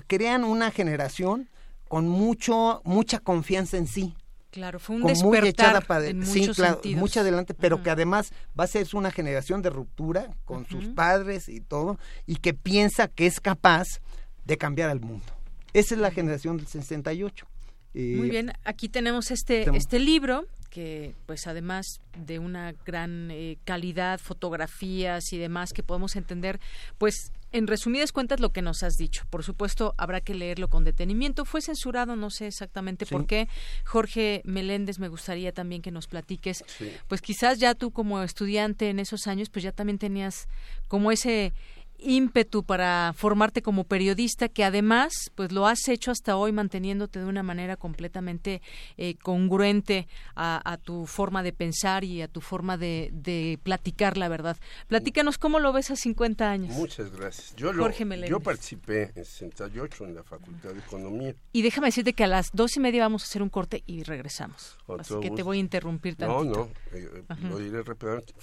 [0.06, 1.50] crean una generación
[1.86, 4.16] con mucho, mucha confianza en sí.
[4.56, 8.86] Claro, fue un despertar en sí, claro, mucho adelante, pero que además va a ser
[8.94, 14.00] una generación de ruptura con sus padres y todo, y que piensa que es capaz
[14.46, 15.26] de cambiar al mundo.
[15.74, 17.46] Esa es la generación del 68.
[17.92, 24.18] Muy bien, aquí tenemos este, este libro que pues además de una gran eh, calidad,
[24.18, 26.60] fotografías y demás que podemos entender,
[26.96, 29.24] pues en resumidas cuentas lo que nos has dicho.
[29.30, 31.44] Por supuesto, habrá que leerlo con detenimiento.
[31.44, 33.48] Fue censurado, no sé exactamente por qué.
[33.84, 36.64] Jorge Meléndez, me gustaría también que nos platiques.
[37.08, 40.48] Pues quizás ya tú como estudiante en esos años, pues ya también tenías
[40.88, 41.52] como ese
[41.98, 47.26] ímpetu para formarte como periodista que además pues lo has hecho hasta hoy manteniéndote de
[47.26, 48.62] una manera completamente
[48.96, 54.28] eh, congruente a, tu forma de pensar y a tu forma de, de, platicar la
[54.28, 54.56] verdad.
[54.88, 56.74] Platícanos cómo lo ves a 50 años.
[56.74, 57.54] Muchas gracias.
[57.56, 61.34] Yo, yo participé en 68 en la Facultad de Economía.
[61.52, 64.02] Y déjame decirte que a las dos y media vamos a hacer un corte y
[64.02, 64.76] regresamos.
[64.98, 66.44] Así que te voy a interrumpir tantito.
[66.44, 68.34] No, no, eh, lo diré rápidamente.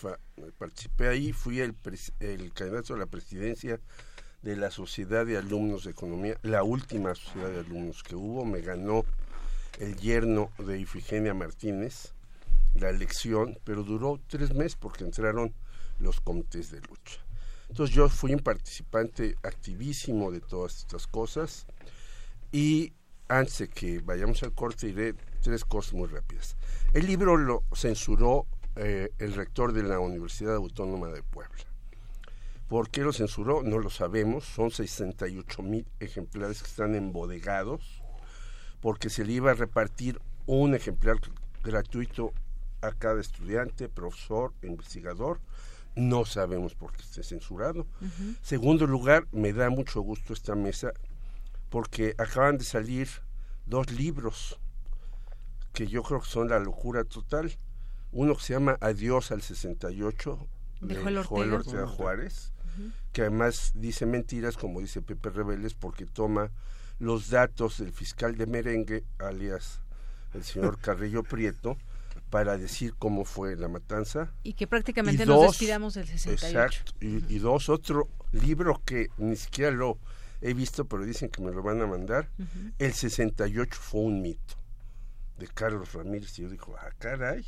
[0.57, 1.75] Participé ahí, fui el,
[2.19, 3.42] el candidato a la presidencia
[4.41, 8.61] de la Sociedad de Alumnos de Economía, la última sociedad de alumnos que hubo, me
[8.61, 9.05] ganó
[9.79, 12.13] el yerno de Ifigenia Martínez,
[12.75, 15.53] la elección, pero duró tres meses porque entraron
[15.99, 17.19] los comités de lucha.
[17.69, 21.65] Entonces yo fui un participante activísimo de todas estas cosas
[22.51, 22.93] y
[23.27, 26.55] antes de que vayamos al corte diré tres cosas muy rápidas.
[26.93, 28.45] El libro lo censuró
[28.75, 31.72] eh, el rector de la Universidad Autónoma de Puebla.
[32.73, 33.61] ¿Por qué lo censuró?
[33.61, 34.45] No lo sabemos.
[34.45, 38.01] Son 68 mil ejemplares que están embodegados
[38.81, 41.17] porque se le iba a repartir un ejemplar
[41.63, 42.33] gratuito
[42.81, 45.39] a cada estudiante, profesor, investigador.
[45.95, 47.85] No sabemos por qué esté censurado.
[48.41, 50.93] Segundo lugar, me da mucho gusto esta mesa
[51.69, 53.07] porque acaban de salir
[53.67, 54.59] dos libros
[55.73, 57.55] que yo creo que son la locura total.
[58.11, 60.47] Uno que se llama Adiós al 68
[60.81, 62.52] de, Joel Ortega Juárez
[63.11, 66.51] que además dice mentiras, como dice Pepe Rebeles, porque toma
[66.99, 69.81] los datos del fiscal de merengue, alias
[70.33, 71.77] el señor Carrillo Prieto,
[72.29, 74.31] para decir cómo fue la matanza.
[74.43, 76.47] Y que prácticamente nos despidamos del 68.
[76.47, 76.93] Exacto.
[76.99, 79.99] Y, dos, otro libro que ni siquiera lo
[80.41, 82.29] he visto, pero dicen que me lo van a mandar.
[82.79, 84.55] El 68 fue un mito,
[85.37, 86.37] de Carlos Ramírez.
[86.39, 87.45] Y yo digo, ah, caray.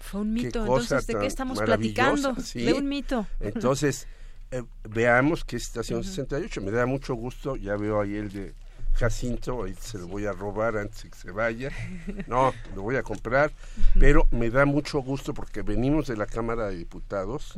[0.00, 2.34] Fue un mito, entonces, ¿de qué estamos platicando?
[2.54, 3.26] De un mito.
[3.40, 4.06] Entonces,
[4.50, 6.60] eh, veamos qué es Estación 68.
[6.60, 8.54] Me da mucho gusto, ya veo ahí el de
[8.94, 11.70] Jacinto, ahí se lo voy a robar antes de que se vaya.
[12.26, 13.52] No, lo voy a comprar,
[13.98, 17.54] pero me da mucho gusto porque venimos de la Cámara de Diputados,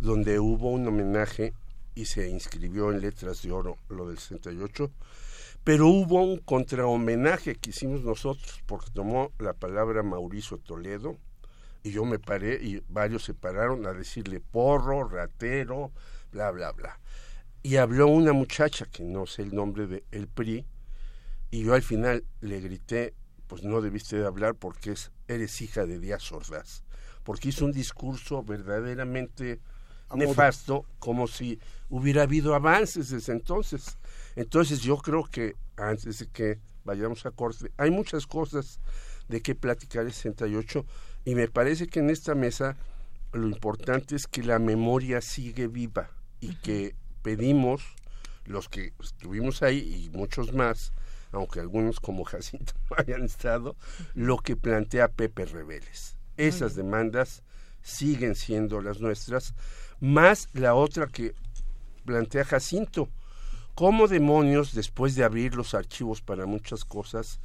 [0.00, 1.54] donde hubo un homenaje
[1.94, 4.90] y se inscribió en letras de oro lo del 68,
[5.64, 11.16] pero hubo un contrahomenaje que hicimos nosotros porque tomó la palabra Mauricio Toledo,
[11.86, 15.92] y yo me paré y varios se pararon a decirle porro, ratero,
[16.32, 16.98] bla, bla, bla.
[17.62, 20.66] Y habló una muchacha, que no sé el nombre de el PRI,
[21.52, 23.14] y yo al final le grité,
[23.46, 26.82] pues no debiste de hablar porque es, eres hija de Díaz Ordaz,
[27.22, 29.60] porque hizo un discurso verdaderamente
[30.12, 33.96] nefasto, como si hubiera habido avances desde entonces.
[34.34, 38.80] Entonces yo creo que antes de que vayamos a corte, hay muchas cosas
[39.28, 40.84] de qué platicar el 68
[41.26, 42.76] y me parece que en esta mesa
[43.32, 46.08] lo importante es que la memoria sigue viva
[46.40, 47.82] y que pedimos
[48.44, 50.92] los que estuvimos ahí y muchos más,
[51.32, 53.76] aunque algunos como Jacinto no hayan estado,
[54.14, 56.16] lo que plantea Pepe Reveles.
[56.36, 57.42] Esas demandas
[57.82, 59.52] siguen siendo las nuestras,
[59.98, 61.34] más la otra que
[62.04, 63.08] plantea Jacinto.
[63.74, 67.40] ¿Cómo demonios, después de abrir los archivos para muchas cosas,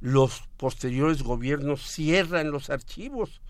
[0.00, 3.40] los posteriores gobiernos cierran los archivos?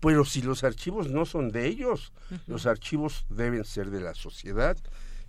[0.00, 2.12] Pero si los archivos no son de ellos,
[2.46, 4.76] los archivos deben ser de la sociedad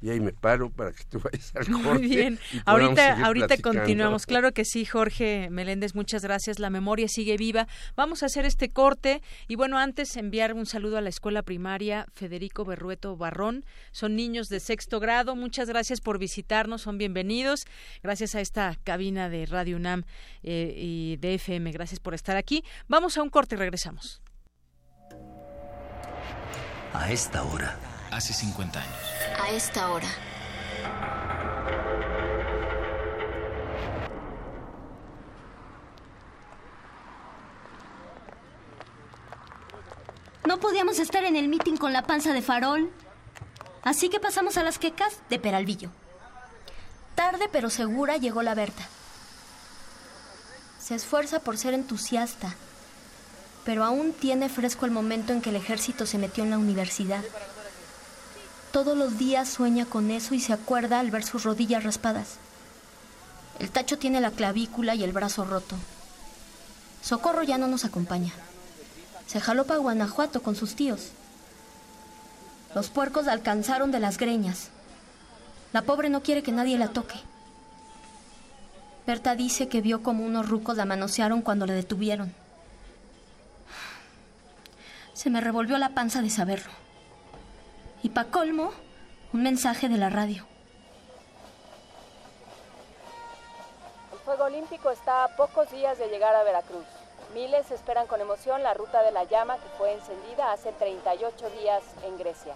[0.02, 1.80] y ahí me paro para que tú vayas al corte.
[1.80, 2.40] Muy bien.
[2.66, 4.26] Ahorita, ahorita continuamos.
[4.26, 6.58] Claro que sí, Jorge Meléndez, muchas gracias.
[6.60, 7.68] La memoria sigue viva.
[7.96, 12.08] Vamos a hacer este corte y bueno, antes enviar un saludo a la escuela primaria
[12.14, 13.64] Federico Berrueto Barrón.
[13.92, 15.36] Son niños de sexto grado.
[15.36, 17.66] Muchas gracias por visitarnos, son bienvenidos.
[18.02, 20.04] Gracias a esta cabina de Radio UNAM
[20.42, 21.72] eh, y de FM.
[21.72, 22.64] Gracias por estar aquí.
[22.88, 24.22] Vamos a un corte y regresamos.
[26.94, 27.78] A esta hora
[28.12, 28.98] hace 50 años.
[29.42, 30.08] A esta hora.
[40.46, 42.92] No podíamos estar en el meeting con la panza de farol.
[43.84, 45.90] Así que pasamos a las quecas de Peralvillo.
[47.16, 48.84] Tarde pero segura llegó la Berta.
[50.80, 52.54] Se esfuerza por ser entusiasta,
[53.64, 57.24] pero aún tiene fresco el momento en que el ejército se metió en la universidad.
[58.72, 62.38] Todos los días sueña con eso y se acuerda al ver sus rodillas raspadas.
[63.60, 65.76] El tacho tiene la clavícula y el brazo roto.
[67.02, 68.32] Socorro ya no nos acompaña.
[69.28, 71.10] Se jaló para Guanajuato con sus tíos.
[72.74, 74.70] Los puercos la alcanzaron de las greñas.
[75.74, 77.20] La pobre no quiere que nadie la toque.
[79.06, 82.34] Berta dice que vio como unos rucos la manosearon cuando la detuvieron.
[85.14, 86.72] Se me revolvió la panza de saberlo.
[88.04, 88.72] Y pa' colmo,
[89.34, 90.46] un mensaje de la radio.
[94.12, 96.86] El Fuego Olímpico está a pocos días de llegar a Veracruz.
[97.34, 101.84] Miles esperan con emoción la ruta de la llama que fue encendida hace 38 días
[102.06, 102.56] en Grecia.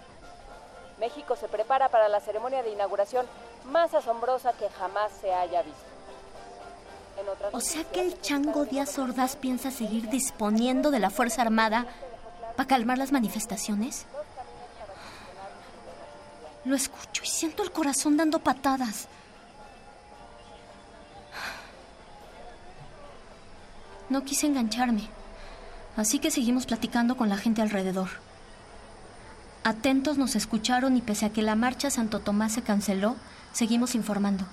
[0.98, 3.26] México se prepara para la ceremonia de inauguración
[3.66, 5.96] más asombrosa que jamás se haya visto.
[7.52, 11.86] O sea que el chango Díaz Ordaz piensa seguir disponiendo de la Fuerza Armada
[12.56, 14.06] para calmar las manifestaciones.
[16.66, 19.06] Lo escucho y siento el corazón dando patadas.
[24.08, 25.08] No quise engancharme,
[25.96, 28.08] así que seguimos platicando con la gente alrededor.
[29.62, 33.14] Atentos nos escucharon y pese a que la marcha Santo Tomás se canceló,
[33.52, 34.44] seguimos informando.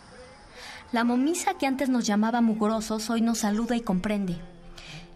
[0.91, 4.37] La momisa que antes nos llamaba mugrosos hoy nos saluda y comprende.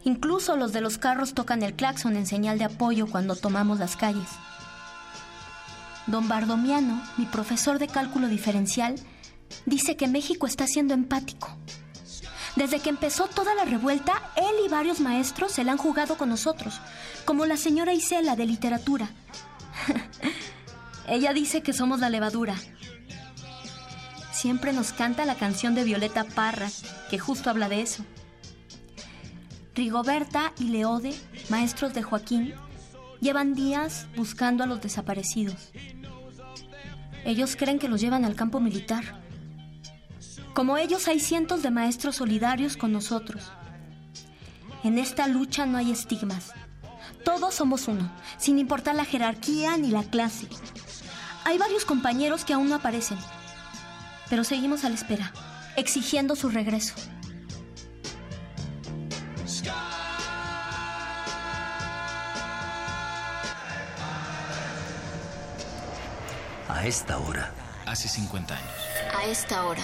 [0.03, 3.95] Incluso los de los carros tocan el claxon en señal de apoyo cuando tomamos las
[3.95, 4.29] calles.
[6.07, 8.95] Don Bardomiano, mi profesor de cálculo diferencial,
[9.65, 11.49] dice que México está siendo empático.
[12.55, 16.29] Desde que empezó toda la revuelta, él y varios maestros se la han jugado con
[16.29, 16.81] nosotros,
[17.25, 19.09] como la señora Isela de literatura.
[21.07, 22.55] Ella dice que somos la levadura.
[24.31, 26.69] Siempre nos canta la canción de Violeta Parra,
[27.09, 28.03] que justo habla de eso.
[29.75, 31.13] Rigoberta y Leode,
[31.49, 32.53] maestros de Joaquín,
[33.19, 35.71] llevan días buscando a los desaparecidos.
[37.27, 39.03] Ellos creen que los llevan al campo militar.
[40.53, 43.51] Como ellos hay cientos de maestros solidarios con nosotros.
[44.85, 46.53] En esta lucha no hay estigmas.
[47.25, 50.47] Todos somos uno, sin importar la jerarquía ni la clase.
[51.43, 53.17] Hay varios compañeros que aún no aparecen,
[54.29, 55.33] pero seguimos a la espera,
[55.75, 56.93] exigiendo su regreso.
[66.77, 67.51] A esta hora.
[67.87, 68.71] Hace 50 años.
[69.11, 69.81] A esta hora.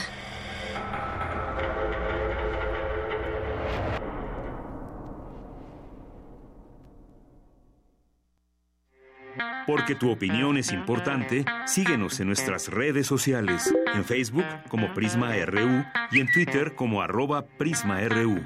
[9.65, 15.83] Porque tu opinión es importante, síguenos en nuestras redes sociales, en Facebook como Prisma RU
[16.11, 18.39] y en Twitter como arroba PrismaRU.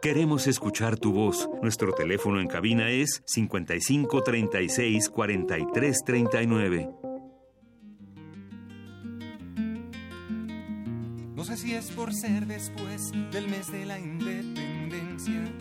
[0.00, 1.48] Queremos escuchar tu voz.
[1.60, 6.90] Nuestro teléfono en cabina es 55 36 43 39.
[11.34, 15.52] No sé si es por ser después del mes de la independencia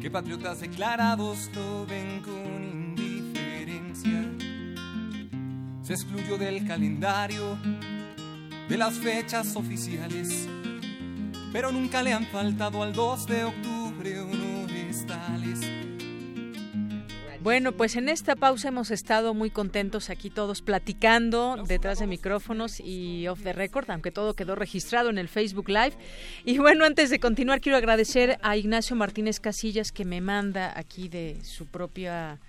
[0.00, 4.30] que patriotas declarados lo ven con indiferencia.
[5.82, 7.58] Se excluyó del calendario
[8.68, 10.48] de las fechas oficiales,
[11.54, 14.24] pero nunca le han faltado al 2 de octubre
[15.06, 15.60] tales.
[17.40, 22.80] Bueno, pues en esta pausa hemos estado muy contentos aquí todos platicando detrás de micrófonos
[22.80, 25.92] y off the record, aunque todo quedó registrado en el Facebook Live.
[26.44, 31.08] Y bueno, antes de continuar, quiero agradecer a Ignacio Martínez Casillas que me manda aquí
[31.08, 32.40] de su propia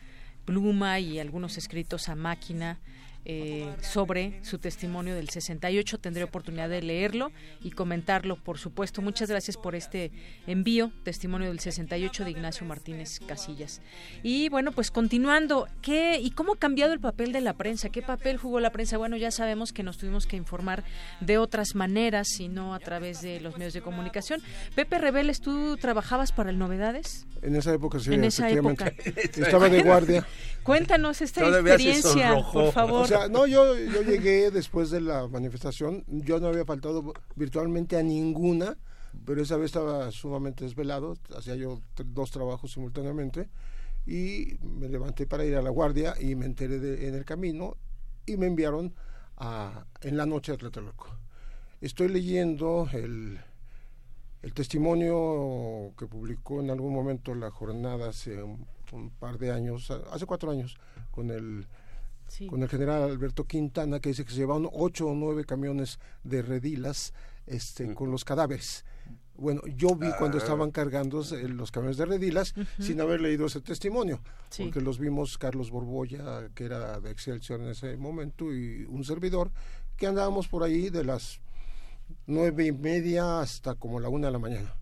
[0.46, 2.80] pluma y algunos escritos a máquina
[3.28, 5.98] eh, sobre su testimonio del 68.
[5.98, 9.02] Tendré oportunidad de leerlo y comentarlo, por supuesto.
[9.02, 10.12] Muchas gracias por este
[10.46, 13.82] envío, testimonio del 68 de Ignacio Martínez Casillas.
[14.22, 17.90] Y bueno, pues continuando, ¿qué y cómo ha cambiado el papel de la prensa?
[17.90, 18.98] ¿Qué papel jugó la prensa?
[18.98, 20.84] Bueno, ya sabemos que nos tuvimos que informar
[21.20, 24.40] de otras maneras y no a través de los medios de comunicación.
[24.76, 27.26] Pepe Rebeles, ¿tú trabajabas para el Novedades?
[27.42, 28.94] En esa época sí, En esa época.
[29.36, 30.28] Estaba de guardia.
[30.64, 36.48] Cuéntanos esta experiencia, por favor no, yo, yo llegué después de la manifestación, yo no
[36.48, 38.78] había faltado virtualmente a ninguna,
[39.26, 43.50] pero esa vez estaba sumamente desvelado, hacía yo dos trabajos simultáneamente
[44.06, 47.78] y me levanté para ir a la guardia y me enteré en el camino
[48.26, 48.94] y me enviaron
[49.38, 51.08] a, en la noche a Tlatelolco.
[51.82, 53.40] Estoy leyendo el,
[54.42, 60.26] el testimonio que publicó en algún momento la jornada hace un par de años, hace
[60.26, 60.78] cuatro años,
[61.12, 61.68] con el
[62.50, 66.42] con el general Alberto Quintana, que dice que se llevaron ocho o nueve camiones de
[66.42, 67.14] redilas
[67.46, 68.86] este, con los cadáveres.
[69.38, 70.42] Bueno, yo vi cuando ah.
[70.42, 74.22] estaban cargando los camiones de redilas sin haber leído ese testimonio,
[74.58, 79.52] porque los vimos Carlos Borbolla, que era de Excelsior en ese momento, y un servidor,
[79.98, 81.42] que andábamos por ahí de las
[82.28, 84.74] nueve y media hasta como la una de la mañana.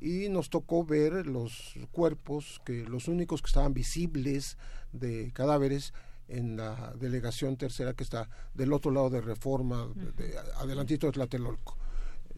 [0.00, 4.56] Y nos tocó ver los cuerpos, que los únicos que estaban visibles
[4.92, 5.92] de cadáveres
[6.28, 11.76] en la delegación tercera que está del otro lado de Reforma, de, adelantito de Tlatelolco,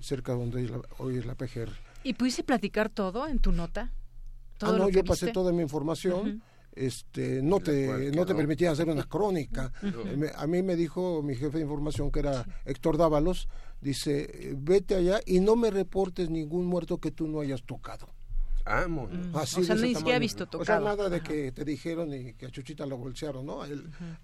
[0.00, 1.70] cerca donde hoy es la PGR.
[2.04, 3.92] ¿Y pudiste platicar todo en tu nota?
[4.60, 6.42] ah, no, yo pasé toda mi información.
[6.72, 9.72] Este, no te no te permitía hacer una crónica.
[10.36, 13.48] A mí me dijo mi jefe de información que era Héctor Dávalos,
[13.80, 18.08] dice, "Vete allá y no me reportes ningún muerto que tú no hayas tocado."
[18.64, 19.34] Mm.
[19.34, 20.62] o sea, ni siquiera visto tocado.
[20.62, 23.62] O sea, nada de que te dijeron y que a Chuchita lo bolsearon, ¿no?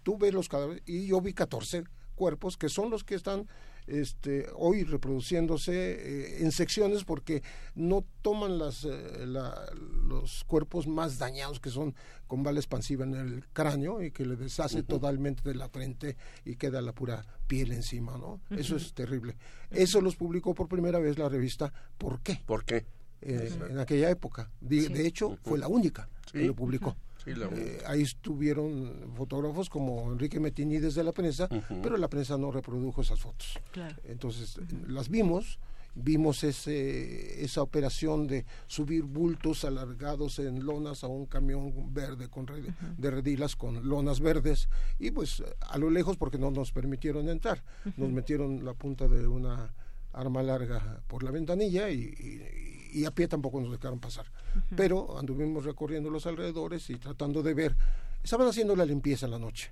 [0.02, 1.84] Tú ves los cadáveres y yo vi 14
[2.14, 3.46] cuerpos que son los que están
[3.86, 7.42] este, hoy reproduciéndose eh, en secciones porque
[7.76, 11.94] no toman las, eh, los cuerpos más dañados que son
[12.26, 16.56] con bala expansiva en el cráneo y que le deshace totalmente de la frente y
[16.56, 18.40] queda la pura piel encima, ¿no?
[18.50, 19.36] Eso es terrible.
[19.70, 22.42] Eso los publicó por primera vez la revista ¿Por qué?
[22.44, 22.84] ¿Por qué?
[23.22, 24.50] Eh, en aquella época.
[24.60, 26.96] De, hecho, fue la única que lo publicó.
[27.26, 31.48] Eh, ahí estuvieron fotógrafos como Enrique Metini de la prensa,
[31.82, 33.58] pero la prensa no reprodujo esas fotos.
[34.04, 35.58] Entonces, las vimos,
[35.96, 42.46] vimos ese, esa operación de subir bultos alargados en lonas a un camión verde con
[42.46, 44.68] de redilas con lonas verdes
[44.98, 47.64] y pues a lo lejos porque no nos permitieron entrar,
[47.96, 49.74] nos metieron la punta de una
[50.12, 54.26] arma larga por la ventanilla y y a pie tampoco nos dejaron pasar.
[54.74, 57.76] Pero anduvimos recorriendo los alrededores y tratando de ver.
[58.22, 59.70] Estaban haciendo la limpieza en la noche.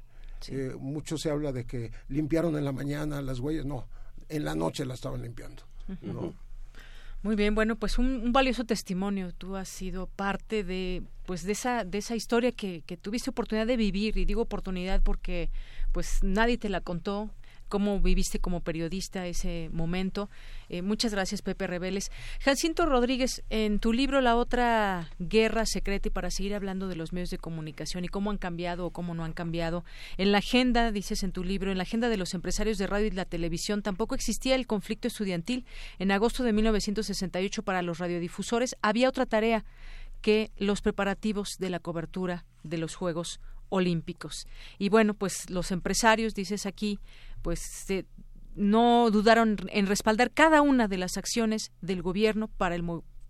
[0.49, 3.65] Eh, mucho se habla de que limpiaron en la mañana las huellas.
[3.65, 3.87] No,
[4.29, 5.63] en la noche la estaban limpiando.
[7.23, 9.33] Muy bien, bueno, pues un, valioso testimonio.
[9.33, 13.67] Tú has sido parte de, pues, de esa, de esa historia que, que tuviste oportunidad
[13.67, 15.51] de vivir y digo oportunidad porque,
[15.93, 17.31] pues, nadie te la contó
[17.69, 20.31] cómo viviste como periodista ese momento.
[20.69, 22.11] Eh, muchas gracias, Pepe Rebeles.
[22.41, 27.13] Jacinto Rodríguez, en tu libro La otra guerra secreta, y para seguir hablando de los
[27.13, 29.85] medios de comunicación y cómo han cambiado o cómo no han cambiado,
[30.17, 33.07] en la agenda, dices en tu libro, en la agenda de los empresarios de radio
[33.07, 35.65] y la televisión tampoco existía el conflicto estudiantil.
[35.99, 39.65] En agosto de 1968 para los radiodifusores había otra tarea
[40.21, 44.47] que los preparativos de la cobertura de los Juegos Olímpicos.
[44.79, 46.99] Y bueno, pues los empresarios, dices aquí,
[47.45, 47.87] pues
[48.55, 52.83] no dudaron en respaldar cada una de las acciones del gobierno para el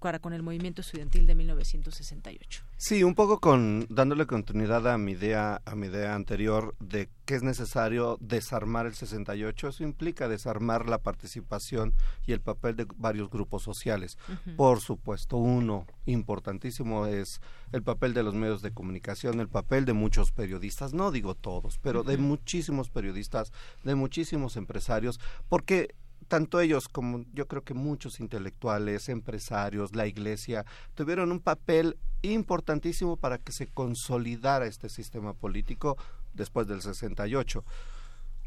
[0.05, 2.63] para con el movimiento estudiantil de 1968.
[2.77, 7.37] Sí, un poco con dándole continuidad a mi idea a mi idea anterior de que
[7.37, 11.95] es necesario desarmar el 68, eso implica desarmar la participación
[12.27, 14.19] y el papel de varios grupos sociales.
[14.59, 17.41] Por supuesto, uno importantísimo es
[17.73, 21.79] el papel de los medios de comunicación, el papel de muchos periodistas, no digo todos,
[21.79, 23.55] pero de muchísimos periodistas,
[23.85, 25.19] de muchísimos empresarios,
[25.49, 25.95] porque
[26.25, 30.65] tanto ellos como yo creo que muchos intelectuales, empresarios, la iglesia,
[30.95, 35.97] tuvieron un papel importantísimo para que se consolidara este sistema político
[36.33, 37.65] después del 68.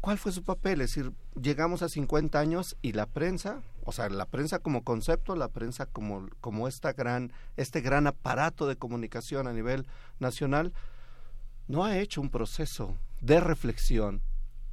[0.00, 0.80] ¿Cuál fue su papel?
[0.80, 5.34] Es decir, llegamos a 50 años y la prensa, o sea, la prensa como concepto,
[5.34, 9.88] la prensa como, como esta gran, este gran aparato de comunicación a nivel
[10.20, 10.72] nacional,
[11.66, 14.22] no ha hecho un proceso de reflexión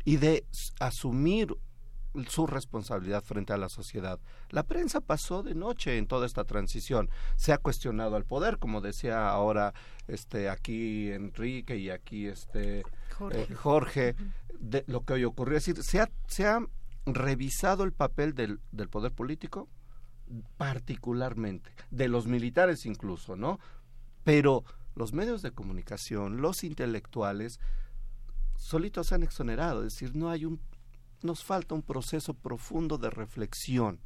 [0.04, 0.46] y de
[0.80, 1.58] asumir
[2.28, 4.20] su responsabilidad frente a la sociedad.
[4.50, 7.10] La prensa pasó de noche en toda esta transición.
[7.36, 9.74] Se ha cuestionado al poder, como decía ahora
[10.08, 12.84] este aquí Enrique y aquí este
[13.56, 14.16] Jorge, eh,
[14.60, 15.58] de lo que hoy ocurrió.
[15.58, 16.60] Es decir, se ha, se ha
[17.06, 19.70] revisado el papel del, del poder político
[20.58, 23.60] particularmente, de los militares incluso, ¿no?
[24.24, 24.64] Pero
[24.96, 27.60] los medios de comunicación, los intelectuales,
[28.58, 30.60] solitos se han exonerado, es decir, no hay un,
[31.22, 34.00] nos falta un proceso profundo de reflexión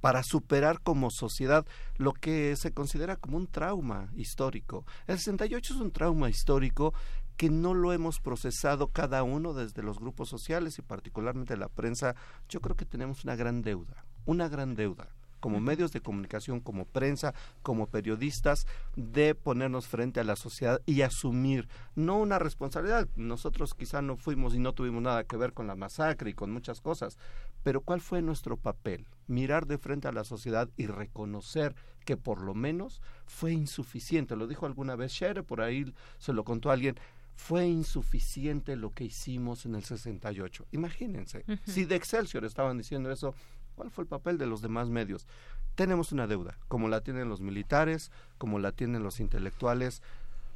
[0.00, 1.66] para superar como sociedad
[1.96, 4.84] lo que se considera como un trauma histórico.
[5.06, 6.94] El 68 es un trauma histórico
[7.36, 12.14] que no lo hemos procesado cada uno desde los grupos sociales y particularmente la prensa.
[12.48, 16.84] Yo creo que tenemos una gran deuda, una gran deuda como medios de comunicación, como
[16.84, 23.08] prensa, como periodistas, de ponernos frente a la sociedad y asumir no una responsabilidad.
[23.16, 26.52] Nosotros quizá no fuimos y no tuvimos nada que ver con la masacre y con
[26.52, 27.18] muchas cosas,
[27.62, 29.06] pero ¿cuál fue nuestro papel?
[29.26, 34.36] Mirar de frente a la sociedad y reconocer que por lo menos fue insuficiente.
[34.36, 36.96] Lo dijo alguna vez Shere, por ahí se lo contó alguien
[37.36, 40.66] fue insuficiente lo que hicimos en el 68.
[40.72, 43.34] Imagínense, si de Excelsior estaban diciendo eso,
[43.76, 45.26] ¿Cuál fue el papel de los demás medios?
[45.74, 50.02] Tenemos una deuda, como la tienen los militares, como la tienen los intelectuales.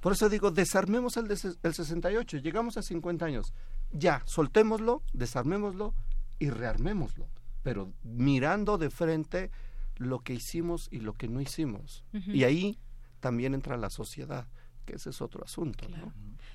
[0.00, 3.52] Por eso digo, desarmemos el, el 68, llegamos a 50 años.
[3.92, 5.94] Ya, soltémoslo, desarmémoslo
[6.38, 7.28] y rearmémoslo,
[7.62, 9.50] pero mirando de frente
[9.96, 12.02] lo que hicimos y lo que no hicimos.
[12.12, 12.78] Y ahí
[13.20, 14.48] también entra la sociedad,
[14.90, 15.88] que ese es otro asunto.
[15.88, 16.12] ¿no?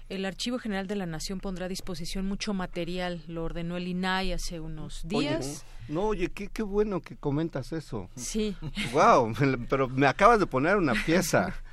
[0.09, 4.33] El Archivo General de la Nación pondrá a disposición mucho material, lo ordenó el INAI
[4.33, 5.65] hace unos días.
[5.87, 8.09] no, oye, qué, qué bueno que comentas eso.
[8.15, 8.55] Sí.
[8.93, 9.33] Wow,
[9.69, 11.55] pero me acabas de poner una pieza.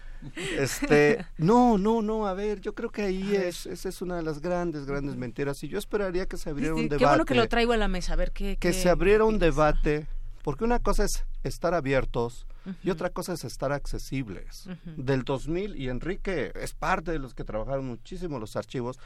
[0.57, 4.23] Este, no, no, no, a ver, yo creo que ahí es, esa es una de
[4.23, 6.99] las grandes, grandes mentiras y yo esperaría que se abriera un debate.
[6.99, 8.57] Qué bueno que lo traigo a la mesa, a ver qué.
[8.57, 10.07] Que se abriera un debate,
[10.45, 12.47] porque una cosa es estar abiertos
[12.83, 14.69] y otra cosa es estar accesibles.
[14.85, 18.99] Del 2000, y Enrique es parte de los que trabajaron muchísimo los archivos,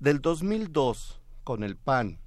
[0.00, 2.18] del 2002 con el PAN,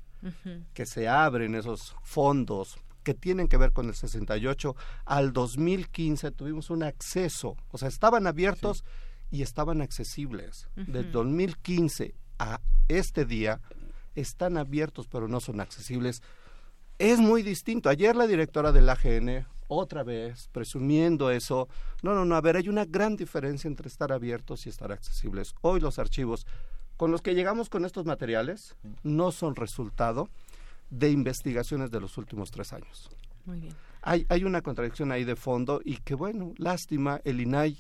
[0.73, 4.76] que se abren esos fondos que tienen que ver con el 68,
[5.06, 8.84] al 2015 tuvimos un acceso, o sea, estaban abiertos
[9.31, 10.68] y estaban accesibles.
[10.76, 13.61] Del 2015 a este día
[14.15, 16.22] están abiertos pero no son accesibles.
[17.00, 17.88] Es muy distinto.
[17.90, 21.70] Ayer la directora del AGN otra vez, presumiendo eso.
[22.04, 25.56] No, no, no, a ver, hay una gran diferencia entre estar abiertos y estar accesibles.
[25.62, 26.46] Hoy los archivos
[26.98, 30.28] con los que llegamos con estos materiales no son resultado
[30.90, 33.10] de investigaciones de los últimos tres años.
[33.46, 33.76] Muy bien.
[34.02, 37.78] Hay, hay una contradicción ahí de fondo y que, bueno, lástima, el INAI,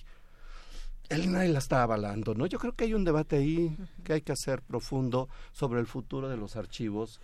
[1.09, 2.45] el INAI la está avalando, ¿no?
[2.45, 3.75] Yo creo que hay un debate ahí
[4.05, 7.19] que hay que hacer profundo sobre el futuro de los archivos.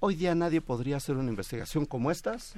[0.00, 2.54] Hoy día nadie podría hacer una investigación como estas,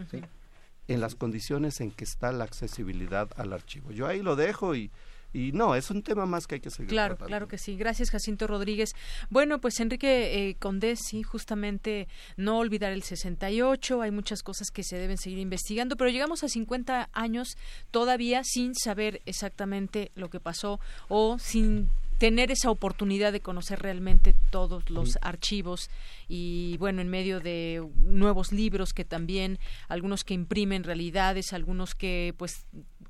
[0.88, 3.92] en las condiciones en que está la accesibilidad al archivo.
[3.92, 4.90] Yo ahí lo dejo y,
[5.32, 6.88] y no, es un tema más que hay que seguir.
[6.88, 7.76] Claro, claro que sí.
[7.76, 8.90] Gracias, Jacinto Rodríguez.
[9.30, 14.02] Bueno, pues Enrique eh, Condés, sí, justamente no olvidar el 68.
[14.02, 17.56] Hay muchas cosas que se deben seguir investigando, pero llegamos a 50 años
[17.90, 24.34] todavía sin saber exactamente lo que pasó o sin tener esa oportunidad de conocer realmente
[24.50, 25.88] todos los archivos
[26.28, 29.58] y bueno en medio de nuevos libros que también
[29.88, 32.66] algunos que imprimen realidades algunos que pues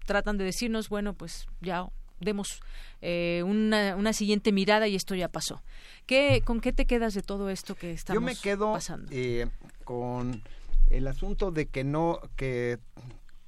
[0.06, 1.88] tratan de decirnos bueno pues ya
[2.20, 2.60] demos
[3.00, 5.62] eh, una, una, siguiente mirada y esto ya pasó.
[6.04, 8.76] ¿Qué, ¿Con qué te quedas de todo esto que estamos Yo me quedo
[9.12, 9.46] eh,
[9.84, 10.42] con
[10.90, 12.80] el asunto de que no, que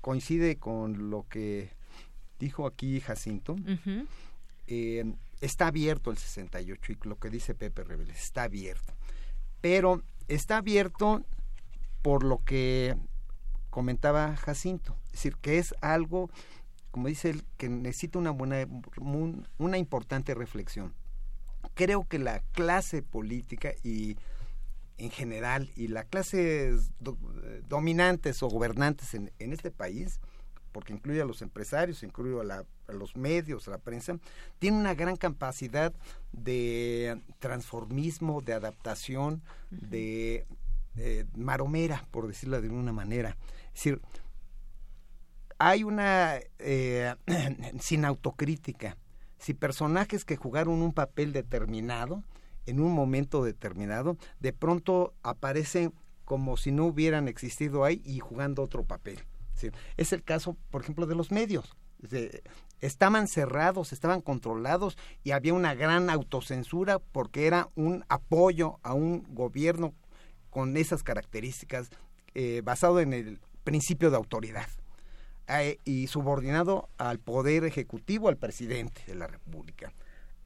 [0.01, 1.70] coincide con lo que
[2.39, 3.57] dijo aquí Jacinto
[5.41, 8.95] está abierto el 68 y lo que dice Pepe Rebeles, está abierto.
[9.61, 11.25] Pero está abierto
[12.03, 12.97] por lo que
[13.71, 16.31] comentaba Jacinto, es decir, que es algo,
[16.91, 18.67] como dice él, que necesita una buena,
[19.59, 20.95] una importante reflexión.
[21.75, 24.17] Creo que la clase política y
[24.97, 26.77] en general y la clase
[27.69, 30.21] dominantes o gobernantes en este país
[30.73, 34.19] porque incluye a los empresarios, incluye a, los medios, a la prensa,
[34.59, 35.93] tiene una gran capacidad
[36.33, 40.47] de transformismo, de adaptación, de
[41.37, 43.37] maromera, por decirlo de una manera.
[43.69, 44.01] Es decir,
[45.59, 47.15] hay una, eh,
[47.81, 48.97] sin autocrítica,
[49.39, 52.23] si personajes que jugaron un papel determinado,
[52.67, 55.93] en un momento determinado, de pronto aparecen
[56.25, 59.19] como si no hubieran existido ahí y jugando otro papel.
[59.97, 61.77] Es el caso, por ejemplo, de los medios.
[62.81, 69.27] estaban cerrados, estaban controlados y había una gran autocensura porque era un apoyo a un
[69.35, 69.95] gobierno
[70.49, 71.91] con esas características
[72.35, 74.69] eh, basado en el principio de autoridad
[75.49, 79.93] eh, y subordinado al poder ejecutivo, al presidente de la República.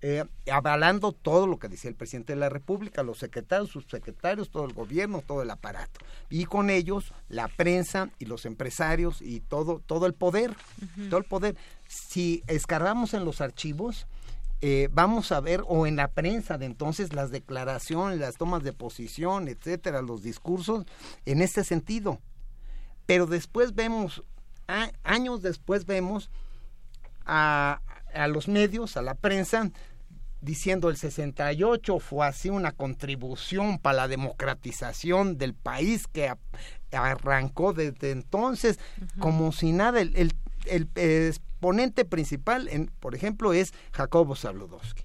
[0.07, 0.23] Eh,
[0.53, 4.67] avalando todo lo que decía el presidente de la República, los secretarios, sus secretarios, todo
[4.67, 5.99] el gobierno, todo el aparato.
[6.29, 10.55] Y con ellos la prensa y los empresarios y todo, todo el poder,
[11.09, 11.57] todo el poder.
[11.89, 14.07] Si escarbamos en los archivos,
[14.61, 18.75] eh, vamos a ver, o en la prensa de entonces, las declaraciones, las tomas de
[18.75, 20.85] posición, etcétera, los discursos,
[21.25, 22.21] en este sentido.
[23.07, 24.23] Pero después vemos,
[25.03, 26.29] años después vemos
[27.25, 27.81] a,
[28.13, 29.71] a los medios, a la prensa,
[30.45, 36.33] diciendo el 68 fue así una contribución para la democratización del país que
[36.93, 38.79] arrancó desde entonces
[39.19, 40.01] como si nada.
[40.01, 40.33] El,
[40.67, 45.05] el, exponente principal, en, por ejemplo, es Jacobo Zabludowski.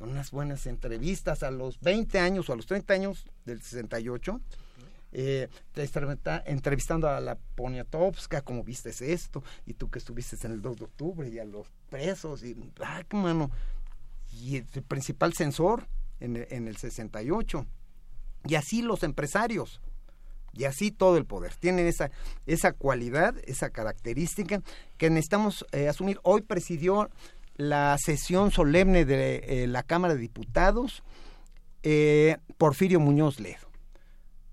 [0.00, 4.40] Unas buenas entrevistas a los 20 años o a los 30 años del 68.
[5.16, 5.48] Eh,
[6.46, 10.84] entrevistando a la Poniatowska, como viste esto, y tú que estuviste en el 2 de
[10.86, 13.50] octubre, y a los presos, y, ay, mano,
[14.34, 15.86] y el principal censor
[16.20, 17.66] en el, en el 68.
[18.46, 19.80] Y así los empresarios,
[20.56, 21.54] y así todo el poder.
[21.54, 22.10] Tienen esa,
[22.46, 24.60] esa cualidad, esa característica
[24.96, 26.20] que necesitamos eh, asumir.
[26.22, 27.10] Hoy presidió
[27.56, 31.02] la sesión solemne de eh, la Cámara de Diputados
[31.82, 33.68] eh, Porfirio Muñoz Ledo,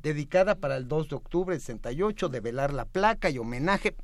[0.01, 3.95] dedicada para el 2 de octubre del 68, de velar la placa y homenaje.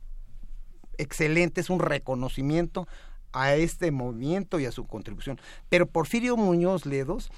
[0.98, 2.88] Excelente, es un reconocimiento
[3.34, 5.40] a este movimiento y a su contribución.
[5.70, 7.30] Pero Porfirio Muñoz Ledos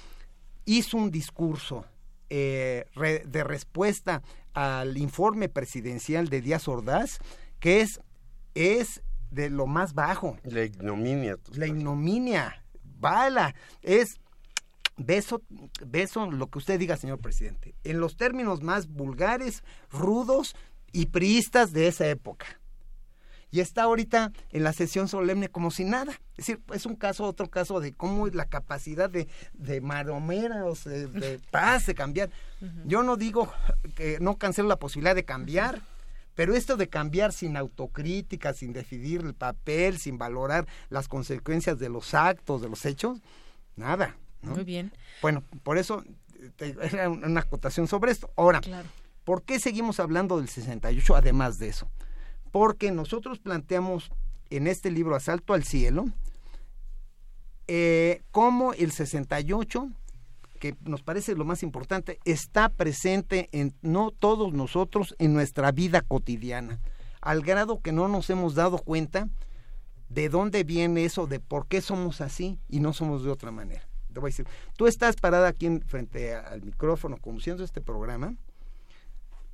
[0.64, 1.84] hizo un discurso
[2.28, 2.86] eh,
[3.26, 4.22] de respuesta
[4.54, 7.18] al informe presidencial de Díaz Ordaz
[7.58, 8.00] que es,
[8.54, 10.38] es de lo más bajo.
[10.44, 11.36] La ignominia.
[11.52, 12.64] La ignominia.
[12.82, 13.54] Bala.
[13.82, 14.20] Es
[14.96, 15.42] beso,
[15.86, 17.74] beso lo que usted diga, señor presidente.
[17.84, 20.56] En los términos más vulgares, rudos
[20.92, 22.59] y priistas de esa época
[23.50, 26.12] y está ahorita en la sesión solemne como si nada.
[26.36, 30.84] Es decir, es un caso, otro caso de cómo es la capacidad de, de maromeros,
[30.84, 32.30] de, de paz, de cambiar.
[32.86, 33.52] Yo no digo
[33.96, 35.82] que no cancelo la posibilidad de cambiar,
[36.34, 41.88] pero esto de cambiar sin autocrítica, sin decidir el papel, sin valorar las consecuencias de
[41.88, 43.20] los actos, de los hechos,
[43.76, 44.16] nada.
[44.42, 44.92] Muy bien.
[45.20, 46.04] Bueno, por eso
[46.58, 48.30] era una acotación sobre esto.
[48.36, 48.60] Ahora,
[49.24, 51.90] ¿por qué seguimos hablando del 68 además de eso?
[52.50, 54.10] Porque nosotros planteamos
[54.50, 56.06] en este libro Asalto al Cielo
[57.68, 59.88] eh, cómo el 68,
[60.58, 66.02] que nos parece lo más importante, está presente en no todos nosotros en nuestra vida
[66.02, 66.80] cotidiana,
[67.20, 69.28] al grado que no nos hemos dado cuenta
[70.08, 73.86] de dónde viene eso, de por qué somos así y no somos de otra manera.
[74.12, 78.34] Te voy a decir, tú estás parada aquí frente al micrófono conduciendo este programa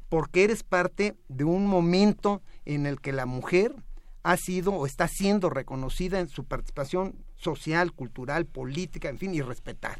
[0.09, 3.75] porque eres parte de un momento en el que la mujer
[4.23, 9.41] ha sido o está siendo reconocida en su participación social, cultural, política, en fin, y
[9.41, 9.99] respetada.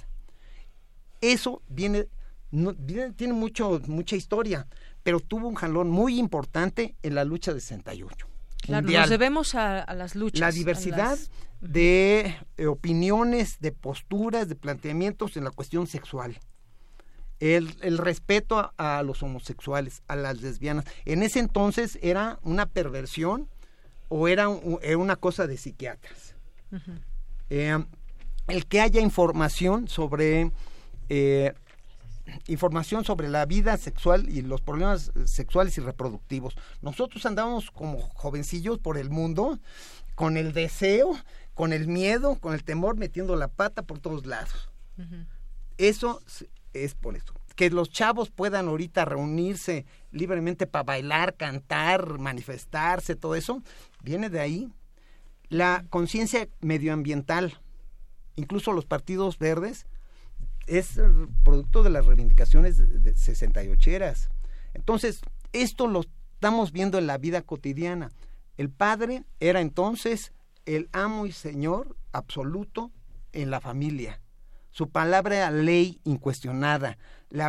[1.21, 2.09] Eso viene,
[3.17, 4.67] tiene mucho, mucha historia,
[5.03, 8.29] pero tuvo un jalón muy importante en la lucha de 68.
[8.63, 10.41] Claro, nos debemos a, las luchas.
[10.41, 11.19] La diversidad
[11.61, 16.39] de eh, opiniones, de posturas, de planteamientos en la cuestión sexual
[17.41, 20.85] el, respeto a, los homosexuales, a las lesbianas.
[21.05, 23.49] En ese entonces era una perversión
[24.09, 26.35] o era, una cosa de psiquiatras.
[27.51, 27.79] Eh,
[28.49, 30.51] el que haya información sobre
[31.09, 31.53] eh,
[32.49, 36.57] información sobre la vida sexual y los problemas sexuales y reproductivos.
[36.83, 39.59] Nosotros andamos como jovencillos por el mundo
[40.15, 41.17] con el deseo,
[41.55, 44.71] con el miedo, con el temor, metiendo la pata por todos lados.
[45.79, 46.23] Eso
[46.85, 47.35] es por eso.
[47.55, 53.63] Que los chavos puedan ahorita reunirse libremente para bailar, cantar, manifestarse, todo eso,
[54.03, 54.73] viene de ahí.
[55.49, 57.59] La conciencia medioambiental,
[58.35, 59.87] incluso los partidos verdes,
[60.67, 61.01] es
[61.45, 64.29] producto de las reivindicaciones de 68eras.
[64.75, 65.21] Entonces,
[65.53, 66.03] esto lo
[66.35, 68.11] estamos viendo en la vida cotidiana.
[68.57, 70.33] El padre era entonces
[70.67, 72.91] el amo y señor absoluto
[73.33, 74.21] en la familia.
[74.77, 76.99] Su palabra era ley incuestionada.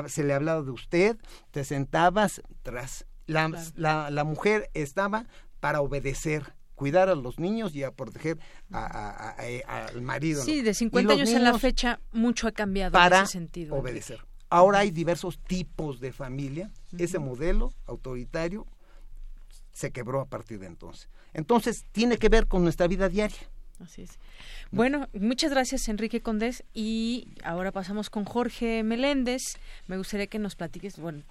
[0.07, 1.17] se le hablaba de usted,
[1.51, 3.05] te sentabas tras.
[3.25, 5.25] La, la, mujer estaba
[5.59, 8.39] para obedecer, cuidar a los niños y a proteger
[8.71, 9.35] a- a-
[9.67, 10.41] a- al marido.
[10.41, 13.33] Sí, de Y 50 los años a la fecha mucho ha cambiado para en ese
[13.33, 13.75] sentido.
[13.75, 14.21] obedecer.
[14.49, 16.71] Ahora hay diversos tipos de familia.
[16.97, 18.65] Ese modelo autoritario
[19.73, 21.09] se quebró a partir de entonces.
[21.33, 23.37] Entonces, tiene que ver con nuestra vida diaria.
[23.79, 24.11] Así es.
[24.71, 29.41] Bueno, muchas gracias Enrique Condés y ahora pasamos con Jorge Meléndez.
[29.87, 31.21] Me gustaría que nos platiques, bueno,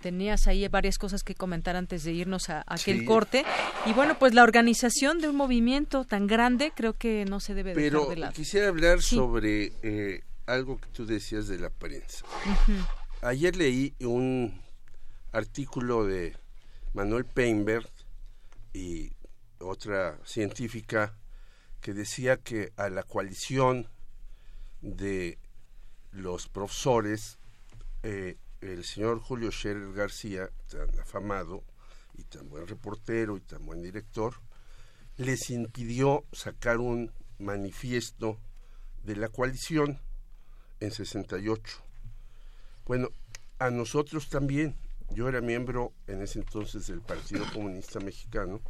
[0.00, 3.04] tenías ahí varias cosas que comentar antes de irnos a, a aquel Sí.
[3.06, 3.44] corte.
[3.86, 7.74] Y bueno, pues la organización de un movimiento tan grande creo que no se debe
[7.74, 8.32] Pero dejar de lado.
[8.34, 12.24] quisiera hablar sobre eh, algo que tú decías de la prensa.
[13.22, 14.60] Ayer leí un
[15.32, 16.36] artículo de
[16.92, 17.88] Manuel Peinberg
[18.74, 19.12] y
[19.60, 21.14] otra científica
[21.84, 23.90] que decía que a la coalición
[24.80, 25.36] de
[26.12, 27.36] los profesores,
[28.02, 31.62] eh, el señor Julio Scherer García, tan afamado
[32.16, 34.32] y tan buen reportero y tan buen director,
[35.18, 38.38] les impidió sacar un manifiesto
[39.02, 40.00] de la coalición
[40.80, 41.82] en 68.
[42.86, 43.10] Bueno,
[43.58, 44.74] a nosotros también,
[45.10, 48.62] yo era miembro en ese entonces del Partido Comunista Mexicano,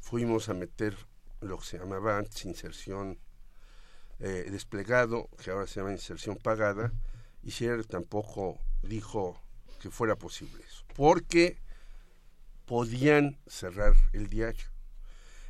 [0.00, 0.96] fuimos a meter
[1.42, 3.18] lo que se llamaba antes inserción
[4.18, 6.92] eh, desplegado, que ahora se llama inserción pagada,
[7.42, 9.40] y Scherer tampoco dijo
[9.80, 11.58] que fuera posible eso, porque
[12.66, 14.66] podían cerrar el diario.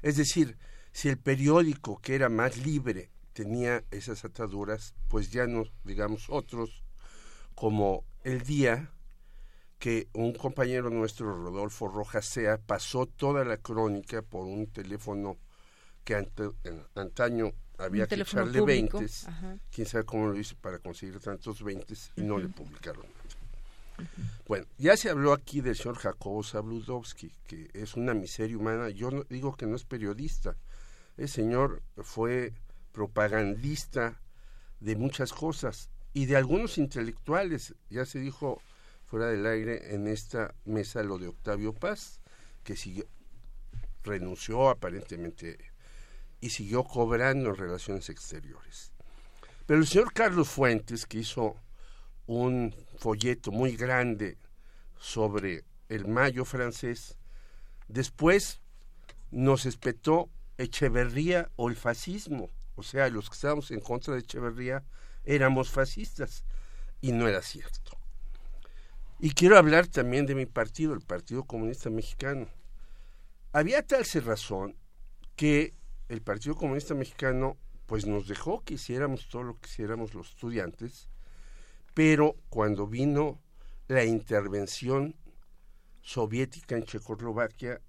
[0.01, 0.57] Es decir,
[0.93, 6.83] si el periódico que era más libre tenía esas ataduras, pues ya no, digamos, otros,
[7.55, 8.91] como El Día,
[9.79, 15.39] que un compañero nuestro, Rodolfo Rojas Sea, pasó toda la crónica por un teléfono
[16.05, 16.15] que
[16.95, 19.59] antaño había que echarle público, 20, ajá.
[19.71, 23.07] quién sabe cómo lo hizo para conseguir tantos 20 y no le publicaron.
[24.47, 28.91] Bueno, ya se habló aquí del señor Jacobo Zabludowski, que es una miseria humana.
[28.91, 30.57] Yo no, digo que no es periodista.
[31.17, 32.53] El señor fue
[32.93, 34.21] propagandista
[34.81, 37.75] de muchas cosas y de algunos intelectuales.
[37.91, 38.61] Ya se dijo
[39.05, 42.21] fuera del aire en esta mesa lo de Octavio Paz,
[42.65, 43.05] que siguió,
[44.03, 45.72] renunció aparentemente
[46.43, 48.93] y siguió cobrando en relaciones exteriores.
[49.65, 51.57] Pero el señor Carlos Fuentes, que hizo
[52.27, 54.37] un folleto muy grande
[54.99, 57.17] sobre el mayo francés,
[57.87, 58.61] después
[59.31, 60.29] nos espetó
[60.59, 62.51] Echeverría o el fascismo.
[62.75, 64.85] O sea, los que estábamos en contra de Echeverría
[65.25, 66.45] éramos fascistas.
[67.01, 67.97] Y no era cierto.
[69.21, 72.49] Y quiero hablar también de mi partido, el Partido Comunista Mexicano.
[73.53, 74.77] Había tal razón
[75.37, 75.75] que
[76.13, 77.57] el Partido Comunista Mexicano
[77.87, 81.09] pues nos dejó que hiciéramos todo lo que hiciéramos los estudiantes,
[81.95, 83.41] pero cuando vino
[83.89, 85.17] la intervención
[86.03, 87.81] soviética en Checoslovaquia,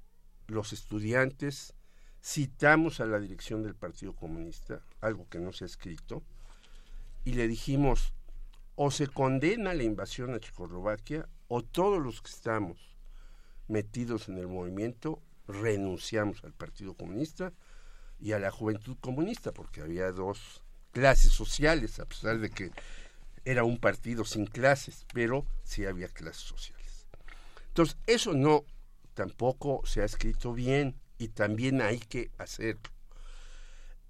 [0.48, 1.74] los estudiantes
[2.24, 6.24] citamos a la dirección del Partido Comunista, algo que no se ha escrito,
[7.26, 8.14] y le dijimos,
[8.76, 12.96] o se condena la invasión a Checoslovaquia, o todos los que estamos
[13.68, 17.54] metidos en el movimiento renunciamos al Partido Comunista
[18.24, 20.64] y a la Juventud Comunista, porque había dos
[20.94, 22.72] clases sociales, a pesar de que
[23.44, 27.10] era un partido sin clases, pero sí había clases sociales.
[27.68, 28.64] Entonces, eso no
[29.14, 32.90] tampoco se ha escrito bien y también hay que hacerlo.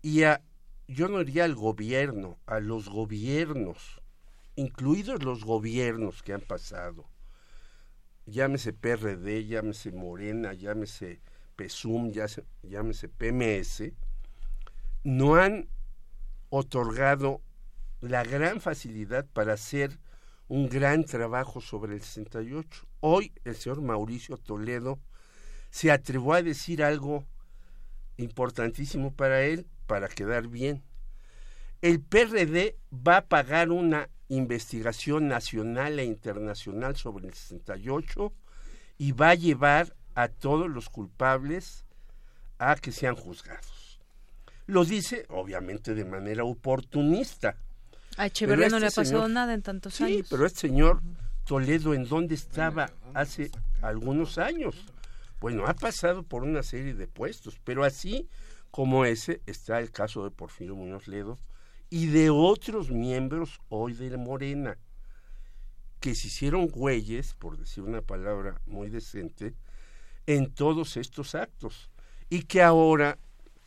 [0.03, 0.43] Y a,
[0.87, 3.99] yo no diría al gobierno, a los gobiernos,
[4.55, 7.09] incluidos los gobiernos que han pasado,
[8.27, 11.19] llámese PRD, llámese Morena, llámese
[11.55, 13.91] PESUM, llámese, llámese PMS,
[15.03, 15.67] no han
[16.49, 17.41] otorgado
[18.01, 19.99] la gran facilidad para hacer
[20.47, 22.87] un gran trabajo sobre el 68.
[22.99, 24.99] Hoy el señor Mauricio Toledo
[25.69, 27.25] se atrevió a decir algo
[28.17, 30.83] importantísimo para él, para quedar bien.
[31.81, 38.33] El PRD va a pagar una investigación nacional e internacional sobre el 68
[38.97, 41.85] y va a llevar a todos los culpables
[42.59, 43.99] a que sean juzgados.
[44.67, 47.57] Lo dice, obviamente, de manera oportunista.
[48.17, 50.27] A Echeverría no le ha este pasado señor- nada en tantos Sí, años.
[50.29, 51.01] pero este señor
[51.45, 54.75] Toledo, ¿en dónde estaba hace algunos años?
[55.41, 58.29] Bueno, ha pasado por una serie de puestos, pero así
[58.71, 61.37] como ese está el caso de Porfirio Muñoz Ledo
[61.89, 64.77] y de otros miembros hoy de Morena
[65.99, 69.53] que se hicieron güeyes, por decir una palabra muy decente,
[70.27, 71.89] en todos estos actos
[72.29, 73.17] y que ahora,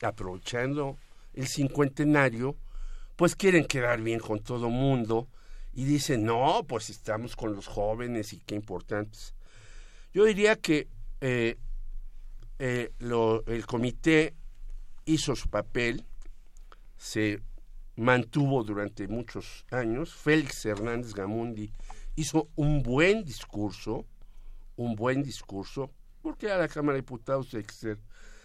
[0.03, 0.97] aprovechando
[1.35, 2.57] el cincuentenario,
[3.17, 5.29] pues quieren quedar bien con todo mundo
[5.73, 9.35] y dicen, no, pues estamos con los jóvenes y qué importantes.
[10.13, 10.89] Yo diría que
[11.21, 11.57] eh,
[12.59, 12.91] eh,
[13.47, 14.35] el comité
[15.05, 16.05] hizo su papel,
[16.97, 17.41] se
[17.97, 20.15] mantuvo durante muchos años.
[20.15, 21.71] Félix Hernández Gamundi
[22.17, 24.07] hizo un buen discurso,
[24.77, 25.91] un buen discurso,
[26.27, 28.01] porque a la Cámara de Diputados hay que ser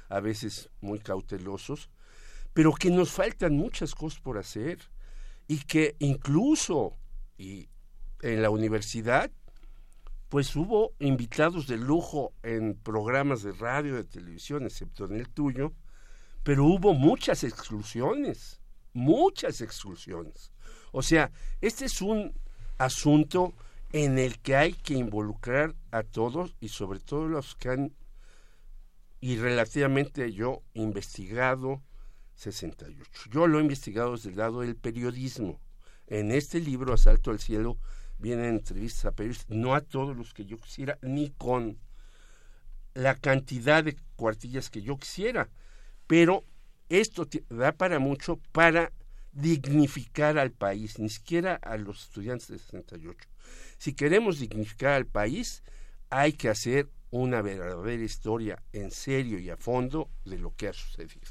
[0.08, 1.90] a veces muy cautelosos,
[2.54, 4.78] pero que nos faltan muchas cosas por hacer
[5.48, 6.96] y que incluso
[7.40, 7.70] y
[8.22, 9.32] en la universidad
[10.30, 15.74] pues hubo invitados de lujo en programas de radio, de televisión, excepto en el tuyo,
[16.44, 18.62] pero hubo muchas exclusiones,
[18.94, 20.52] muchas exclusiones.
[20.92, 21.32] O sea,
[21.62, 22.32] este es un
[22.78, 23.56] asunto
[23.94, 27.94] en el que hay que involucrar a todos y sobre todo los que han,
[29.20, 31.82] y relativamente yo, investigado
[32.36, 33.30] 68.
[33.30, 35.60] Yo lo he investigado desde el lado del periodismo.
[36.08, 37.78] En este libro, Asalto al Cielo,
[38.18, 41.78] vienen entrevistas a periodistas, no a todos los que yo quisiera, ni con
[42.94, 45.50] la cantidad de cuartillas que yo quisiera,
[46.08, 46.44] pero
[46.90, 48.92] esto da para mucho para
[49.32, 53.31] dignificar al país, ni siquiera a los estudiantes de 68.
[53.78, 55.64] Si queremos dignificar al país,
[56.10, 60.74] hay que hacer una verdadera historia en serio y a fondo de lo que ha
[60.74, 61.22] sucedido.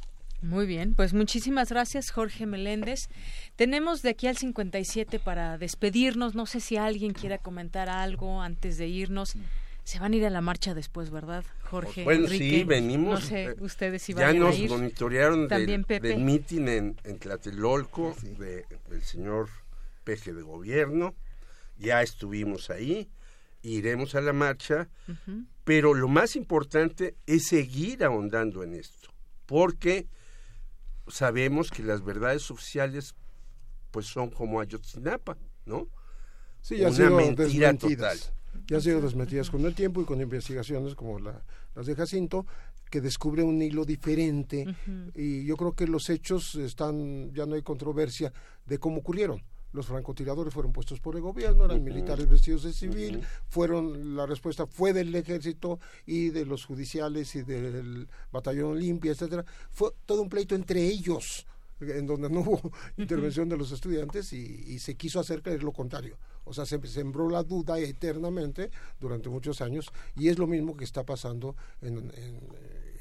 [0.43, 3.09] Muy bien, pues muchísimas gracias Jorge Meléndez.
[3.57, 6.35] Tenemos de aquí al 57 para despedirnos.
[6.35, 9.35] No sé si alguien quiera comentar algo antes de irnos.
[9.85, 12.05] Se van a ir a la marcha después, ¿verdad, Jorge?
[12.05, 12.59] Bueno, Enrique?
[12.59, 13.21] sí, venimos.
[13.21, 14.71] No sé, eh, ustedes si ya van a nos ir.
[14.71, 19.49] monitorearon También del, del meeting en, en Tlatelolco de- del señor
[20.05, 21.15] peje de gobierno.
[21.81, 23.09] Ya estuvimos ahí.
[23.63, 24.89] Iremos a la marcha.
[25.65, 29.11] Pero lo más importante es seguir ahondando en esto,
[29.47, 30.07] porque
[31.09, 33.15] sabemos que las verdades oficiales
[33.91, 35.37] pues son como Ayotzinapa,
[35.67, 35.89] ¿no?
[36.61, 38.21] Sí, ya han Una sido mentira desmentidas.
[38.21, 38.65] total.
[38.67, 41.43] Ya han sido desmentidas con el tiempo y con investigaciones como la-
[41.75, 42.47] las de Jacinto,
[42.91, 44.67] que descubre un hilo diferente.
[45.15, 48.33] Y yo creo que los hechos están, ya no hay controversia
[48.67, 49.43] de cómo ocurrieron.
[49.73, 54.67] Los francotiradores fueron puestos por el gobierno, eran militares vestidos de civil, fueron, la respuesta
[54.67, 59.45] fue del ejército y de los judiciales y del batallón Olimpia, etcétera.
[59.71, 61.47] Fue todo un pleito entre ellos
[61.81, 65.73] en donde no hubo intervención de los estudiantes y, y se quiso hacer creer lo
[65.73, 66.19] contrario.
[66.45, 68.71] O sea, se sembró la duda eternamente
[69.01, 72.41] durante muchos años y es lo mismo que está pasando en, en-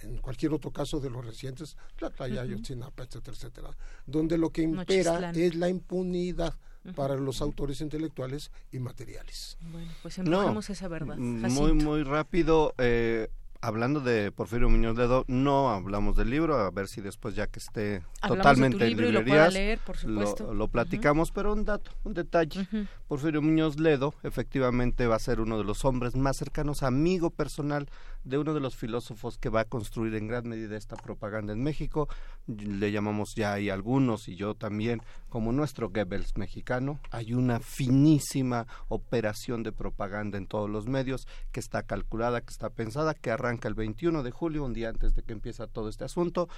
[0.04, 2.52] en cualquier otro caso de los recientes, la playa Ujú.
[2.54, 3.70] Ayotzinapa, etcétera, etcétera,
[4.06, 5.36] donde lo que impera Nochistlán.
[5.36, 6.56] es la impunidad
[6.96, 9.58] para los autores intelectuales y materiales.
[9.72, 11.18] Bueno, pues empujamos esa verdad.
[11.18, 11.86] Mm, Muy, Jacinto.
[11.86, 12.74] muy rápido.
[12.78, 13.28] eh,
[13.62, 17.60] hablando de Porfirio Muñoz Ledo, no hablamos del libro, a ver si después ya que
[17.60, 20.54] esté Hablamos de tu totalmente en y lo librerías, leer, por lo- supuesto.
[20.54, 22.66] lo, platicamos, pero un dato, un detalle.
[23.10, 27.90] Porfirio Muñoz Ledo efectivamente va a ser uno de los hombres más cercanos, amigo personal
[28.24, 31.64] de uno de los filósofos que va a construir en gran medida esta propaganda en
[31.64, 32.08] México.
[32.48, 37.00] Le llamamos ya hay algunos y yo también como nuestro Goebbels mexicano.
[37.12, 42.70] Hay una finísima operación de propaganda en todos los medios que está calculada, que está
[42.70, 46.06] pensada, que arranca el 21 de julio, un día antes de que empiece todo este
[46.06, 46.50] asunto.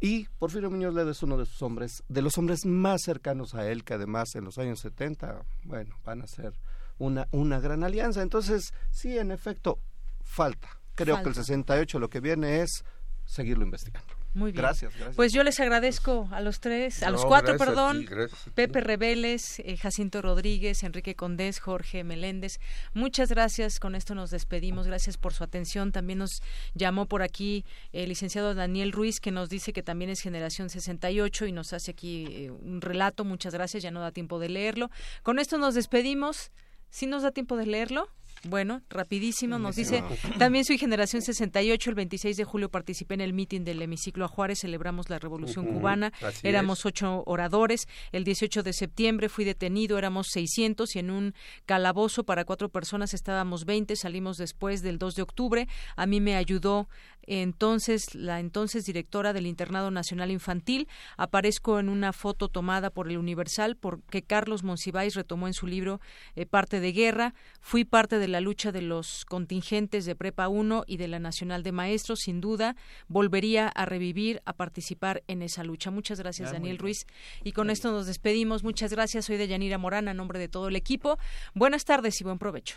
[0.00, 3.70] Y Porfirio Muñoz Ledo es uno de sus hombres, de los hombres más cercanos a
[3.70, 6.54] él, que además en los años 70, bueno, van a ser
[6.98, 8.22] una, una gran alianza.
[8.22, 9.78] Entonces, sí, en efecto,
[10.22, 10.79] falta.
[11.04, 11.42] Creo que el Falta.
[11.44, 12.84] 68 lo que viene es
[13.24, 14.14] seguirlo investigando.
[14.32, 14.62] Muy bien.
[14.62, 15.16] Gracias, gracias.
[15.16, 18.06] Pues yo les agradezco a los tres, a No, los cuatro, perdón.
[18.06, 18.50] a ti.
[18.54, 22.60] Pepe Rebeles, eh, Jacinto Rodríguez, Enrique Condés, Jorge Meléndez.
[22.94, 23.80] Muchas gracias.
[23.80, 24.86] Con esto nos despedimos.
[24.86, 25.90] Gracias por su atención.
[25.90, 26.42] También nos
[26.74, 31.46] llamó por aquí el licenciado Daniel Ruiz, que nos dice que también es generación 68
[31.46, 33.24] y nos hace aquí eh, un relato.
[33.24, 33.82] Muchas gracias.
[33.82, 34.90] Ya no da tiempo de leerlo.
[35.24, 36.52] Con esto nos despedimos.
[36.88, 38.08] ¿Sí nos da tiempo de leerlo?
[38.48, 40.02] Bueno, rapidísimo, nos dice,
[40.38, 44.28] también soy generación 68, el 26 de julio participé en el mitin del hemiciclo a
[44.28, 46.10] Juárez, celebramos la Revolución Cubana,
[46.42, 51.34] éramos ocho oradores, el 18 de septiembre fui detenido, éramos 600 y en un
[51.66, 56.36] calabozo para cuatro personas estábamos 20, salimos después del 2 de octubre, a mí me
[56.36, 56.88] ayudó
[57.26, 63.18] entonces la entonces directora del Internado Nacional Infantil, aparezco en una foto tomada por el
[63.18, 66.00] Universal porque Carlos Monsiváis retomó en su libro
[66.34, 70.84] eh, Parte de Guerra, fui parte de la lucha de los contingentes de Prepa 1
[70.86, 72.76] y de la Nacional de Maestros, sin duda
[73.08, 75.90] volvería a revivir, a participar en esa lucha.
[75.90, 76.78] Muchas gracias, Ah, Daniel.
[76.78, 77.06] Ruiz.
[77.44, 78.64] Y con esto nos despedimos.
[78.64, 79.26] Muchas gracias.
[79.26, 81.18] Soy de Yanira Morán, a nombre de todo el equipo.
[81.54, 82.76] Buenas tardes y buen provecho.